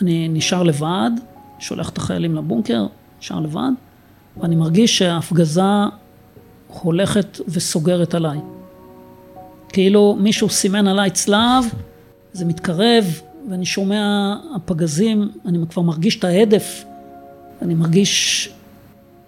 אני 0.01 0.27
נשאר 0.27 0.63
לבד, 0.63 1.11
שולח 1.59 1.89
את 1.89 1.97
החיילים 1.97 2.35
לבונקר, 2.35 2.85
נשאר 3.19 3.39
לבד, 3.39 3.71
ואני 4.37 4.55
מרגיש 4.55 4.97
שההפגזה 4.97 5.61
הולכת 6.67 7.39
וסוגרת 7.47 8.13
עליי. 8.13 8.39
כאילו 9.69 10.17
מישהו 10.19 10.49
סימן 10.49 10.87
עליי 10.87 11.11
צלב, 11.11 11.65
זה 12.33 12.45
מתקרב, 12.45 13.21
ואני 13.49 13.65
שומע 13.65 14.35
הפגזים, 14.55 15.31
אני 15.45 15.57
כבר 15.69 15.81
מרגיש 15.81 16.19
את 16.19 16.23
ההדף, 16.23 16.85
אני 17.61 17.73
מרגיש 17.73 18.49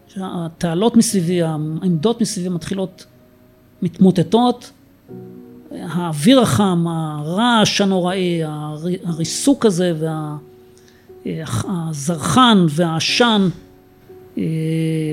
שהתעלות 0.08 0.98
מסביבי, 0.98 1.42
העמדות 1.42 2.22
מסביבי 2.22 2.50
מתחילות 2.50 3.06
מתמוטטות, 3.82 4.72
האוויר 5.72 6.42
החם, 6.42 6.86
הרעש 6.88 7.82
הנוראי, 7.82 8.42
הריסוק 9.04 9.66
הזה 9.66 9.94
והזרחן 11.26 12.66
והעשן 12.70 13.50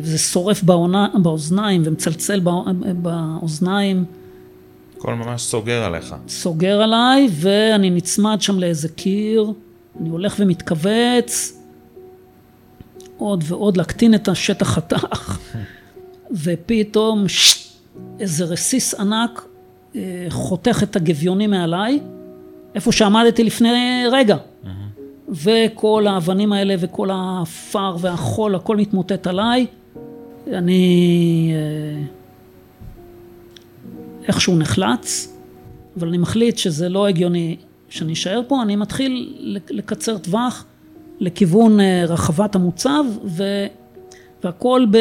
וזה 0.03 0.19
שורף 0.19 0.63
באוזניים 1.23 1.83
ומצלצל 1.85 2.41
באוזניים. 3.03 4.05
הכל 4.99 5.15
ממש 5.15 5.43
סוגר 5.43 5.85
עליך. 5.85 6.15
סוגר 6.29 6.83
עליי 6.83 7.29
ואני 7.33 7.91
נצמד 7.91 8.43
שם 8.43 8.59
לאיזה 8.59 8.89
קיר, 8.89 9.53
אני 10.01 10.09
הולך 10.09 10.35
ומתכווץ 10.39 11.58
עוד 13.19 13.45
ועוד 13.47 13.77
להקטין 13.77 14.15
את 14.15 14.29
השטח 14.29 14.67
חתך 14.67 15.39
ופתאום 16.45 17.25
איזה 18.21 18.45
רסיס 18.45 18.95
ענק 18.95 19.47
אה, 19.97 20.27
חותך 20.29 20.83
את 20.83 20.97
הגביונים 20.97 21.51
מעליי, 21.51 22.01
איפה 22.75 22.93
שעמדתי 22.93 23.45
לפני 23.45 24.05
רגע. 24.13 24.37
Mm-hmm. 24.37 24.69
וכל 25.29 26.07
האבנים 26.07 26.53
האלה 26.53 26.75
וכל 26.79 27.11
העפר 27.11 27.97
והחול, 28.01 28.55
הכל 28.55 28.77
מתמוטט 28.77 29.27
עליי. 29.27 29.67
אני 30.53 31.53
אה, 31.55 32.03
איכשהו 34.29 34.57
נחלץ, 34.57 35.37
אבל 35.97 36.09
אני 36.09 36.19
מחליט 36.19 36.59
שזה 36.59 36.89
לא 36.89 37.07
הגיוני 37.07 37.57
שאני 37.89 38.13
אשאר 38.13 38.41
פה, 38.49 38.63
אני 38.63 38.77
מתחיל 38.77 39.37
לקצר 39.71 40.19
טווח 40.19 40.65
לכיוון 41.21 41.81
אה, 41.81 42.05
רחבת 42.09 42.55
המוצב, 42.55 43.05
ו... 43.25 43.67
והכל 44.45 44.87
ב... 44.91 44.97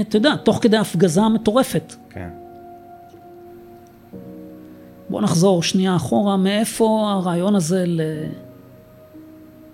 אתה 0.00 0.16
יודע, 0.16 0.36
תוך 0.36 0.58
כדי 0.62 0.76
הפגזה 0.76 1.28
מטורפת. 1.28 1.94
כן. 2.10 2.28
בוא 5.08 5.20
נחזור 5.20 5.62
שנייה 5.62 5.96
אחורה, 5.96 6.36
מאיפה 6.36 7.12
הרעיון 7.12 7.54
הזה 7.54 7.84
ל... 7.86 8.00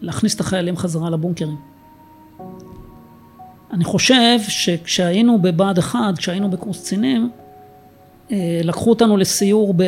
להכניס 0.00 0.34
את 0.34 0.40
החיילים 0.40 0.76
חזרה 0.76 1.10
לבונקרים? 1.10 1.56
אני 3.72 3.84
חושב 3.84 4.38
שכשהיינו 4.48 5.38
בבה"ד 5.38 5.78
1, 5.78 6.18
כשהיינו 6.18 6.50
בקורס 6.50 6.80
קצינים, 6.80 7.30
אה, 8.30 8.60
לקחו 8.64 8.90
אותנו 8.90 9.16
לסיור 9.16 9.74
ב... 9.76 9.82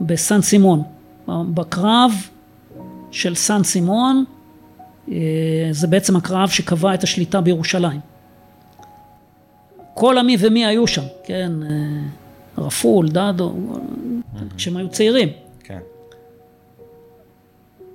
בסן 0.00 0.42
סימון, 0.42 0.82
בקרב 1.28 2.12
של 3.12 3.34
סן 3.34 3.62
סימון, 3.62 4.24
אה, 5.08 5.16
זה 5.70 5.86
בעצם 5.86 6.16
הקרב 6.16 6.48
שקבע 6.48 6.94
את 6.94 7.02
השליטה 7.02 7.40
בירושלים. 7.40 8.00
כל 9.94 10.18
המי 10.18 10.36
ומי 10.38 10.66
היו 10.66 10.86
שם, 10.86 11.02
כן, 11.24 11.52
אה, 11.62 11.68
רפול, 12.58 13.08
דדו, 13.08 13.54
כשהם 14.56 14.76
היו 14.76 14.88
צעירים. 14.88 15.28
כן. 15.64 15.78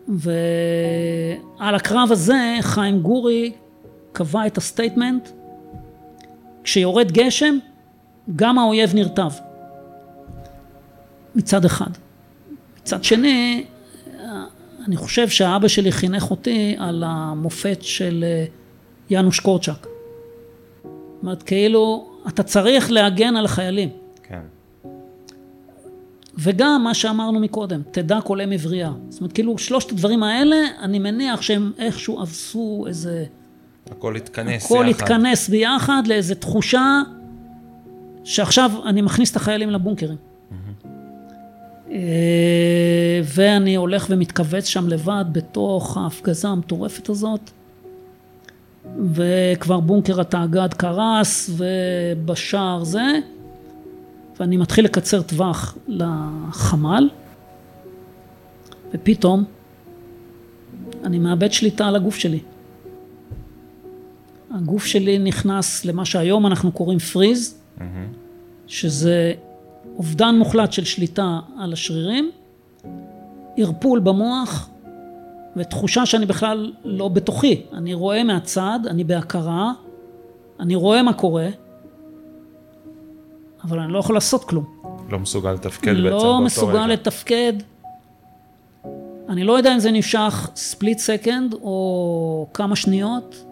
ועל 0.08 1.76
הקרב 1.76 2.12
הזה 2.12 2.58
חיים 2.62 3.00
גורי 3.00 3.52
קבע 4.12 4.48
את 4.48 4.58
ה 4.58 4.64
statement, 4.64 5.30
כשיורד 6.64 7.12
גשם, 7.12 7.58
גם 8.36 8.60
האויב 8.60 8.96
נרטב. 8.96 9.30
מצד 11.36 11.66
אחד. 11.66 11.90
מצד 12.82 13.04
שני, 13.04 13.66
אני 14.88 14.98
חושב 14.98 15.30
שהאבא 15.30 15.68
שלי 15.68 15.92
חינך 15.92 16.32
אותי 16.32 16.76
על 16.78 17.04
המופת 17.06 17.78
של 17.82 18.26
אה, 18.28 18.46
יאנוש 19.10 19.40
קורצ'אק. 19.40 19.88
זאת 20.84 21.24
אומרת, 21.24 21.44
כאילו, 21.44 22.08
אתה 22.28 22.44
צריך 22.44 22.92
להגן 22.92 23.36
על 23.36 23.46
החיילים. 23.46 23.90
כן. 24.24 24.40
וגם 26.38 26.82
מה 26.84 26.94
שאמרנו 26.94 27.40
מקודם, 27.40 27.82
תדע 27.92 28.22
כל 28.22 28.42
אם 28.42 28.52
עברייה. 28.52 28.92
זאת 29.10 29.22
אומרת, 29.22 29.34
כאילו, 29.34 29.58
שלושת 29.58 29.92
הדברים 29.92 30.24
האלה, 30.24 30.56
אני 30.82 31.00
מניח 31.00 31.42
שהם 31.42 31.72
איכשהו 31.78 32.22
עשו 32.22 32.86
איזה... 32.88 33.26
הכל 33.92 34.16
התכנס 34.16 34.66
הכל 34.66 34.86
יחד. 34.90 35.04
התכנס 35.04 35.50
ביחד 35.50 36.08
לאיזו 36.08 36.36
תחושה 36.36 37.02
שעכשיו 38.24 38.72
אני 38.86 39.02
מכניס 39.02 39.32
את 39.32 39.36
החיילים 39.36 39.70
לבונקרים. 39.70 40.27
אה, 41.92 43.22
ואני 43.24 43.76
הולך 43.76 44.08
ומתכווץ 44.10 44.66
שם 44.66 44.88
לבד 44.88 45.26
בתוך 45.32 45.98
ההפגזה 45.98 46.48
המטורפת 46.48 47.10
הזאת. 47.10 47.50
וכבר 49.12 49.80
בונקר 49.80 50.22
התאגד 50.22 50.74
קרס 50.74 51.50
ובשער 51.58 52.84
זה, 52.84 53.20
ואני 54.40 54.58
מתחיל 54.58 54.86
לקצר 54.86 55.22
טווח 55.22 55.78
לחמ"ל, 55.88 57.10
ופתאום 58.94 59.44
אני 61.04 61.20
מאבד 61.20 61.52
שליטה 61.52 61.88
על 61.88 61.96
הגוף 61.96 62.16
שלי. 62.16 62.40
הגוף 64.52 64.86
שלי 64.86 65.20
נכנס 65.20 65.86
למה 65.86 66.06
שהיום 66.06 66.48
אנחנו 66.48 66.72
קוראים 66.72 67.00
פריז, 67.00 67.58
שזה 68.68 69.34
אובדן 69.98 70.36
מוחלט 70.36 70.72
של 70.72 70.86
שליטה 70.86 71.40
על 71.60 71.74
השרירים, 71.74 72.32
ערפול 73.58 74.00
במוח 74.00 74.70
ותחושה 75.56 76.06
שאני 76.06 76.26
בכלל 76.26 76.74
לא 76.84 77.08
בתוכי. 77.08 77.62
אני 77.74 77.94
רואה 77.94 78.24
מהצד, 78.24 78.80
אני 78.88 79.04
בהכרה, 79.04 79.72
אני 80.60 80.76
רואה 80.76 81.04
מה 81.04 81.14
קורה, 81.14 81.48
אבל 83.64 83.80
אני 83.80 83.94
לא 83.94 84.00
יכול 84.00 84.16
לעשות 84.16 84.44
כלום. 84.44 84.66
לא 85.10 85.20
מסוגל 85.20 85.52
לתפקד 85.52 85.92
בעצם 85.92 86.04
באותו 86.04 86.26
לא 86.26 86.36
רגע. 86.36 86.46
מסוגל 86.46 86.88
לתפקד. 86.88 87.54
אני 89.30 89.44
לא 89.44 89.58
יודע 89.58 89.74
אם 89.74 89.80
זה 89.80 89.92
נמשך 89.92 90.50
ספליט 90.56 91.00
סקנד 91.00 91.54
או 91.54 92.48
כמה 92.54 92.76
שניות. 92.76 93.46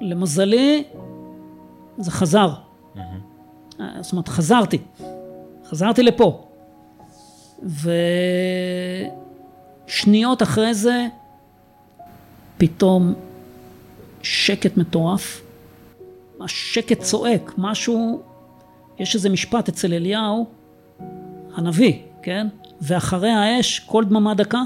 למזלי, 0.00 0.84
זה 1.98 2.10
חזר. 2.10 2.48
זאת 4.00 4.12
אומרת, 4.12 4.28
חזרתי. 4.28 4.78
חזרתי 5.68 6.02
לפה. 6.02 6.46
ושניות 9.88 10.42
אחרי 10.42 10.74
זה, 10.74 11.06
פתאום 12.58 13.14
שקט 14.22 14.76
מטורף. 14.76 15.42
השקט 16.40 17.00
צועק, 17.00 17.52
משהו, 17.58 18.22
יש 18.98 19.14
איזה 19.14 19.28
משפט 19.28 19.68
אצל 19.68 19.92
אליהו, 19.92 20.46
הנביא, 21.54 21.94
כן? 22.22 22.46
ואחרי 22.80 23.30
האש, 23.30 23.78
כל 23.78 24.04
דממה 24.04 24.34
דקה. 24.34 24.62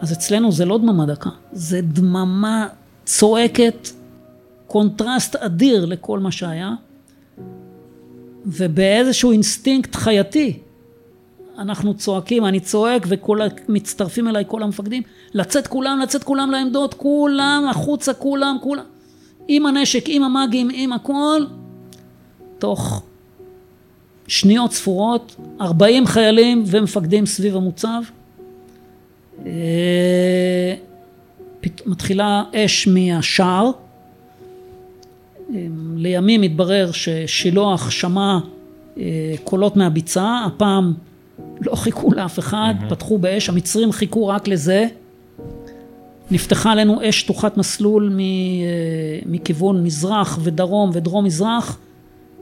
אז 0.00 0.12
אצלנו 0.12 0.52
זה 0.52 0.64
לא 0.64 0.78
דממה 0.78 1.06
דקה, 1.06 1.30
זה 1.52 1.80
דממה 1.82 2.68
צועקת, 3.04 3.88
קונטרסט 4.66 5.36
אדיר 5.36 5.84
לכל 5.84 6.18
מה 6.18 6.32
שהיה. 6.32 6.74
ובאיזשהו 8.46 9.32
אינסטינקט 9.32 9.94
חייתי, 9.94 10.58
אנחנו 11.58 11.94
צועקים, 11.94 12.46
אני 12.46 12.60
צועק 12.60 13.06
ומצטרפים 13.68 14.28
אליי 14.28 14.44
כל 14.48 14.62
המפקדים, 14.62 15.02
לצאת 15.34 15.66
כולם, 15.66 15.98
לצאת 16.02 16.24
כולם 16.24 16.50
לעמדות, 16.50 16.94
כולם, 16.94 17.64
החוצה, 17.70 18.14
כולם, 18.14 18.56
כולם, 18.62 18.84
עם 19.48 19.66
הנשק, 19.66 20.04
עם 20.06 20.22
המאגים, 20.22 20.68
עם 20.72 20.92
הכל, 20.92 21.44
תוך 22.58 23.02
שניות 24.28 24.72
ספורות, 24.72 25.36
40 25.60 26.06
חיילים 26.06 26.64
ומפקדים 26.66 27.26
סביב 27.26 27.56
המוצב. 27.56 28.02
אה, 29.46 30.74
מתחילה 31.86 32.42
אש 32.54 32.88
מהשער, 32.88 33.70
לימים 35.96 36.42
התברר 36.42 36.90
ששילוח 36.92 37.90
שמע 37.90 38.38
אה, 38.98 39.34
קולות 39.44 39.76
מהביצה, 39.76 40.44
הפעם 40.46 40.94
לא 41.60 41.74
חיכו 41.74 42.12
לאף 42.12 42.38
אחד, 42.38 42.74
mm-hmm. 42.78 42.90
פתחו 42.90 43.18
באש, 43.18 43.48
המצרים 43.48 43.92
חיכו 43.92 44.28
רק 44.28 44.48
לזה. 44.48 44.86
נפתחה 46.30 46.72
עלינו 46.72 47.08
אש 47.08 47.20
שטוחת 47.20 47.56
מסלול 47.56 48.12
אה, 48.18 48.18
מכיוון 49.26 49.84
מזרח 49.84 50.38
ודרום 50.42 50.90
ודרום 50.92 51.24
מזרח. 51.24 51.78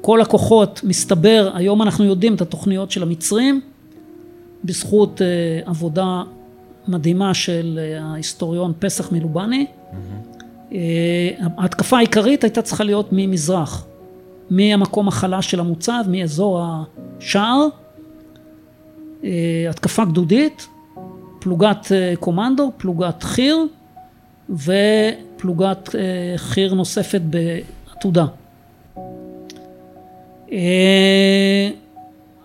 כל 0.01 0.21
הכוחות, 0.21 0.81
מסתבר, 0.85 1.51
היום 1.55 1.83
אנחנו 1.83 2.05
יודעים 2.05 2.35
את 2.35 2.41
התוכניות 2.41 2.91
של 2.91 3.03
המצרים, 3.03 3.61
בזכות 4.65 5.23
אה, 5.23 5.27
עבודה 5.67 6.23
מדהימה 6.89 7.35
של 7.35 7.79
ההיסטוריון 8.01 8.73
פסח 8.79 9.13
מלובני. 9.13 9.67
Mm-hmm. 9.67 10.08
ההתקפה 11.57 11.97
העיקרית 11.97 12.45
הייתה 12.45 12.63
צריכה 12.63 12.85
להיות 12.85 13.09
ממזרח, 13.13 13.87
מהמקום 14.51 15.09
החלש 15.09 15.51
של 15.51 15.61
המוצב, 15.61 16.05
מאזור 16.09 16.63
השער, 17.21 17.67
התקפה 19.71 20.05
גדודית, 20.05 20.69
פלוגת 21.39 21.87
קומנדו, 22.21 22.73
פלוגת 22.77 23.23
חי"ר 23.23 23.65
ופלוגת 24.51 25.89
חי"ר 26.37 26.75
נוספת 26.75 27.21
בעתודה. 27.21 28.27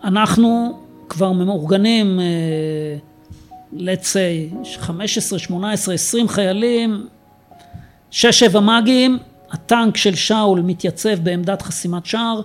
אנחנו 0.03 0.79
כבר 1.09 1.31
מאורגנים, 1.31 2.19
let's 3.73 4.13
say, 4.13 4.55
15, 4.77 5.39
18, 5.39 5.95
20 5.95 6.27
חיילים, 6.27 7.07
שש 8.13 8.39
שבע 8.39 8.59
מאגים, 8.59 9.19
הטנק 9.51 9.97
של 9.97 10.15
שאול 10.15 10.61
מתייצב 10.61 11.19
בעמדת 11.23 11.61
חסימת 11.61 12.05
שער, 12.05 12.41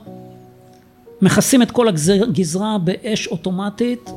מכסים 1.23 1.63
את 1.63 1.71
כל 1.71 1.89
הגזרה 1.89 2.79
באש 2.79 3.27
אוטומטית, 3.27 4.11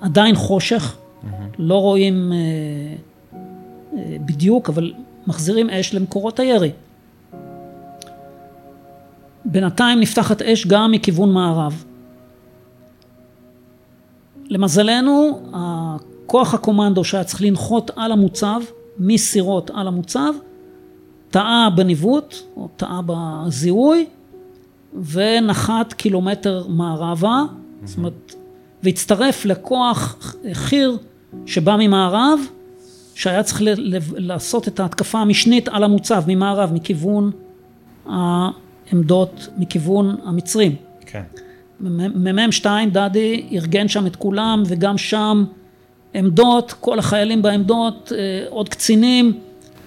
עדיין 0.00 0.34
חושך, 0.34 0.96
mm-hmm. 0.96 1.28
לא 1.58 1.74
רואים 1.74 2.32
אה, 2.32 2.38
אה, 3.98 4.16
בדיוק, 4.20 4.68
אבל 4.68 4.92
מחזירים 5.26 5.70
אש 5.70 5.94
למקורות 5.94 6.40
הירי. 6.40 6.70
בינתיים 9.44 10.00
נפתחת 10.00 10.42
אש 10.42 10.66
גם 10.66 10.90
מכיוון 10.90 11.32
מערב. 11.32 11.84
למזלנו, 14.48 15.40
כוח 16.26 16.54
הקומנדו 16.54 17.04
שהיה 17.04 17.24
צריך 17.24 17.42
לנחות 17.42 17.90
על 17.96 18.12
המוצב, 18.12 18.60
מסירות 18.98 19.70
על 19.74 19.88
המוצב, 19.88 20.32
טעה 21.34 21.68
בניווט, 21.76 22.34
או 22.56 22.68
טעה 22.76 23.00
בזיהוי, 23.06 24.06
ונחת 25.12 25.92
קילומטר 25.92 26.66
מערבה, 26.68 27.42
mm-hmm. 27.42 27.86
זאת 27.86 27.98
אומרת, 27.98 28.34
והצטרף 28.82 29.44
לכוח 29.44 30.16
חי"ר 30.52 30.96
שבא 31.46 31.76
ממערב, 31.78 32.38
שהיה 33.14 33.42
צריך 33.42 33.62
ל- 33.62 33.96
ל- 33.96 33.98
לעשות 34.16 34.68
את 34.68 34.80
ההתקפה 34.80 35.18
המשנית 35.18 35.68
על 35.68 35.84
המוצב 35.84 36.24
ממערב, 36.26 36.72
מכיוון 36.72 37.30
העמדות, 38.06 39.48
מכיוון 39.56 40.16
המצרים. 40.24 40.76
כן. 41.06 41.22
מ"מ 41.80 42.52
שתיים, 42.52 42.90
דדי 42.90 43.46
ארגן 43.52 43.88
שם 43.88 44.06
את 44.06 44.16
כולם, 44.16 44.62
וגם 44.66 44.98
שם 44.98 45.44
עמדות, 46.14 46.74
כל 46.80 46.98
החיילים 46.98 47.42
בעמדות, 47.42 48.12
אה, 48.16 48.46
עוד 48.48 48.68
קצינים. 48.68 49.40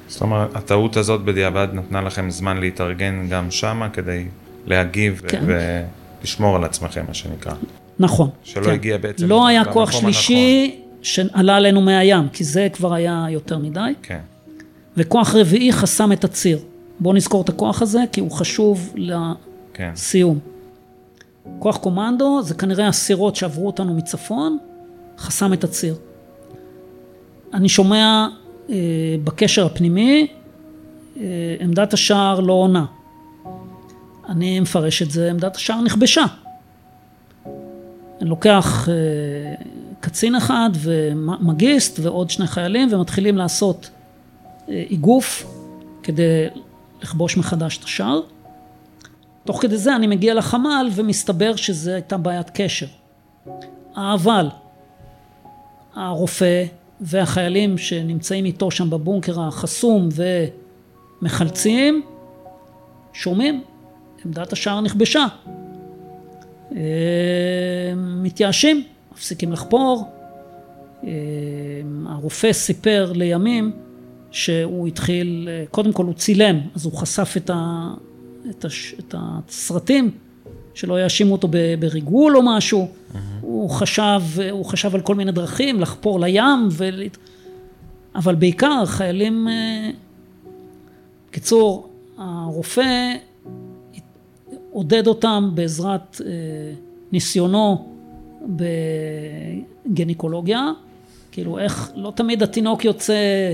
זאת 0.08 0.22
אומרת, 0.22 0.56
הטעות 0.56 0.98
הזאת 0.98 1.22
בדיעבד 1.22 1.68
נתנה 1.74 2.02
לכם 2.02 2.30
זמן 2.30 2.58
להתארגן 2.58 3.28
גם 3.30 3.52
שמה 3.52 3.90
כדי 3.90 4.26
להגיב 4.66 5.22
כן. 5.28 5.44
ולשמור 6.22 6.56
על 6.56 6.64
עצמכם, 6.64 7.06
מה 7.08 7.14
שנקרא. 7.14 7.54
נכון. 8.00 8.30
שלא 8.44 8.66
כן. 8.66 8.72
הגיע 8.72 8.98
בעצם 8.98 9.28
לא 9.28 9.48
היה 9.48 9.66
כוח 9.66 9.92
שלישי 9.92 10.72
הנכון. 10.74 10.88
שעלה 11.02 11.56
עלינו 11.56 11.82
מהים, 11.82 12.30
כי 12.30 12.44
זה 12.44 12.68
כבר 12.74 12.94
היה 12.94 13.26
יותר 13.30 13.58
מדי. 13.58 13.94
כן. 14.02 14.20
וכוח 14.98 15.36
רביעי 15.36 15.74
חסם 15.74 16.12
את 16.12 16.24
הציר. 16.24 16.60
בואו 17.00 17.14
נזכור 17.14 17.42
את 17.42 17.50
הכוח 17.50 17.82
הזה, 17.82 18.00
כי 18.12 18.22
הוא 18.22 18.32
חשוב 18.32 18.94
כן. 19.74 19.92
לסיום. 19.94 20.40
כן. 20.40 21.52
כוח 21.60 21.78
קומנדו 21.78 22.42
זה 22.44 22.54
כנראה 22.54 22.88
הסירות 22.88 23.36
שעברו 23.36 23.68
אותנו 23.68 23.94
מצפון, 23.94 24.58
חסם 25.18 25.54
את 25.54 25.64
הציר. 25.64 25.96
אני 27.54 27.70
שומע 27.70 28.28
בקשר 29.24 29.66
הפנימי, 29.66 30.28
אה, 31.20 31.56
עמדת 31.60 31.94
השער 31.94 32.40
לא 32.40 32.54
עונה. 32.54 32.86
אני 34.30 34.60
מפרש 34.60 35.02
את 35.02 35.12
זה, 35.12 35.30
עמדת 35.30 35.56
השער 35.56 35.82
נכבשה. 35.82 36.26
אני 38.22 38.30
לוקח 38.30 38.90
אה, 38.90 38.94
קצין 40.00 40.36
אחד 40.36 40.70
ומגיסט 40.74 42.00
ועוד 42.00 42.30
שני 42.30 42.48
חיילים 42.48 42.90
ומתחילים 42.92 43.38
לעשות 43.38 43.90
אה, 44.70 44.84
איגוף 44.90 45.46
כדי 46.04 46.48
לכבוש 47.02 47.38
מחדש 47.38 47.78
את 47.78 47.84
השער. 47.84 48.20
תוך 49.46 49.62
כדי 49.62 49.78
זה 49.78 49.96
אני 49.96 50.08
מגיע 50.08 50.34
לחמ"ל 50.34 50.90
ומסתבר 50.96 51.56
שזו 51.56 51.92
הייתה 51.92 52.18
בעיית 52.18 52.50
קשר. 52.54 52.86
אבל 53.96 54.50
הרופא 55.96 56.64
והחיילים 57.02 57.78
שנמצאים 57.78 58.46
איתו 58.46 58.72
שם 58.72 58.90
בבונקר 58.90 59.42
החסום 59.42 60.10
ומחלצים, 61.22 62.02
שומעים, 63.14 63.64
עמדת 64.26 64.54
השער 64.54 64.82
נכבשה. 64.82 65.26
אה, 66.76 67.94
מתייאשים, 67.96 68.84
מפסיקים 69.14 69.52
לחפור. 69.52 70.12
אה, 71.04 71.10
הרופא 72.06 72.54
סיפר 72.54 73.12
לימים 73.16 73.72
שהוא 74.32 74.88
התחיל, 74.88 75.50
אה, 75.52 75.64
קודם 75.72 75.94
כל 75.94 76.06
הוא 76.06 76.14
צילם, 76.14 76.60
אז 76.76 76.86
הוא 76.86 76.94
חשף 76.94 77.34
את, 77.38 77.50
ה, 77.50 77.90
את, 78.50 78.66
הש, 78.66 78.96
את 79.00 79.16
הסרטים, 79.18 80.12
שלא 80.78 81.04
יאשימו 81.04 81.32
אותו 81.32 81.48
בריגול 81.80 82.38
או 82.38 82.42
משהו. 82.44 82.88
Mm-hmm. 82.88 83.18
הוא 83.42 83.70
חשב, 83.70 84.22
הוא 84.52 84.66
חשב 84.66 84.96
על 84.96 85.02
כל 85.02 85.16
מיני 85.16 85.32
דרכים, 85.32 85.82
לחפור 85.82 86.20
לים, 86.20 86.68
ול... 86.72 87.04
אבל 88.16 88.36
בעיקר 88.36 88.86
חיילים... 88.86 89.48
בקיצור, 91.30 91.90
הרופא 92.18 93.14
עודד 94.72 95.08
אותם 95.08 95.52
בעזרת 95.54 96.22
ניסיונו 97.12 97.88
בגניקולוגיה, 99.86 100.72
כאילו 101.32 101.60
איך 101.60 101.92
לא 101.96 102.14
תמיד 102.16 102.44
התינוק 102.44 102.86
יוצא 102.86 103.54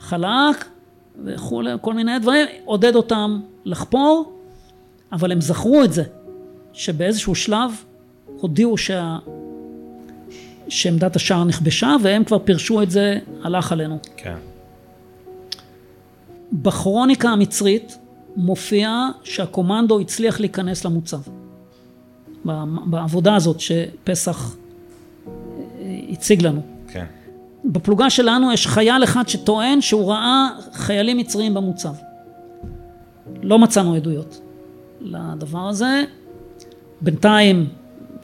חלק 0.00 0.64
וכולי, 1.24 1.70
כל 1.80 1.94
מיני 1.94 2.18
דברים, 2.18 2.46
עודד 2.64 2.94
אותם 2.94 3.40
לחפור, 3.64 4.32
אבל 5.12 5.32
הם 5.32 5.40
זכרו 5.40 5.84
את 5.84 5.92
זה, 5.92 6.02
שבאיזשהו 6.78 7.34
שלב 7.34 7.70
הודיעו 8.40 8.78
שה... 8.78 9.18
שעמדת 10.68 11.16
השער 11.16 11.44
נכבשה, 11.44 11.96
והם 12.02 12.24
כבר 12.24 12.38
פירשו 12.38 12.82
את 12.82 12.90
זה, 12.90 13.18
הלך 13.42 13.72
עלינו. 13.72 13.98
כן. 14.16 14.36
בכרוניקה 16.52 17.28
המצרית 17.28 17.98
מופיע 18.36 19.08
שהקומנדו 19.22 20.00
הצליח 20.00 20.40
להיכנס 20.40 20.84
למוצב. 20.84 21.20
בעבודה 22.86 23.36
הזאת 23.36 23.60
שפסח 23.60 24.56
אה, 25.26 25.32
הציג 26.10 26.42
לנו. 26.42 26.60
כן. 26.88 27.04
בפלוגה 27.64 28.10
שלנו 28.10 28.52
יש 28.52 28.66
חייל 28.66 29.04
אחד 29.04 29.28
שטוען 29.28 29.80
שהוא 29.80 30.10
ראה 30.10 30.48
חיילים 30.72 31.16
מצריים 31.16 31.54
במוצב. 31.54 31.94
לא 33.42 33.58
מצאנו 33.58 33.94
עדויות 33.94 34.40
לדבר 35.00 35.68
הזה. 35.68 36.04
בינתיים 37.00 37.68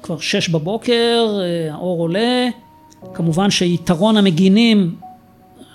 כבר 0.03 0.18
שש 0.18 0.49
בבוקר, 0.49 1.41
אה, 1.41 1.75
האור 1.75 2.01
עולה. 2.01 2.49
כמובן 3.14 3.51
שיתרון 3.51 4.16
המגינים, 4.16 4.97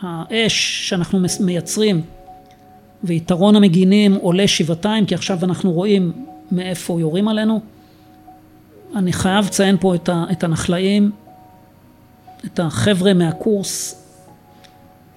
האש 0.01 0.89
שאנחנו 0.89 1.19
מייצרים 1.39 2.01
ויתרון 3.03 3.55
המגינים 3.55 4.15
עולה 4.15 4.47
שבעתיים 4.47 5.05
כי 5.05 5.15
עכשיו 5.15 5.39
אנחנו 5.43 5.71
רואים 5.71 6.11
מאיפה 6.51 6.99
יורים 6.99 7.27
עלינו. 7.27 7.61
אני 8.95 9.13
חייב 9.13 9.45
לציין 9.45 9.77
פה 9.77 9.95
את, 9.95 10.09
ה, 10.09 10.25
את 10.31 10.43
הנחלאים, 10.43 11.11
את 12.45 12.59
החבר'ה 12.59 13.13
מהקורס, 13.13 14.03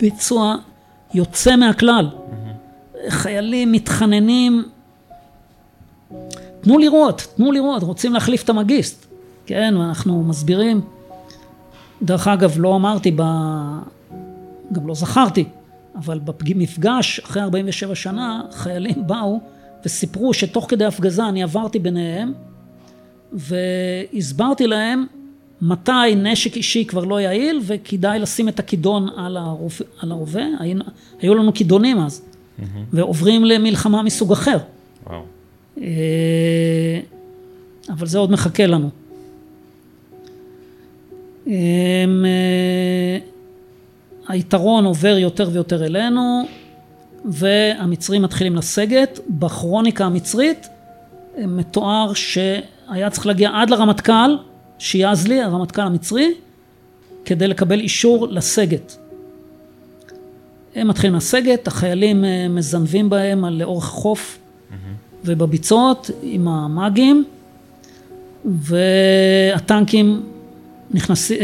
ביצוע 0.00 0.56
יוצא 1.14 1.56
מהכלל. 1.56 2.08
Mm-hmm. 2.10 3.10
חיילים 3.10 3.72
מתחננים, 3.72 4.64
תנו 6.62 6.78
לראות, 6.78 7.26
תנו 7.36 7.52
לראות, 7.52 7.82
רוצים 7.82 8.12
להחליף 8.12 8.44
את 8.44 8.48
המגיסט, 8.48 9.06
כן, 9.46 9.74
ואנחנו 9.78 10.22
מסבירים. 10.22 10.80
דרך 12.02 12.28
אגב, 12.28 12.54
לא 12.56 12.76
אמרתי, 12.76 13.12
ב... 13.16 13.22
גם 14.72 14.86
לא 14.86 14.94
זכרתי, 14.94 15.44
אבל 15.96 16.20
במפגש 16.24 17.20
אחרי 17.20 17.42
47 17.42 17.94
שנה, 17.94 18.40
חיילים 18.52 19.06
באו 19.06 19.40
וסיפרו 19.84 20.34
שתוך 20.34 20.66
כדי 20.68 20.84
הפגזה 20.84 21.28
אני 21.28 21.42
עברתי 21.42 21.78
ביניהם 21.78 22.32
והסברתי 23.32 24.66
להם 24.66 25.06
מתי 25.62 26.14
נשק 26.16 26.56
אישי 26.56 26.84
כבר 26.84 27.04
לא 27.04 27.20
יעיל 27.20 27.60
וכדאי 27.62 28.18
לשים 28.18 28.48
את 28.48 28.58
הכידון 28.58 29.08
על, 29.16 29.36
הרופ... 29.36 29.82
על 30.00 30.12
הרובה, 30.12 30.42
היו, 30.58 30.78
היו 31.20 31.34
לנו 31.34 31.54
כידונים 31.54 32.00
אז, 32.00 32.22
mm-hmm. 32.22 32.62
ועוברים 32.92 33.44
למלחמה 33.44 34.02
מסוג 34.02 34.32
אחר. 34.32 34.56
וואו. 35.06 35.22
אה, 35.80 37.00
אבל 37.88 38.06
זה 38.06 38.18
עוד 38.18 38.30
מחכה 38.30 38.66
לנו. 38.66 38.90
אה, 41.48 41.54
היתרון 44.28 44.84
עובר 44.84 45.18
יותר 45.18 45.48
ויותר 45.52 45.84
אלינו 45.84 46.46
והמצרים 47.24 48.22
מתחילים 48.22 48.56
לסגת. 48.56 49.20
בכרוניקה 49.28 50.04
המצרית 50.04 50.68
מתואר 51.38 52.14
ש... 52.14 52.38
היה 52.88 53.10
צריך 53.10 53.26
להגיע 53.26 53.50
עד 53.54 53.70
לרמטכ"ל, 53.70 54.36
שיעזלי, 54.78 55.42
הרמטכ"ל 55.42 55.82
המצרי, 55.82 56.34
כדי 57.24 57.48
לקבל 57.48 57.80
אישור 57.80 58.28
לסגת. 58.28 58.96
הם 60.74 60.88
מתחילים 60.88 61.16
לסגת, 61.16 61.66
החיילים 61.66 62.24
אה, 62.24 62.46
מזנבים 62.48 63.10
בהם 63.10 63.44
על 63.44 63.54
לאורך 63.54 63.84
החוף 63.84 64.38
mm-hmm. 64.38 64.74
ובביצות 65.24 66.10
עם 66.22 66.48
המאגים, 66.48 67.24
והטנקים 68.44 70.22
נכנס, 70.90 71.32
אה, 71.32 71.36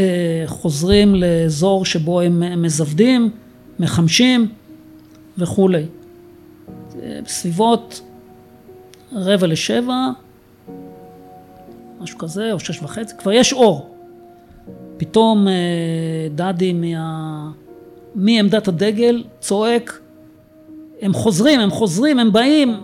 חוזרים 0.45 1.15
לאזור 1.15 1.85
שבו 1.85 2.21
הם 2.21 2.61
מזוודים, 2.61 3.29
מחמשים 3.79 4.47
וכולי. 5.37 5.83
בסביבות 7.23 8.01
רבע 9.13 9.47
לשבע 9.47 10.09
משהו 12.01 12.17
כזה, 12.17 12.53
או 12.53 12.59
שש 12.59 12.83
וחצי, 12.83 13.13
כבר 13.17 13.31
יש 13.31 13.53
אור. 13.53 13.95
פתאום 14.97 15.47
אה, 15.47 15.53
דדי 16.35 16.73
מה... 16.73 17.51
מעמדת 18.15 18.67
הדגל 18.67 19.23
צועק, 19.39 19.99
הם 21.01 21.13
חוזרים, 21.13 21.59
הם 21.59 21.69
חוזרים, 21.69 22.19
הם 22.19 22.31
באים, 22.31 22.69
אה, 22.69 22.77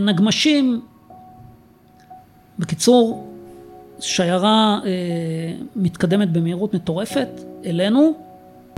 נגמשים. 0.00 0.80
בקיצור, 2.58 3.26
שיירה 4.00 4.80
אה, 4.84 4.90
מתקדמת 5.76 6.32
במהירות 6.32 6.74
מטורפת 6.74 7.28
אלינו. 7.64 8.12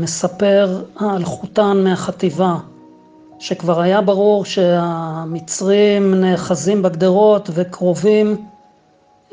מספר 0.01 0.82
האלחוטן 0.97 1.84
מהחטיבה, 1.84 2.57
שכבר 3.38 3.80
היה 3.80 4.01
ברור 4.01 4.45
שהמצרים 4.45 6.14
נאחזים 6.14 6.82
בגדרות 6.82 7.51
וקרובים 7.53 8.36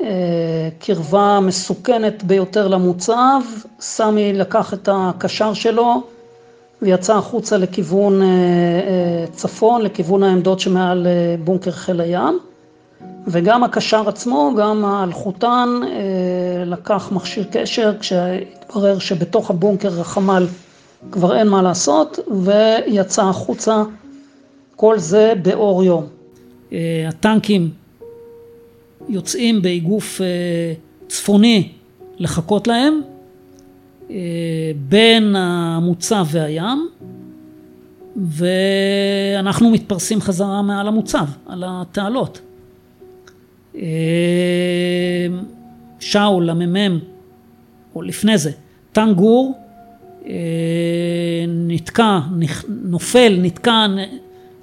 אה, 0.00 0.68
קרבה 0.78 1.38
מסוכנת 1.42 2.24
ביותר 2.24 2.68
למוצב, 2.68 3.40
סמי 3.80 4.32
לקח 4.32 4.74
את 4.74 4.88
הקשר 4.92 5.54
שלו 5.54 6.02
ויצא 6.82 7.16
החוצה 7.16 7.56
לכיוון 7.56 8.22
אה, 8.22 8.26
אה, 8.26 9.26
צפון, 9.32 9.82
לכיוון 9.82 10.22
העמדות 10.22 10.60
שמעל 10.60 11.06
בונקר 11.44 11.70
חיל 11.70 12.00
הים. 12.00 12.38
וגם 13.26 13.64
הקשר 13.64 14.08
עצמו, 14.08 14.52
גם 14.58 14.84
האלחוטן, 14.84 15.68
לקח 16.66 17.12
מכשיר 17.12 17.44
קשר 17.52 17.92
כשהתברר 18.00 18.98
שבתוך 18.98 19.50
הבונקר 19.50 20.00
החמ"ל 20.00 20.46
כבר 21.10 21.36
אין 21.36 21.48
מה 21.48 21.62
לעשות, 21.62 22.18
ויצא 22.44 23.22
החוצה, 23.22 23.82
כל 24.76 24.98
זה 24.98 25.32
באור 25.42 25.84
יום. 25.84 26.06
אה, 26.72 27.04
הטנקים 27.08 27.70
יוצאים 29.08 29.62
באיגוף 29.62 30.20
אה, 30.20 30.26
צפוני 31.08 31.68
לחכות 32.18 32.68
להם, 32.68 33.00
אה, 33.04 33.11
בין 34.88 35.36
המוצב 35.36 36.26
והים, 36.30 36.88
ואנחנו 38.16 39.70
מתפרסים 39.70 40.20
חזרה 40.20 40.62
מעל 40.62 40.88
המוצב, 40.88 41.26
על 41.46 41.64
התעלות. 41.66 42.40
שאול 46.00 46.50
המ"מ, 46.50 46.98
או 47.94 48.02
לפני 48.02 48.38
זה, 48.38 48.50
טנק 48.92 49.16
גור, 49.16 49.58
נתקע, 51.48 52.18
נופל, 52.68 53.38
נתקע 53.38 53.86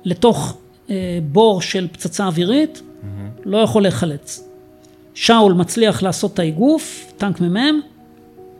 לתוך 0.04 0.58
בור 1.32 1.62
של 1.62 1.88
פצצה 1.91 2.26
אווירית, 2.26 2.82
mm-hmm. 2.82 3.06
לא 3.45 3.58
יכול 3.58 3.82
להיחלץ. 3.82 4.50
שאול 5.14 5.54
מצליח 5.54 6.04
לעשות 6.04 6.34
את 6.34 6.39
האיגוף, 6.39 7.14
טנק 7.18 7.41
מ"מ, 7.41 7.82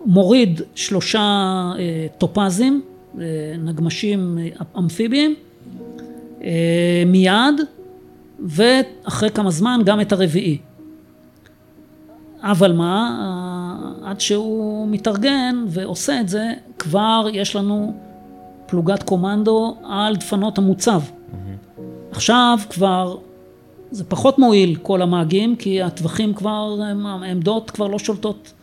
מוריד 0.06 0.62
שלושה 0.76 1.20
אה, 1.80 2.08
טופזים, 2.18 2.82
אה, 3.20 3.26
נגמשים 3.64 4.38
אה, 4.41 4.47
אמפיביים, 4.78 5.36
מיד, 7.06 7.62
ואחרי 8.39 9.30
כמה 9.30 9.52
זמן 9.52 9.82
גם 9.86 10.02
את 10.02 10.12
הרביעי. 10.12 10.58
אבל 12.41 12.74
מה, 12.74 13.20
עד 14.04 14.20
שהוא 14.20 14.88
מתארגן 14.88 15.66
ועושה 15.68 16.22
את 16.22 16.30
זה, 16.30 16.52
כבר 16.78 17.28
יש 17.34 17.56
לנו 17.56 17.93
פלוגת 18.66 19.04
קומנדו 19.04 19.76
על 19.84 20.16
דפנות 20.16 20.58
המוצב. 20.58 21.02
Mm-hmm. 21.02 21.82
עכשיו 22.12 22.60
כבר 22.70 23.18
זה 23.91 24.04
פחות 24.04 24.39
מועיל 24.39 24.76
כל 24.76 25.02
המאגים, 25.02 25.56
כי 25.56 25.82
הטווחים 25.82 26.34
כבר, 26.34 26.78
העמדות 27.06 27.72
כבר 27.72 27.88
לא 27.88 28.00
שולטות. 28.00 28.54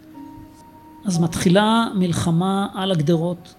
אז 1.07 1.19
מתחילה 1.19 1.89
מלחמה 1.95 2.67
על 2.75 2.93
הגדרות. 2.93 3.55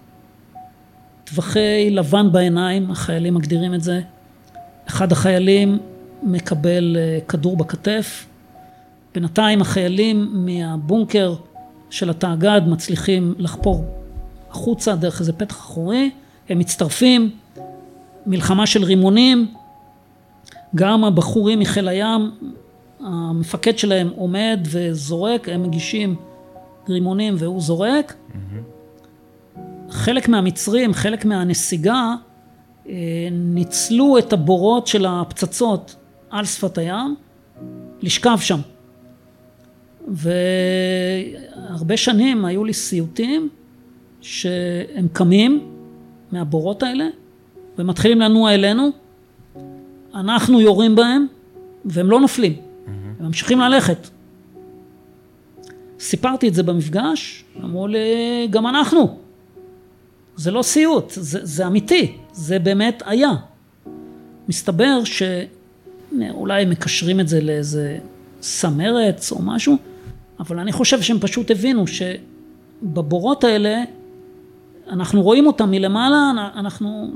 טווחי 1.23 1.89
לבן 1.91 2.31
בעיניים, 2.31 2.91
החיילים 2.91 3.33
מגדירים 3.33 3.73
את 3.73 3.83
זה. 3.83 4.01
אחד 4.87 5.11
החיילים 5.11 5.79
מקבל 6.23 6.97
אה, 6.99 7.19
כדור 7.27 7.57
בכתף. 7.57 8.25
בינתיים 9.13 9.61
החיילים 9.61 10.29
מהבונקר 10.33 11.35
של 11.89 12.09
התאג"ד 12.09 12.61
מצליחים 12.67 13.33
לחפור 13.37 13.85
החוצה 14.49 14.95
דרך 14.95 15.19
איזה 15.19 15.33
פתח 15.33 15.55
אחורי, 15.55 16.09
הם 16.49 16.59
מצטרפים, 16.59 17.31
מלחמה 18.25 18.65
של 18.65 18.83
רימונים, 18.83 19.51
גם 20.75 21.03
הבחורים 21.03 21.59
מחיל 21.59 21.87
הים, 21.87 22.31
המפקד 22.99 23.77
שלהם 23.77 24.09
עומד 24.15 24.59
וזורק, 24.63 25.49
הם 25.49 25.63
מגישים 25.63 26.15
רימונים 26.89 27.35
והוא 27.37 27.61
זורק. 27.61 28.13
Mm-hmm. 28.13 28.77
חלק 29.89 30.29
מהמצרים, 30.29 30.93
חלק 30.93 31.25
מהנסיגה, 31.25 32.15
אה, 32.89 32.93
ניצלו 33.31 34.17
את 34.17 34.33
הבורות 34.33 34.87
של 34.87 35.05
הפצצות 35.05 35.95
על 36.29 36.45
שפת 36.45 36.77
הים, 36.77 37.15
לשכב 38.01 38.37
שם. 38.39 38.59
והרבה 40.07 41.97
שנים 41.97 42.45
היו 42.45 42.63
לי 42.63 42.73
סיוטים 42.73 43.49
שהם 44.21 45.07
קמים 45.13 45.71
מהבורות 46.31 46.83
האלה 46.83 47.07
ומתחילים 47.77 48.19
לנוע 48.19 48.53
אלינו 48.53 48.89
אנחנו 50.15 50.61
יורים 50.61 50.95
בהם 50.95 51.27
והם 51.85 52.11
לא 52.11 52.19
נופלים, 52.19 52.53
mm-hmm. 52.53 52.89
הם 53.19 53.25
ממשיכים 53.25 53.59
ללכת. 53.59 54.07
סיפרתי 55.99 56.47
את 56.47 56.53
זה 56.53 56.63
במפגש, 56.63 57.43
אמרו 57.63 57.87
לי, 57.87 58.47
גם 58.49 58.67
אנחנו. 58.67 59.17
זה 60.35 60.51
לא 60.51 60.61
סיוט, 60.61 61.11
זה, 61.15 61.39
זה 61.43 61.67
אמיתי, 61.67 62.17
זה 62.33 62.59
באמת 62.59 63.03
היה. 63.05 63.31
מסתבר 64.49 64.99
שאולי 65.03 66.65
מקשרים 66.65 67.19
את 67.19 67.27
זה 67.27 67.41
לאיזה 67.41 67.97
סם 68.41 68.81
ארץ 68.81 69.31
או 69.31 69.41
משהו, 69.41 69.77
אבל 70.39 70.59
אני 70.59 70.71
חושב 70.71 71.01
שהם 71.01 71.19
פשוט 71.19 71.51
הבינו 71.51 71.85
שבבורות 71.87 73.43
האלה, 73.43 73.83
אנחנו 74.89 75.21
רואים 75.21 75.47
אותם 75.47 75.71
מלמעלה, 75.71 76.31
אנחנו 76.55 77.11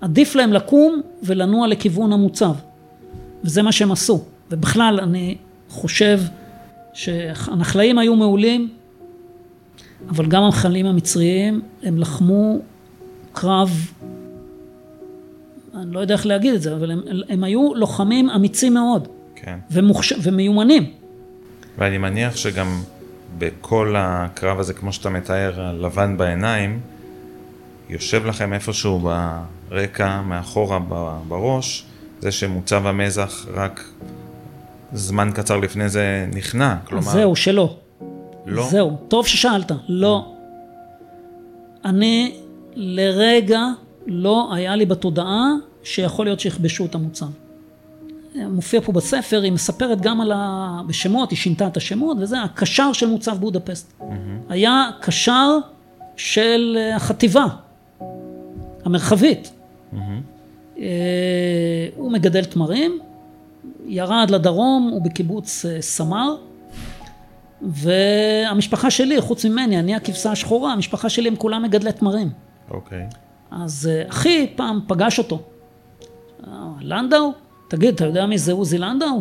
עדיף 0.00 0.34
להם 0.34 0.52
לקום 0.52 1.00
ולנוע 1.22 1.66
לכיוון 1.66 2.12
המוצב. 2.12 2.54
וזה 3.44 3.62
מה 3.62 3.72
שהם 3.72 3.92
עשו. 3.92 4.24
ובכלל, 4.50 5.00
אני 5.02 5.36
חושב 5.68 6.20
שהנחלאים 6.94 7.98
היו 7.98 8.16
מעולים, 8.16 8.68
אבל 10.08 10.26
גם 10.26 10.42
המחלים 10.42 10.86
המצריים, 10.86 11.62
הם 11.82 11.98
לחמו 11.98 12.60
קרב, 13.32 13.70
אני 15.74 15.92
לא 15.92 16.00
יודע 16.00 16.14
איך 16.14 16.26
להגיד 16.26 16.54
את 16.54 16.62
זה, 16.62 16.74
אבל 16.76 16.90
הם, 16.90 17.00
הם 17.28 17.44
היו 17.44 17.74
לוחמים 17.74 18.30
אמיצים 18.30 18.74
מאוד. 18.74 19.08
כן. 19.34 19.58
ומוחש... 19.70 20.12
ומיומנים. 20.22 20.90
ואני 21.78 21.98
מניח 21.98 22.36
שגם 22.36 22.82
בכל 23.38 23.94
הקרב 23.98 24.58
הזה, 24.58 24.74
כמו 24.74 24.92
שאתה 24.92 25.10
מתאר, 25.10 25.60
הלבן 25.60 26.16
בעיניים, 26.16 26.80
יושב 27.88 28.26
לכם 28.26 28.52
איפשהו 28.52 29.10
ברקע, 29.68 30.20
מאחורה 30.20 30.78
בראש, 31.28 31.84
זה 32.20 32.32
שמוצב 32.32 32.86
המזח 32.86 33.46
רק 33.54 33.84
זמן 34.92 35.30
קצר 35.34 35.56
לפני 35.56 35.88
זה 35.88 36.26
נכנע, 36.34 36.76
כלומר... 36.84 37.12
זהו, 37.12 37.36
שלא. 37.36 37.76
לא? 38.46 38.68
זהו, 38.70 38.96
טוב 39.08 39.26
ששאלת, 39.26 39.72
לא. 39.88 40.32
אני 41.84 42.34
לרגע 42.74 43.66
לא 44.06 44.54
היה 44.54 44.76
לי 44.76 44.86
בתודעה 44.86 45.46
שיכול 45.82 46.26
להיות 46.26 46.40
שיכבשו 46.40 46.84
את 46.84 46.94
המוצב. 46.94 47.26
מופיע 48.34 48.80
פה 48.80 48.92
בספר, 48.92 49.42
היא 49.42 49.52
מספרת 49.52 50.00
גם 50.00 50.20
על 50.20 50.32
ה... 50.32 50.80
בשמות, 50.86 51.30
היא 51.30 51.38
שינתה 51.38 51.66
את 51.66 51.76
השמות, 51.76 52.16
וזה 52.20 52.42
הקשר 52.42 52.92
של 52.92 53.06
מוצב 53.06 53.36
בודפסט. 53.40 53.92
Mm-hmm. 54.00 54.04
היה 54.48 54.90
קשר 55.00 55.58
של 56.16 56.78
החטיבה, 56.96 57.44
המרחבית. 58.84 59.50
Mm-hmm. 59.92 60.76
הוא 61.96 62.12
מגדל 62.12 62.44
תמרים, 62.44 62.98
ירד 63.86 64.30
לדרום, 64.30 64.88
הוא 64.92 65.02
בקיבוץ 65.02 65.66
אה, 65.66 65.82
סמר, 65.82 66.36
והמשפחה 67.62 68.90
שלי, 68.90 69.20
חוץ 69.20 69.44
ממני, 69.44 69.78
אני 69.78 69.94
הכבשה 69.94 70.32
השחורה, 70.32 70.72
המשפחה 70.72 71.08
שלי 71.08 71.28
הם 71.28 71.36
כולם 71.36 71.62
מגדלי 71.62 71.92
תמרים. 71.92 72.30
אוקיי. 72.70 73.06
Okay. 73.10 73.16
אז 73.50 73.90
אה, 73.92 74.08
אחי 74.08 74.46
פעם 74.56 74.80
פגש 74.86 75.18
אותו. 75.18 75.42
לנדאו? 76.80 77.32
תגיד, 77.68 77.94
אתה 77.94 78.04
יודע 78.04 78.26
מי 78.26 78.38
זה 78.38 78.52
עוזי 78.52 78.78
לנדאו? 78.78 79.20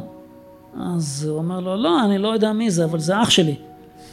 אז 0.79 1.25
הוא 1.29 1.37
אומר 1.37 1.59
לו, 1.59 1.75
לא, 1.75 2.05
אני 2.05 2.17
לא 2.17 2.27
יודע 2.27 2.53
מי 2.53 2.71
זה, 2.71 2.85
אבל 2.85 2.99
זה 2.99 3.21
אח 3.21 3.29
שלי. 3.29 3.55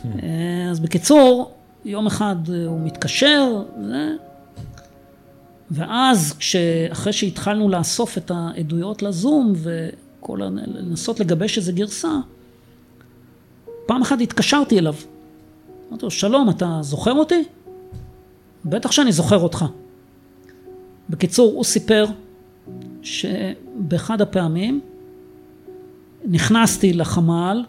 אז 0.70 0.80
בקיצור, 0.80 1.50
יום 1.84 2.06
אחד 2.06 2.36
הוא 2.66 2.80
מתקשר, 2.80 3.62
ואז 5.70 6.38
אחרי 6.92 7.12
שהתחלנו 7.12 7.68
לאסוף 7.68 8.18
את 8.18 8.30
העדויות 8.34 9.02
לזום 9.02 9.52
וכל 10.18 10.40
לנסות 10.66 11.20
לגבש 11.20 11.58
איזה 11.58 11.72
גרסה, 11.72 12.12
פעם 13.86 14.02
אחת 14.02 14.20
התקשרתי 14.20 14.78
אליו. 14.78 14.94
אמרתי 15.88 16.04
לו, 16.04 16.10
שלום, 16.10 16.50
אתה 16.50 16.78
זוכר 16.80 17.12
אותי? 17.12 17.44
בטח 18.64 18.90
שאני 18.92 19.12
זוכר 19.12 19.38
אותך. 19.38 19.64
בקיצור, 21.10 21.52
הוא 21.52 21.64
סיפר 21.64 22.04
שבאחד 23.02 24.20
הפעמים 24.20 24.80
נכנסתי 26.24 26.92
לחמ"ל, 26.92 27.64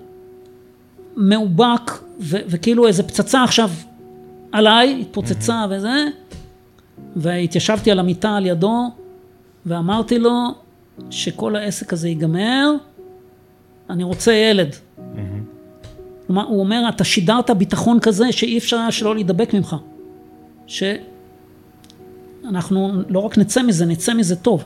מאובק, 1.18 1.92
ו- 2.20 2.38
וכאילו 2.48 2.88
איזה 2.88 3.04
פצצה 3.04 3.44
עכשיו 3.44 3.70
עליי, 4.52 5.02
התפוצצה. 5.02 5.66
וזה, 5.70 6.08
והתיישבתי 7.16 7.92
על 7.92 8.00
המיטה 8.00 8.36
על 8.36 8.46
ידו 8.46 8.92
ואמרתי 9.66 10.20
לו 10.20 10.32
שכל 11.10 11.56
העסק 11.56 11.94
הזה 11.94 12.08
ייגמר, 12.08 12.72
אני 13.90 14.04
רוצה 14.04 14.34
ילד. 14.34 14.74
Mm-hmm. 14.74 15.12
הוא 16.28 16.60
אומר, 16.60 16.90
אתה 16.90 17.04
שידרת 17.04 17.50
ביטחון 17.50 18.00
כזה 18.00 18.32
שאי 18.32 18.58
אפשר 18.58 18.78
היה 18.78 18.92
שלא 18.92 19.16
להידבק 19.16 19.54
ממך. 19.54 19.76
שאנחנו 20.68 22.92
לא 23.10 23.20
רק 23.20 23.38
נצא 23.38 23.64
מזה, 23.64 23.86
נצא 23.86 24.14
מזה 24.14 24.36
טוב. 24.36 24.64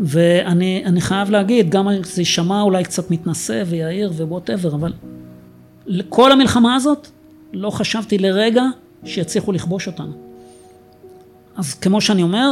ואני 0.00 1.00
חייב 1.00 1.30
להגיד, 1.30 1.70
גם 1.70 1.88
זה 2.02 2.20
יישמע 2.20 2.62
אולי 2.62 2.84
קצת 2.84 3.10
מתנשא 3.10 3.62
ויהיר 3.66 4.12
ווואטאבר, 4.16 4.74
אבל 4.74 4.92
לכל 5.86 6.32
המלחמה 6.32 6.74
הזאת 6.74 7.08
לא 7.52 7.70
חשבתי 7.70 8.18
לרגע 8.18 8.62
שיצליחו 9.04 9.52
לכבוש 9.52 9.86
אותנו. 9.86 10.12
אז 11.56 11.74
כמו 11.74 12.00
שאני 12.00 12.22
אומר, 12.22 12.50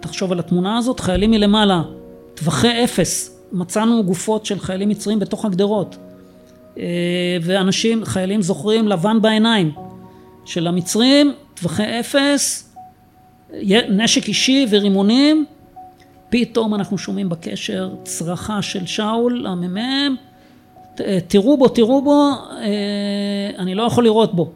תחשוב 0.00 0.32
על 0.32 0.38
התמונה 0.38 0.78
הזאת, 0.78 1.00
חיילים 1.00 1.30
מלמעלה, 1.30 1.82
טווחי 2.34 2.84
אפס, 2.84 3.40
מצאנו 3.52 4.04
גופות 4.04 4.46
של 4.46 4.60
חיילים 4.60 4.88
מצרים 4.88 5.18
בתוך 5.18 5.44
הגדרות. 5.44 5.96
אה, 6.78 7.36
ואנשים, 7.42 8.04
חיילים 8.04 8.42
זוכרים 8.42 8.88
לבן 8.88 9.22
בעיניים. 9.22 9.72
של 10.44 10.66
המצרים, 10.66 11.34
טווחי 11.54 12.00
אפס, 12.00 12.74
נשק 13.88 14.28
אישי 14.28 14.66
ורימונים, 14.70 15.46
פתאום 16.30 16.74
אנחנו 16.74 16.98
שומעים 16.98 17.28
בקשר 17.28 17.94
צרחה 18.04 18.62
של 18.62 18.86
שאול 18.86 19.46
המ"מ, 19.46 20.16
תראו 21.28 21.56
בו, 21.56 21.68
תראו 21.68 22.02
בו, 22.02 22.30
אה, 22.60 23.50
אני 23.58 23.74
לא 23.74 23.82
יכול 23.82 24.04
לראות 24.04 24.34
בו. 24.34 24.50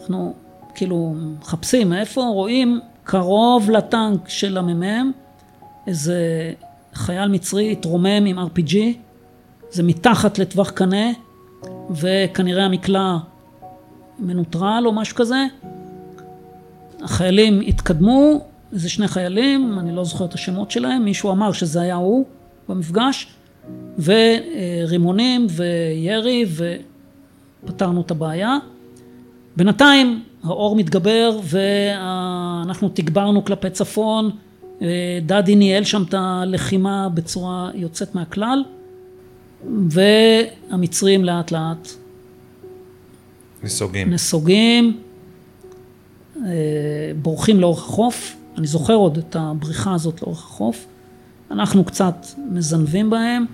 אנחנו 0.00 0.34
כאילו 0.74 1.14
מחפשים, 1.40 1.92
איפה 1.92 2.22
רואים 2.22 2.80
קרוב 3.04 3.70
לטנק 3.70 4.28
של 4.28 4.58
המ"מ, 4.58 5.12
איזה 5.86 6.52
חייל 6.94 7.28
מצרי 7.28 7.72
התרומם 7.72 8.26
עם 8.26 8.38
RPG, 8.38 8.76
זה 9.70 9.82
מתחת 9.82 10.38
לטווח 10.38 10.70
קנה, 10.70 11.06
וכנראה 11.90 12.64
המקלע 12.64 13.16
מנוטרל 14.18 14.82
או 14.86 14.92
משהו 14.92 15.16
כזה. 15.16 15.46
החיילים 17.02 17.60
התקדמו, 17.66 18.40
זה 18.72 18.88
שני 18.88 19.08
חיילים, 19.08 19.78
אני 19.78 19.92
לא 19.96 20.04
זוכר 20.04 20.24
את 20.24 20.34
השמות 20.34 20.70
שלהם, 20.70 21.04
מישהו 21.04 21.30
אמר 21.30 21.52
שזה 21.52 21.80
היה 21.80 21.94
הוא 21.94 22.24
במפגש, 22.68 23.26
ורימונים 23.98 25.46
וירי 25.50 26.44
ופתרנו 27.64 28.00
את 28.00 28.10
הבעיה. 28.10 28.56
בינתיים 29.56 30.22
האור 30.44 30.76
מתגבר 30.76 31.38
ואנחנו 31.44 32.88
תגברנו 32.88 33.44
כלפי 33.44 33.70
צפון, 33.70 34.30
דדי 35.22 35.56
ניהל 35.56 35.84
שם 35.84 36.02
את 36.02 36.14
הלחימה 36.18 37.08
בצורה 37.14 37.70
יוצאת 37.74 38.14
מהכלל 38.14 38.64
והמצרים 39.88 41.24
לאט 41.24 41.52
לאט 41.52 41.88
נסוגים. 43.64 44.10
נסוגים, 44.10 45.00
אה, 46.36 46.42
בורחים 47.22 47.60
לאורך 47.60 47.78
החוף, 47.78 48.36
אני 48.58 48.66
זוכר 48.66 48.94
עוד 48.94 49.18
את 49.18 49.36
הבריחה 49.36 49.94
הזאת 49.94 50.22
לאורך 50.22 50.38
החוף, 50.38 50.86
אנחנו 51.50 51.84
קצת 51.84 52.26
מזנבים 52.50 53.10
בהם, 53.10 53.44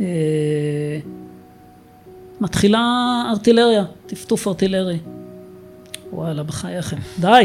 אה, 0.00 0.98
מתחילה 2.40 3.22
ארטילריה, 3.30 3.84
טפטוף 4.06 4.48
ארטילרי. 4.48 4.98
וואלה, 6.12 6.42
בחייכם, 6.42 6.96
די, 7.20 7.44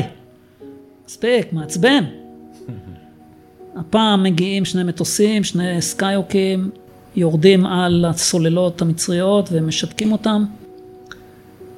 מספיק, 1.06 1.54
מעצבן. 1.54 2.04
הפעם 3.76 4.24
מגיעים 4.24 4.66
שני 4.66 4.84
מטוסים, 4.84 5.44
שני 5.44 5.82
סקיוקים, 5.82 6.70
יורדים 7.16 7.66
על 7.66 8.06
הסוללות 8.10 8.82
המצריות 8.82 9.50
ומשתקים 9.52 10.12
אותם. 10.12 10.46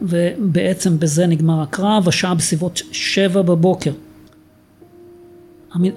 ובעצם 0.01 0.99
בזה 0.99 1.27
נגמר 1.27 1.61
הקרב, 1.61 2.07
השעה 2.07 2.35
בסביבות 2.35 2.81
שבע 2.91 3.41
בבוקר. 3.41 3.91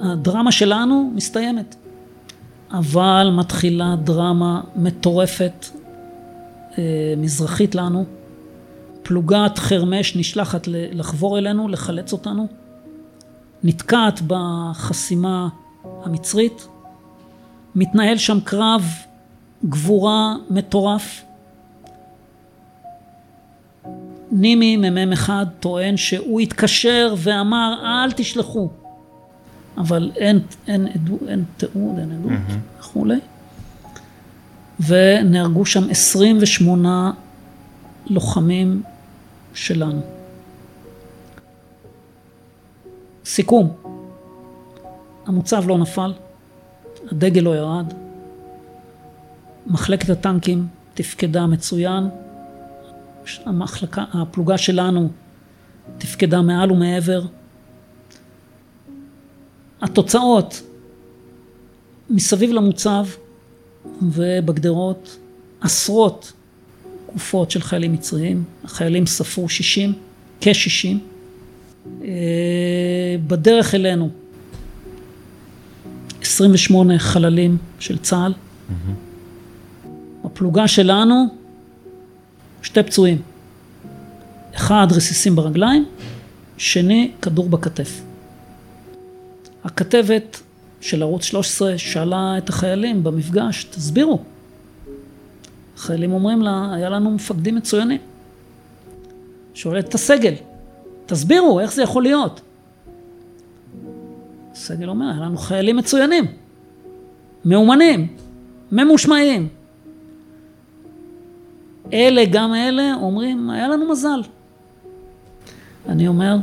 הדרמה 0.00 0.52
שלנו 0.52 1.12
מסתיימת, 1.14 1.76
אבל 2.70 3.30
מתחילה 3.36 3.96
דרמה 4.04 4.60
מטורפת 4.76 5.66
אה, 6.78 7.14
מזרחית 7.16 7.74
לנו. 7.74 8.04
פלוגת 9.06 9.58
חרמש 9.58 10.16
נשלחת 10.16 10.68
לחבור 10.68 11.38
אלינו, 11.38 11.68
לחלץ 11.68 12.12
אותנו, 12.12 12.46
נתקעת 13.64 14.20
בחסימה 14.26 15.48
המצרית, 16.04 16.68
מתנהל 17.74 18.16
שם 18.16 18.38
קרב 18.44 18.84
גבורה 19.64 20.34
מטורף, 20.50 21.24
נימי 24.32 24.76
מ"מ 24.76 25.12
אחד 25.12 25.46
טוען 25.60 25.96
שהוא 25.96 26.40
התקשר 26.40 27.14
ואמר 27.18 27.74
אל 27.84 28.12
תשלחו. 28.12 28.68
אבל 29.78 30.10
אין, 30.16 30.38
אין, 30.68 30.86
עדו, 30.86 31.18
אין 31.28 31.44
תיעוד, 31.56 31.98
אין 31.98 32.12
עדות 32.12 32.30
mm-hmm. 32.32 32.80
וכולי. 32.80 33.18
ונהרגו 34.80 35.66
שם 35.66 35.90
28 35.90 37.12
לוחמים 38.06 38.82
שלנו. 39.56 40.00
סיכום, 43.24 43.76
המוצב 45.26 45.62
לא 45.66 45.78
נפל, 45.78 46.12
הדגל 47.12 47.40
לא 47.40 47.56
ירד, 47.56 47.92
מחלקת 49.66 50.10
הטנקים 50.10 50.66
תפקדה 50.94 51.46
מצוין, 51.46 52.08
המחלקה, 53.44 54.04
הפלוגה 54.12 54.58
שלנו 54.58 55.08
תפקדה 55.98 56.42
מעל 56.42 56.72
ומעבר. 56.72 57.22
התוצאות 59.82 60.62
מסביב 62.10 62.50
למוצב 62.50 63.06
ובגדרות 64.02 65.16
עשרות 65.60 66.32
גופות 67.16 67.50
של 67.50 67.60
חיילים 67.60 67.92
מצריים, 67.92 68.44
החיילים 68.64 69.06
ספרו 69.06 69.48
שישים, 69.48 69.92
כשישים. 70.40 70.98
אה, 72.02 72.08
בדרך 73.26 73.74
אלינו 73.74 74.10
28 76.22 76.98
חללים 76.98 77.56
של 77.78 77.98
צה"ל. 77.98 78.32
הפלוגה 80.24 80.68
שלנו 80.68 81.26
שתי 82.62 82.82
פצועים. 82.82 83.22
אחד 84.54 84.86
רסיסים 84.90 85.36
ברגליים, 85.36 85.84
שני 86.56 87.10
כדור 87.22 87.48
בכתף. 87.48 88.00
הכתבת 89.64 90.42
של 90.80 91.02
ערוץ 91.02 91.24
13 91.24 91.78
שאלה 91.78 92.34
את 92.38 92.48
החיילים 92.48 93.04
במפגש, 93.04 93.64
תסבירו. 93.64 94.22
החיילים 95.76 96.12
אומרים 96.12 96.42
לה, 96.42 96.74
היה 96.74 96.88
לנו 96.88 97.10
מפקדים 97.10 97.54
מצוינים. 97.54 98.00
שואלת 99.54 99.88
את 99.88 99.94
הסגל, 99.94 100.34
תסבירו, 101.06 101.60
איך 101.60 101.72
זה 101.72 101.82
יכול 101.82 102.02
להיות? 102.02 102.40
הסגל 104.52 104.88
אומר, 104.88 105.06
היה 105.06 105.20
לנו 105.20 105.36
חיילים 105.36 105.76
מצוינים, 105.76 106.24
מאומנים, 107.44 108.06
ממושמעים, 108.72 109.48
אלה 111.92 112.24
גם 112.24 112.54
אלה 112.54 112.94
אומרים, 112.94 113.50
היה 113.50 113.68
לנו 113.68 113.88
מזל. 113.88 114.22
אני 115.88 116.08
אומר, 116.08 116.36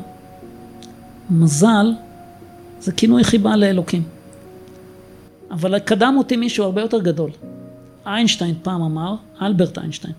מזל 1.30 1.94
זה 2.80 2.92
כינוי 2.92 3.24
חיבה 3.24 3.56
לאלוקים. 3.56 4.04
אבל 5.52 5.80
קדם 5.80 6.16
אותי 6.18 6.38
מישהו 6.38 6.66
הרבה 6.66 6.82
יותר 6.82 7.00
גדול. 7.00 7.32
איינשטיין 8.06 8.56
פעם 8.64 8.82
אמר, 8.82 9.16
אלברט 9.42 9.78
איינשטיין, 9.78 10.14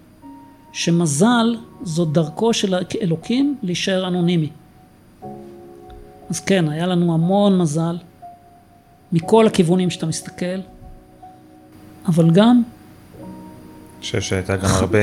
שמזל 0.73 1.57
זו 1.83 2.05
דרכו 2.05 2.55
של 2.55 2.75
אלוקים 3.03 3.57
להישאר 3.63 4.09
אנונימי. 4.09 4.51
אז 6.31 6.41
כן, 6.41 6.69
היה 6.69 6.87
לנו 6.87 7.15
המון 7.15 7.59
מזל, 7.59 7.99
מכל 9.13 9.47
הכיוונים 9.47 9.91
שאתה 9.91 10.07
מסתכל, 10.07 10.61
אבל 12.07 12.31
גם 12.31 12.63
חושב 14.05 14.21
שהייתה 14.21 14.57
גם 14.57 14.71
הרבה, 14.71 14.99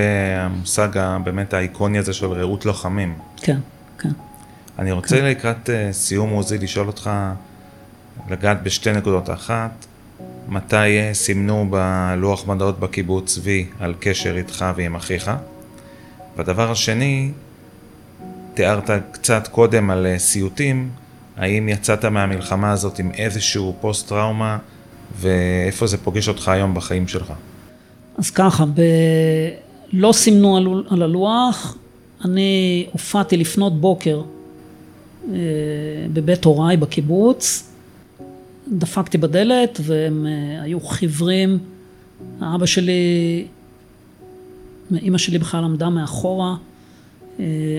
המושג 0.45 0.97
הבאמת 0.97 1.53
האיקוני 1.53 1.97
הזה 1.97 2.13
של 2.13 2.25
רעות 2.25 2.65
לוחמים. 2.65 3.17
כן, 3.37 3.57
כן. 3.99 4.09
אני 4.79 4.91
רוצה 4.91 5.15
כן. 5.15 5.25
לקראת 5.25 5.69
אה, 5.69 5.93
סיום 5.93 6.29
עוזי 6.29 6.57
לשאול 6.57 6.87
אותך, 6.87 7.09
לגעת 8.29 8.63
בשתי 8.63 8.91
נקודות. 8.91 9.29
אחת, 9.29 9.85
מתי 10.51 11.13
סימנו 11.13 11.69
בלוח 11.69 12.47
מדעות 12.47 12.79
בקיבוץ 12.79 13.39
וי 13.43 13.65
על 13.79 13.93
קשר 13.99 14.37
איתך 14.37 14.65
ועם 14.75 14.95
אחיך? 14.95 15.31
והדבר 16.37 16.71
השני, 16.71 17.31
תיארת 18.53 18.89
קצת 19.11 19.47
קודם 19.47 19.89
על 19.89 20.05
אה, 20.05 20.19
סיוטים, 20.19 20.89
האם 21.37 21.69
יצאת 21.69 22.05
מהמלחמה 22.05 22.71
הזאת 22.71 22.99
עם 22.99 23.11
איזשהו 23.11 23.75
פוסט-טראומה, 23.81 24.57
ואיפה 25.19 25.87
זה 25.87 25.97
פוגש 25.97 26.27
אותך 26.27 26.47
היום 26.47 26.73
בחיים 26.73 27.07
שלך? 27.07 27.33
אז 28.17 28.29
ככה, 28.29 28.65
ב... 28.65 28.81
לא 29.93 30.11
סימנו 30.11 30.57
על, 30.57 30.83
על 30.89 31.01
הלוח, 31.01 31.77
אני 32.25 32.85
הופעתי 32.91 33.37
לפנות 33.37 33.81
בוקר 33.81 34.21
אה, 35.29 35.37
בבית 36.13 36.45
הוריי 36.45 36.77
בקיבוץ, 36.77 37.70
דפקתי 38.71 39.17
בדלת 39.17 39.79
והם 39.83 40.27
אה, 40.27 40.61
היו 40.61 40.79
חיוורים, 40.79 41.57
אבא 42.41 42.65
שלי, 42.65 43.45
אמא 45.01 45.17
שלי 45.17 45.37
בכלל 45.37 45.63
עמדה 45.63 45.89
מאחורה, 45.89 46.55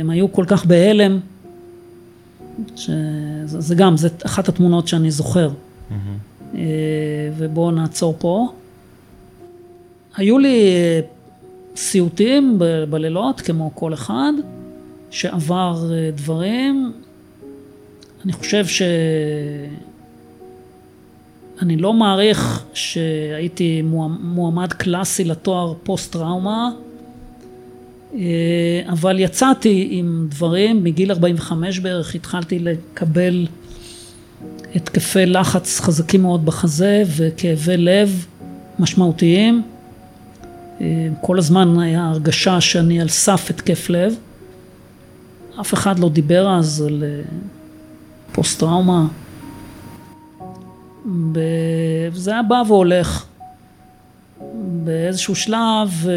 הם 0.00 0.10
היו 0.10 0.32
כל 0.32 0.44
כך 0.48 0.64
בהלם, 0.66 1.20
שזה 2.76 3.74
גם, 3.74 3.96
זה 3.96 4.08
אחת 4.26 4.48
התמונות 4.48 4.88
שאני 4.88 5.10
זוכר. 5.10 5.50
Mm-hmm. 5.50 6.54
ובואו 7.36 7.70
נעצור 7.70 8.14
פה. 8.18 8.52
היו 10.16 10.38
לי 10.38 10.70
סיוטים 11.76 12.58
בלילות, 12.90 13.40
כמו 13.40 13.70
כל 13.74 13.94
אחד, 13.94 14.32
שעבר 15.10 15.90
דברים. 16.14 16.92
אני 18.24 18.32
חושב 18.32 18.66
ש... 18.66 18.82
אני 21.62 21.76
לא 21.76 21.92
מעריך 21.92 22.64
שהייתי 22.74 23.82
מועמד 24.20 24.72
קלאסי 24.72 25.24
לתואר 25.24 25.74
פוסט 25.82 26.12
טראומה, 26.12 26.70
אה, 28.14 28.20
אבל 28.88 29.20
יצאתי 29.20 29.88
עם 29.90 30.26
דברים, 30.30 30.84
מגיל 30.84 31.12
45 31.12 31.78
בערך 31.78 32.14
התחלתי 32.14 32.58
לקבל 32.58 33.46
התקפי 34.74 35.26
לחץ 35.26 35.80
חזקים 35.80 36.22
מאוד 36.22 36.44
בחזה 36.44 37.02
וכאבי 37.16 37.76
לב 37.76 38.26
משמעותיים. 38.78 39.62
אה, 40.80 41.08
כל 41.20 41.38
הזמן 41.38 41.78
היה 41.78 42.08
הרגשה 42.08 42.60
שאני 42.60 43.00
על 43.00 43.08
סף 43.08 43.50
התקף 43.50 43.90
לב. 43.90 44.14
אף 45.60 45.74
אחד 45.74 45.98
לא 45.98 46.08
דיבר 46.08 46.56
אז 46.58 46.84
על 46.86 47.04
אה, 47.06 47.22
פוסט 48.32 48.60
טראומה. 48.60 49.06
וזה 51.04 52.30
היה 52.30 52.42
בא 52.42 52.62
והולך. 52.66 53.26
באיזשהו 54.84 55.34
שלב 55.34 56.06
אה, 56.08 56.12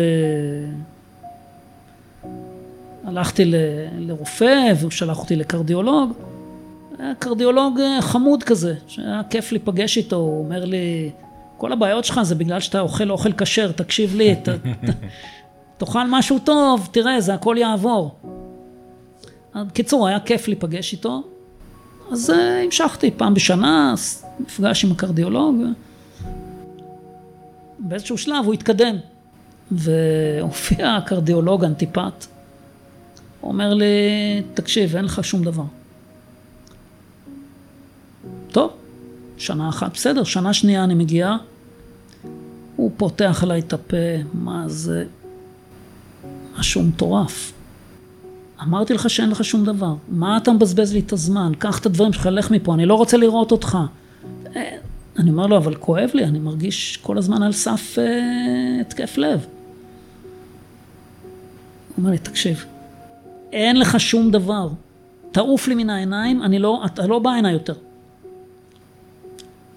הלכתי 3.05 3.45
ל, 3.45 3.55
לרופא 3.97 4.73
והוא 4.79 4.91
שלח 4.91 5.19
אותי 5.19 5.35
לקרדיולוג. 5.35 6.13
היה 6.99 7.15
קרדיולוג 7.19 7.79
אה, 7.79 8.01
חמוד 8.01 8.43
כזה, 8.43 8.75
שהיה 8.87 9.21
כיף 9.29 9.51
להיפגש 9.51 9.97
איתו, 9.97 10.15
הוא 10.15 10.43
אומר 10.43 10.65
לי, 10.65 11.11
כל 11.57 11.71
הבעיות 11.71 12.05
שלך 12.05 12.21
זה 12.21 12.35
בגלל 12.35 12.59
שאתה 12.59 12.79
אוכל 12.79 13.11
אוכל 13.11 13.31
כשר, 13.31 13.71
תקשיב 13.71 14.15
לי, 14.15 14.35
ת, 14.35 14.49
ת, 14.49 14.89
תאכל 15.77 16.07
משהו 16.09 16.39
טוב, 16.39 16.89
תראה, 16.91 17.21
זה 17.21 17.33
הכל 17.33 17.55
יעבור. 17.59 18.15
בקיצור, 19.55 20.07
היה 20.07 20.19
כיף 20.19 20.47
להיפגש 20.47 20.93
איתו. 20.93 21.23
אז 22.11 22.29
uh, 22.29 22.33
המשכתי 22.65 23.11
פעם 23.11 23.33
בשנה, 23.33 23.93
מפגש 24.39 24.85
עם 24.85 24.91
הקרדיולוג. 24.91 25.55
באיזשהו 27.79 28.17
שלב 28.17 28.45
הוא 28.45 28.53
התקדם, 28.53 28.95
והופיע 29.71 30.95
הקרדיולוג 30.95 31.63
אנטיפט. 31.63 32.25
הוא 33.41 33.51
אומר 33.51 33.73
לי, 33.73 33.85
תקשיב, 34.53 34.95
אין 34.95 35.05
לך 35.05 35.23
שום 35.23 35.43
דבר. 35.43 35.63
טוב, 38.51 38.71
שנה 39.37 39.69
אחת, 39.69 39.93
בסדר, 39.93 40.23
שנה 40.23 40.53
שנייה 40.53 40.83
אני 40.83 40.93
מגיע, 40.93 41.35
הוא 42.75 42.91
פותח 42.97 43.39
עליי 43.43 43.59
את 43.59 43.73
הפה, 43.73 43.97
מה 44.33 44.63
זה, 44.67 45.05
משהו 46.59 46.83
מטורף. 46.83 47.54
אמרתי 48.61 48.93
לך 48.93 49.09
שאין 49.09 49.29
לך 49.29 49.43
שום 49.43 49.65
דבר, 49.65 49.93
מה 50.09 50.37
אתה 50.37 50.51
מבזבז 50.51 50.93
לי 50.93 50.99
את 50.99 51.13
הזמן? 51.13 51.51
קח 51.59 51.79
את 51.79 51.85
הדברים 51.85 52.13
שלך, 52.13 52.25
לך 52.25 52.51
מפה, 52.51 52.73
אני 52.73 52.85
לא 52.85 52.95
רוצה 52.95 53.17
לראות 53.17 53.51
אותך. 53.51 53.77
אה, 54.55 54.77
אני 55.19 55.29
אומר 55.29 55.47
לו, 55.47 55.57
אבל 55.57 55.75
כואב 55.75 56.09
לי, 56.13 56.23
אני 56.23 56.39
מרגיש 56.39 56.97
כל 56.97 57.17
הזמן 57.17 57.43
על 57.43 57.51
סף 57.51 57.95
אה, 57.99 58.81
התקף 58.81 59.17
לב. 59.17 59.39
הוא 59.39 59.47
אומר 61.97 62.11
לי, 62.11 62.17
תקשיב, 62.17 62.65
אין 63.53 63.79
לך 63.79 63.99
שום 63.99 64.31
דבר, 64.31 64.69
תעוף 65.31 65.67
לי 65.67 65.75
מן 65.75 65.89
העיניים, 65.89 66.43
אני 66.43 66.59
לא, 66.59 66.81
אתה 66.85 67.07
לא 67.07 67.19
בא 67.19 67.29
הנה 67.29 67.51
יותר. 67.51 67.73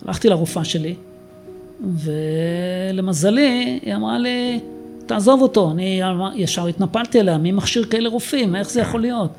הלכתי 0.07 0.29
לרופאה 0.29 0.65
שלי, 0.65 0.95
ולמזלי, 1.81 3.79
היא 3.83 3.95
אמרה 3.95 4.19
לי, 4.19 4.61
תעזוב 5.09 5.43
אותו. 5.43 5.71
אני 5.71 6.01
ישר 6.35 6.67
התנפלתי 6.67 7.21
עליה, 7.21 7.39
מי 7.39 7.53
מכשיר 7.53 7.85
כאלה 7.85 8.09
רופאים? 8.09 8.57
איך 8.57 8.71
זה 8.71 8.81
יכול 8.81 9.01
להיות? 9.01 9.31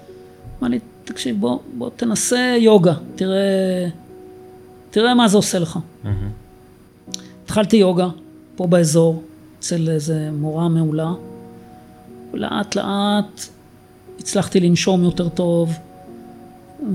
אמר 0.59 0.69
לי, 0.69 0.79
תקשיב, 1.03 1.39
בוא, 1.39 1.59
בוא 1.77 1.89
תנסה 1.95 2.55
יוגה, 2.59 2.93
תראה, 3.15 3.87
תראה 4.91 5.13
מה 5.13 5.27
זה 5.27 5.37
עושה 5.37 5.59
לך. 5.59 5.79
Mm-hmm. 6.03 6.07
התחלתי 7.45 7.77
יוגה, 7.77 8.07
פה 8.55 8.67
באזור, 8.67 9.23
אצל 9.59 9.89
איזה 9.89 10.29
מורה 10.31 10.69
מעולה. 10.69 11.11
לאט 12.33 12.75
לאט 12.75 13.41
הצלחתי 14.19 14.59
לנשום 14.59 15.03
יותר 15.03 15.29
טוב, 15.29 15.73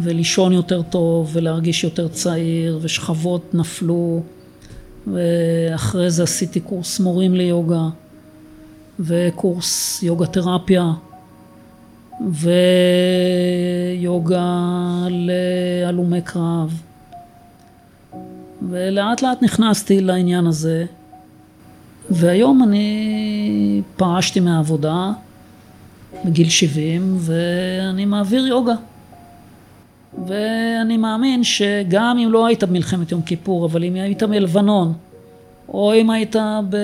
ולישון 0.03 0.53
יותר 0.53 0.83
טוב, 0.83 1.31
ולהרגיש 1.33 1.85
יותר 1.85 2.09
צעיר, 2.09 2.79
ושכבות 2.83 3.55
נפלו, 3.55 4.23
ואחרי 5.07 6.11
זה 6.11 6.23
עשיתי 6.23 6.61
קורס 6.61 7.01
מורים 7.01 7.35
ליוגה. 7.35 7.89
וקורס 9.01 10.03
יוגה 10.03 10.27
תרפיה 10.27 10.93
ויוגה 14.01 14.47
להלומי 15.11 16.23
קרב. 16.23 16.83
ולאט 18.69 19.23
לאט 19.23 19.43
נכנסתי 19.43 20.01
לעניין 20.01 20.47
הזה 20.47 20.85
והיום 22.11 22.63
אני 22.63 23.83
פרשתי 23.97 24.41
מהעבודה 24.41 25.13
בגיל 26.25 26.49
70 26.49 27.17
ואני 27.19 28.05
מעביר 28.05 28.47
יוגה. 28.47 28.75
ואני 30.27 30.97
מאמין 30.97 31.45
שגם 31.45 32.19
אם 32.19 32.33
לא 32.33 32.47
היית 32.47 32.65
במלחמת 32.65 33.13
יום 33.13 33.23
כיפור 33.23 33.67
אבל 33.67 33.85
אם 33.85 33.95
היית 33.95 34.23
מלבנון 34.23 34.93
או 35.69 35.95
אם 35.95 36.11
היית 36.11 36.37
ב... 36.71 36.77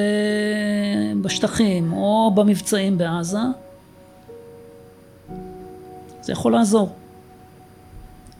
בשטחים, 1.22 1.92
או 1.92 2.32
במבצעים 2.34 2.98
בעזה, 2.98 3.38
זה 6.22 6.32
יכול 6.32 6.52
לעזור. 6.52 6.96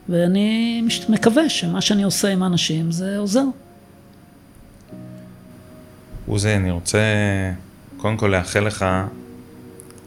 ואני 0.09 0.83
מקווה 1.09 1.49
שמה 1.49 1.81
שאני 1.81 2.03
עושה 2.03 2.29
עם 2.29 2.43
האנשים 2.43 2.93
זה 2.93 3.19
עוזר. 3.19 3.45
עוזי, 6.27 6.55
אני 6.55 6.71
רוצה 6.71 6.99
קודם 7.97 8.17
כל 8.17 8.27
לאחל 8.27 8.61
לך 8.61 8.87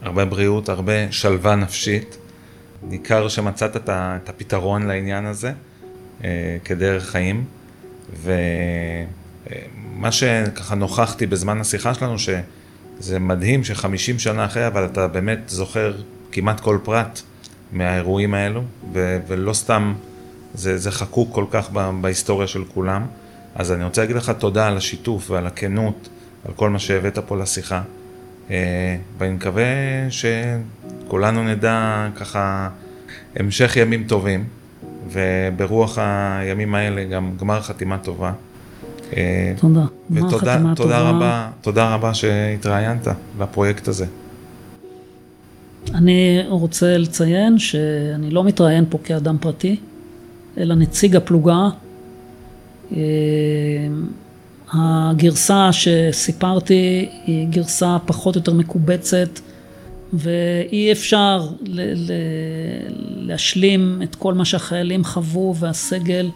הרבה 0.02 0.24
בריאות, 0.24 0.68
הרבה 0.68 1.12
שלווה 1.12 1.56
נפשית. 1.56 2.16
ניכר 2.82 3.28
שמצאת 3.28 3.76
את 3.88 4.28
הפתרון 4.28 4.86
לעניין 4.86 5.26
הזה 5.26 5.52
אה, 6.24 6.56
כדרך 6.64 7.10
חיים, 7.10 7.44
ו... 8.16 8.32
מה 9.96 10.12
שככה 10.12 10.74
נוכחתי 10.74 11.26
בזמן 11.26 11.60
השיחה 11.60 11.94
שלנו, 11.94 12.18
שזה 12.18 13.18
מדהים 13.18 13.64
שחמישים 13.64 14.18
שנה 14.18 14.44
אחרי, 14.44 14.66
אבל 14.66 14.84
אתה 14.84 15.08
באמת 15.08 15.38
זוכר 15.46 15.94
כמעט 16.32 16.60
כל 16.60 16.78
פרט 16.82 17.20
מהאירועים 17.72 18.34
האלו, 18.34 18.62
ו- 18.92 19.18
ולא 19.28 19.52
סתם 19.52 19.94
זה, 20.54 20.78
זה 20.78 20.90
חקוק 20.90 21.34
כל 21.34 21.44
כך 21.50 21.70
בהיסטוריה 22.00 22.46
של 22.46 22.64
כולם. 22.64 23.06
אז 23.54 23.72
אני 23.72 23.84
רוצה 23.84 24.00
להגיד 24.00 24.16
לך 24.16 24.30
תודה 24.30 24.66
על 24.66 24.76
השיתוף 24.76 25.30
ועל 25.30 25.46
הכנות, 25.46 26.08
על 26.48 26.54
כל 26.54 26.70
מה 26.70 26.78
שהבאת 26.78 27.18
פה 27.18 27.36
לשיחה. 27.36 27.82
אה, 28.50 28.96
ואני 29.18 29.32
מקווה 29.32 29.64
שכולנו 30.10 31.44
נדע 31.44 32.08
ככה 32.16 32.68
המשך 33.36 33.76
ימים 33.76 34.04
טובים, 34.04 34.44
וברוח 35.08 35.98
הימים 35.98 36.74
האלה 36.74 37.04
גם 37.04 37.36
גמר 37.36 37.62
חתימה 37.62 37.98
טובה. 37.98 38.32
אה, 39.16 39.54
תודה. 39.60 39.84
ותודה 40.10 40.62
תודה 40.76 41.00
רבה, 41.00 41.50
תודה 41.60 41.94
רבה 41.94 42.14
שהתראיינת 42.14 43.08
לפרויקט 43.40 43.88
הזה. 43.88 44.06
אני 45.94 46.44
רוצה 46.48 46.98
לציין 46.98 47.58
שאני 47.58 48.30
לא 48.30 48.44
מתראיין 48.44 48.84
פה 48.90 48.98
כאדם 49.04 49.36
פרטי, 49.40 49.76
אלא 50.58 50.74
נציג 50.74 51.16
הפלוגה. 51.16 51.68
אה, 52.92 52.98
הגרסה 54.72 55.72
שסיפרתי 55.72 57.08
היא 57.26 57.48
גרסה 57.48 57.96
פחות 58.06 58.36
או 58.36 58.38
יותר 58.40 58.52
מקובצת 58.52 59.40
ואי 60.12 60.92
אפשר 60.92 61.48
להשלים 63.16 64.00
את 64.02 64.14
כל 64.14 64.34
מה 64.34 64.44
שהחיילים 64.44 65.04
חוו 65.04 65.56
והסגל 65.56 66.30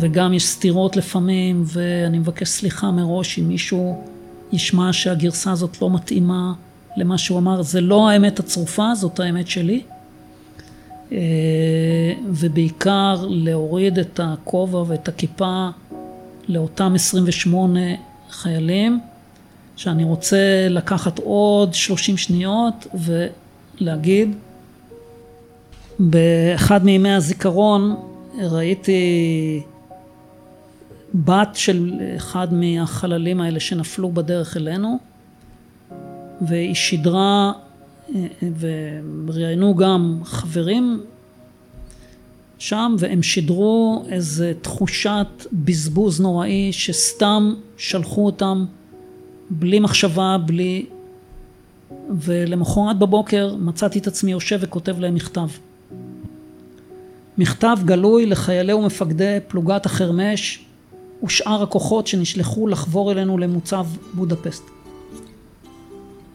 וגם 0.00 0.34
יש 0.34 0.46
סתירות 0.46 0.96
לפעמים, 0.96 1.62
ואני 1.66 2.18
מבקש 2.18 2.48
סליחה 2.48 2.90
מראש 2.90 3.38
אם 3.38 3.48
מישהו 3.48 4.04
ישמע 4.52 4.92
שהגרסה 4.92 5.52
הזאת 5.52 5.82
לא 5.82 5.90
מתאימה 5.90 6.52
למה 6.96 7.18
שהוא 7.18 7.38
אמר. 7.38 7.62
זה 7.62 7.80
לא 7.80 8.08
האמת 8.08 8.38
הצרופה, 8.38 8.94
זאת 8.94 9.20
האמת 9.20 9.48
שלי. 9.48 9.82
אה, 11.12 11.18
ובעיקר 12.28 13.24
להוריד 13.28 13.98
את 13.98 14.20
הכובע 14.22 14.84
ואת 14.86 15.08
הכיפה 15.08 15.68
לאותם 16.48 16.92
28 16.94 17.80
חיילים, 18.30 19.00
שאני 19.76 20.04
רוצה 20.04 20.66
לקחת 20.70 21.18
עוד 21.18 21.74
30 21.74 22.16
שניות 22.16 22.86
ולהגיד 23.80 24.36
באחד 25.98 26.84
מימי 26.84 27.12
הזיכרון 27.12 27.96
ראיתי 28.38 29.62
בת 31.14 31.48
של 31.54 31.92
אחד 32.16 32.54
מהחללים 32.54 33.40
האלה 33.40 33.60
שנפלו 33.60 34.12
בדרך 34.12 34.56
אלינו, 34.56 34.98
והיא 36.40 36.74
שידרה, 36.74 37.52
וראיינו 38.58 39.74
גם 39.74 40.20
חברים 40.24 41.00
שם, 42.58 42.96
והם 42.98 43.22
שידרו 43.22 44.04
איזה 44.08 44.52
תחושת 44.62 45.26
בזבוז 45.52 46.20
נוראי 46.20 46.72
שסתם 46.72 47.54
שלחו 47.76 48.26
אותם 48.26 48.64
בלי 49.50 49.80
מחשבה, 49.80 50.36
בלי... 50.46 50.86
ולמחרת 52.10 52.98
בבוקר 52.98 53.54
מצאתי 53.56 53.98
את 53.98 54.06
עצמי 54.06 54.32
יושב 54.32 54.58
וכותב 54.60 55.00
להם 55.00 55.14
מכתב. 55.14 55.48
מכתב 57.38 57.76
גלוי 57.84 58.26
לחיילי 58.26 58.72
ומפקדי 58.72 59.38
פלוגת 59.48 59.86
החרמש 59.86 60.64
ושאר 61.24 61.62
הכוחות 61.62 62.06
שנשלחו 62.06 62.66
לחבור 62.66 63.12
אלינו 63.12 63.38
למוצב 63.38 63.86
בודפסט. 64.14 64.62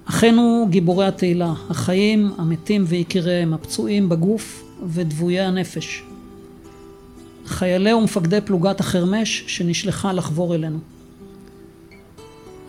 אחינו 0.06 0.68
גיבורי 0.70 1.06
התהילה, 1.06 1.54
החיים, 1.70 2.32
המתים 2.38 2.84
ויקיריהם, 2.88 3.54
הפצועים 3.54 4.10
בגוף 4.10 4.64
ודבויי 4.88 5.40
הנפש. 5.40 6.04
חיילי 7.46 7.94
ומפקדי 7.94 8.42
פלוגת 8.42 8.80
החרמש 8.80 9.44
שנשלחה 9.48 10.14
לחבור 10.14 10.56
אלינו. 10.56 10.80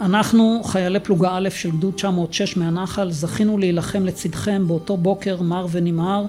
אנחנו, 0.00 0.60
חיילי 0.64 1.00
פלוגה 1.00 1.28
א' 1.32 1.48
של 1.50 1.70
גדוד 1.70 1.94
906 1.94 2.56
מהנחל, 2.56 3.10
זכינו 3.10 3.58
להילחם 3.58 4.04
לצדכם 4.04 4.64
באותו 4.68 4.96
בוקר 4.96 5.42
מר 5.42 5.66
ונמהר 5.70 6.24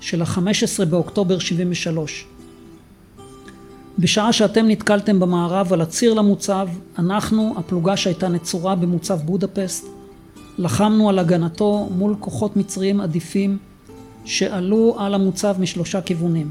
של 0.00 0.22
ה-15 0.22 0.84
באוקטובר 0.84 1.38
73. 1.38 2.26
בשעה 3.98 4.32
שאתם 4.32 4.68
נתקלתם 4.68 5.20
במערב 5.20 5.72
על 5.72 5.80
הציר 5.80 6.14
למוצב, 6.14 6.68
אנחנו, 6.98 7.54
הפלוגה 7.56 7.96
שהייתה 7.96 8.28
נצורה 8.28 8.74
במוצב 8.74 9.18
בודפסט, 9.24 9.86
לחמנו 10.58 11.08
על 11.08 11.18
הגנתו 11.18 11.88
מול 11.90 12.14
כוחות 12.20 12.56
מצריים 12.56 13.00
עדיפים 13.00 13.58
שעלו 14.24 14.96
על 14.98 15.14
המוצב 15.14 15.56
משלושה 15.58 16.00
כיוונים. 16.00 16.50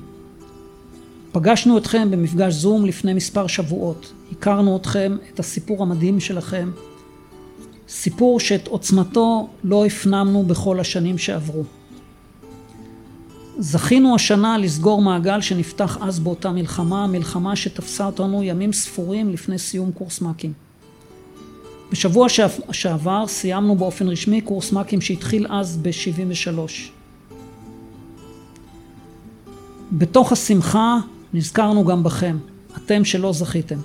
פגשנו 1.32 1.78
אתכם 1.78 2.12
במפגש 2.12 2.54
זום 2.54 2.86
לפני 2.86 3.14
מספר 3.14 3.48
שבועות, 3.48 4.14
הכרנו 4.32 4.78
אתכם, 4.78 5.18
את 5.34 5.40
הסיפור 5.40 5.82
המדהים 5.82 6.20
שלכם, 6.20 6.72
סיפור 7.90 8.40
שאת 8.40 8.68
עוצמתו 8.68 9.48
לא 9.64 9.86
הפנמנו 9.86 10.44
בכל 10.44 10.80
השנים 10.80 11.18
שעברו. 11.18 11.64
זכינו 13.58 14.16
השנה 14.16 14.58
לסגור 14.58 15.02
מעגל 15.02 15.42
שנפתח 15.42 15.98
אז 16.02 16.20
באותה 16.20 16.52
מלחמה, 16.52 17.08
מלחמה 17.08 17.56
שתפסה 17.56 18.06
אותנו 18.06 18.44
ימים 18.44 18.74
ספורים 18.74 19.30
לפני 19.30 19.60
סיום 19.60 19.92
קורס 19.92 20.22
מ"כים. 20.22 20.54
בשבוע 21.92 22.28
שעבר 22.72 23.28
סיימנו 23.28 23.76
באופן 23.76 24.10
רשמי 24.10 24.42
קורס 24.42 24.72
מ"כים 24.72 25.02
שהתחיל 25.02 25.48
אז 25.50 25.78
ב-73. 25.78 26.60
בתוך 29.92 30.32
השמחה 30.32 30.98
נזכרנו 31.34 31.86
גם 31.86 32.04
בכם, 32.04 32.38
אתם 32.78 33.06
שלא 33.06 33.34
זכיתם. 33.34 33.80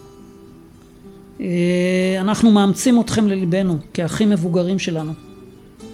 אה, 1.41 2.17
אנחנו 2.21 2.51
מאמצים 2.51 3.01
אתכם 3.01 3.29
לליבנו 3.29 3.79
כאחים 3.95 4.31
מבוגרים 4.31 4.79
שלנו. 4.79 5.28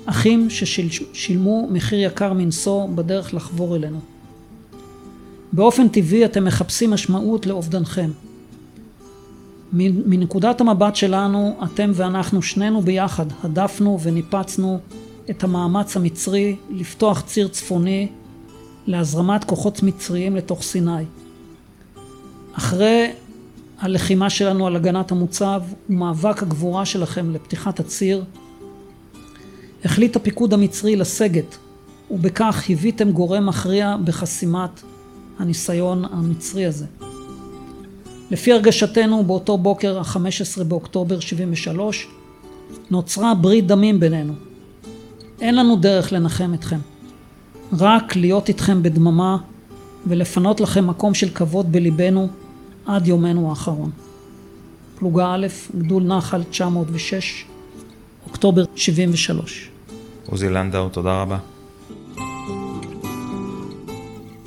אחים 0.06 0.50
ששילמו 0.50 1.68
מחיר 1.70 2.00
יקר 2.00 2.32
מנשוא 2.32 2.86
בדרך 2.94 3.34
לחבור 3.34 3.76
אלינו. 3.76 3.98
באופן 5.52 5.88
טבעי 5.88 6.24
אתם 6.24 6.44
מחפשים 6.44 6.90
משמעות 6.90 7.46
לאובדנכם. 7.46 8.10
מנקודת 9.72 10.60
המבט 10.60 10.96
שלנו, 10.96 11.56
אתם 11.64 11.90
ואנחנו 11.94 12.42
שנינו 12.42 12.80
ביחד 12.80 13.26
הדפנו 13.42 13.98
וניפצנו 14.02 14.80
את 15.30 15.44
המאמץ 15.44 15.96
המצרי 15.96 16.56
לפתוח 16.70 17.20
ציר 17.20 17.48
צפוני 17.48 18.08
להזרמת 18.86 19.44
כוחות 19.44 19.82
מצריים 19.82 20.36
לתוך 20.36 20.62
סיני. 20.62 21.04
אחרי 22.52 23.10
הלחימה 23.78 24.30
שלנו 24.30 24.66
על 24.66 24.76
הגנת 24.76 25.12
המוצב 25.12 25.62
ומאבק 25.90 26.42
הגבורה 26.42 26.84
שלכם 26.84 27.30
לפתיחת 27.30 27.80
הציר, 27.80 28.24
החליט 29.84 30.16
הפיקוד 30.16 30.54
המצרי 30.54 30.96
לסגת, 30.96 31.56
ובכך 32.10 32.64
היוויתם 32.68 33.10
גורם 33.10 33.46
מכריע 33.46 33.96
בחסימת 34.04 34.82
הניסיון 35.38 36.04
המצרי 36.04 36.66
הזה. 36.66 36.86
לפי 38.30 38.52
הרגשתנו 38.52 39.24
באותו 39.24 39.58
בוקר, 39.58 39.98
ה-15 39.98 40.64
באוקטובר 40.64 41.20
73, 41.20 42.08
נוצרה 42.90 43.34
ברית 43.34 43.66
דמים 43.66 44.00
בינינו. 44.00 44.32
אין 45.40 45.56
לנו 45.56 45.76
דרך 45.76 46.12
לנחם 46.12 46.54
אתכם. 46.54 46.78
רק 47.78 48.16
להיות 48.16 48.48
איתכם 48.48 48.82
בדממה 48.82 49.36
ולפנות 50.06 50.60
לכם 50.60 50.86
מקום 50.86 51.14
של 51.14 51.28
כבוד 51.28 51.72
בליבנו 51.72 52.28
עד 52.86 53.06
יומנו 53.06 53.50
האחרון. 53.50 53.90
פלוגה 54.98 55.34
א', 55.34 55.46
גדול 55.78 56.02
נחל 56.02 56.42
906, 56.42 57.44
אוקטובר 58.26 58.64
73. 58.76 59.70
עוזי 60.26 60.48
לנדאו, 60.48 60.88
תודה 60.88 61.22
רבה. 61.22 61.38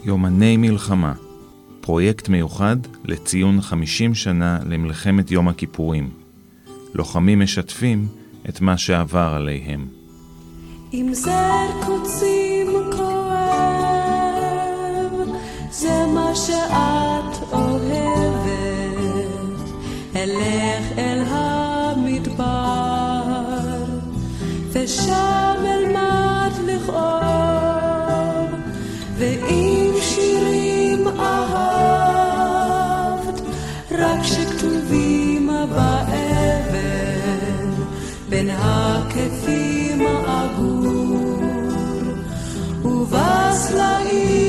יומני 0.04 0.58
מלחמה, 0.58 1.14
פרויקט 1.82 2.30
מיוחד 2.30 2.78
לציון 3.06 3.62
50 3.62 4.16
שנה 4.16 4.60
למלחמת 4.66 5.32
יום 5.32 5.48
הכיפורים. 5.48 6.10
לוחמים 6.94 7.40
משתפים 7.40 8.08
את 8.50 8.62
מה 8.62 8.78
שעבר 8.78 9.34
עליהם. 9.36 9.88
אם 10.94 11.10
זר 11.14 11.68
קוצים 11.86 12.68
כואב, 12.92 13.28
זה 15.72 16.06
מה 16.14 16.36
שאת 16.36 17.54
אוהבת. 17.54 18.48
אלך 20.16 20.98
אל 20.98 21.24
המדבר, 21.28 22.44
ושם 24.72 25.47
הכתפים 39.28 40.02
אגור, 40.26 41.42
ובסלעים 42.84 44.47